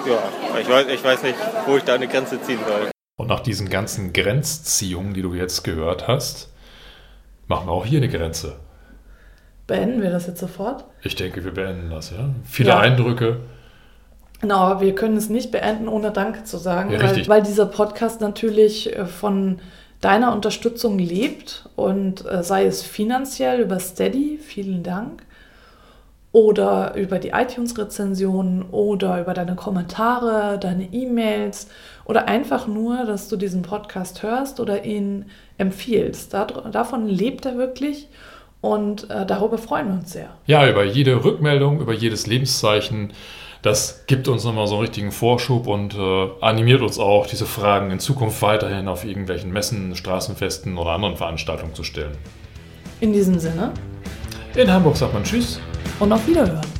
ja, 0.10 0.60
ich 0.60 0.68
weiß, 0.68 0.88
ich 0.88 1.04
weiß 1.04 1.22
nicht, 1.22 1.36
wo 1.68 1.78
ich 1.78 1.84
da 1.84 1.93
eine 1.93 2.08
Grenze 2.08 2.41
ziehen 2.41 2.60
soll. 2.68 2.89
Und 3.16 3.28
nach 3.28 3.41
diesen 3.41 3.70
ganzen 3.70 4.12
Grenzziehungen, 4.12 5.14
die 5.14 5.22
du 5.22 5.36
jetzt 5.36 5.64
gehört 5.64 6.08
hast, 6.08 6.52
machen 7.48 7.68
wir 7.68 7.74
auch 7.74 7.86
hier 7.86 8.00
eine 8.00 8.10
Grenze. 8.10 8.56
Beenden 9.68 10.02
wir 10.02 10.10
das 10.10 10.26
jetzt 10.26 10.39
sofort? 10.39 10.86
Ich 11.04 11.16
denke, 11.16 11.43
wir 11.43 11.54
beenden 11.54 11.91
das, 11.91 12.10
ja. 12.10 12.30
Viele 12.43 12.70
ja. 12.70 12.80
Eindrücke. 12.80 13.41
Genau, 14.41 14.58
aber 14.58 14.82
wir 14.82 14.95
können 14.95 15.18
es 15.18 15.30
nicht 15.30 15.52
beenden, 15.52 15.88
ohne 15.88 16.12
Danke 16.12 16.43
zu 16.43 16.58
sagen, 16.58 16.91
ja, 16.91 17.02
weil, 17.04 17.28
weil, 17.28 17.43
dieser 17.43 17.66
Podcast 17.68 18.22
natürlich 18.22 18.95
äh, 18.95 19.06
von 19.06 19.60
deiner 20.02 20.34
Unterstützung 20.34 21.00
lebt 21.00 21.70
und 21.76 22.26
äh, 22.26 22.43
sei 22.43 22.66
es 22.66 22.82
finanziell 22.84 23.62
über 23.62 23.80
Steady, 23.80 24.38
vielen 24.38 24.84
Dank, 24.84 25.24
oder 26.32 26.93
über 26.95 27.20
die 27.20 27.30
iTunes-Rezensionen 27.30 28.64
oder 28.70 29.20
über 29.20 29.34
deine 29.34 29.56
Kommentare, 29.56 30.60
deine 30.60 30.93
E-Mails 30.93 31.68
oder 32.06 32.28
einfach 32.28 32.68
nur, 32.68 33.06
dass 33.06 33.28
du 33.28 33.38
diesen 33.38 33.64
Podcast 33.64 34.22
hörst 34.22 34.60
oder 34.60 34.86
ihn 34.86 35.26
empfiehlst. 35.58 36.34
davon 36.34 37.08
lebt 37.08 37.45
er 37.45 37.58
wirklich 37.58 38.08
und 38.62 39.10
äh, 39.10 39.26
darüber 39.26 39.58
freuen 39.58 39.88
wir 39.88 39.93
uns 39.95 40.12
sehr. 40.12 40.30
Ja, 40.45 40.70
über 40.70 40.84
jede 40.84 41.24
Rückmeldung, 41.24 41.80
über 41.80 41.93
jedes 41.93 42.28
Lebenszeichen 42.28 43.14
das 43.68 44.05
gibt 44.07 44.30
uns 44.30 44.45
nochmal 44.45 44.65
so 44.65 44.76
einen 44.76 44.84
richtigen 44.84 45.11
Vorschub 45.11 45.68
und 45.68 45.93
äh, 45.93 46.28
animiert 46.39 46.82
uns 46.82 46.97
auch, 46.97 47.28
diese 47.28 47.45
Fragen 47.45 47.91
in 47.91 47.99
Zukunft 47.99 48.41
weiterhin 48.41 48.88
auf 48.88 49.03
irgendwelchen 49.03 49.51
Messen, 49.51 49.95
Straßenfesten 49.95 50.78
oder 50.78 50.91
anderen 50.91 51.18
Veranstaltungen 51.18 51.76
zu 51.76 51.84
stellen. 51.84 52.18
In 53.01 53.11
diesem 53.11 53.38
Sinne. 53.39 53.74
In 54.55 54.72
Hamburg 54.72 54.95
sagt 54.95 55.13
man 55.13 55.24
Tschüss. 55.24 55.59
Und 55.99 56.13
auf 56.13 56.26
Wiederhören. 56.28 56.77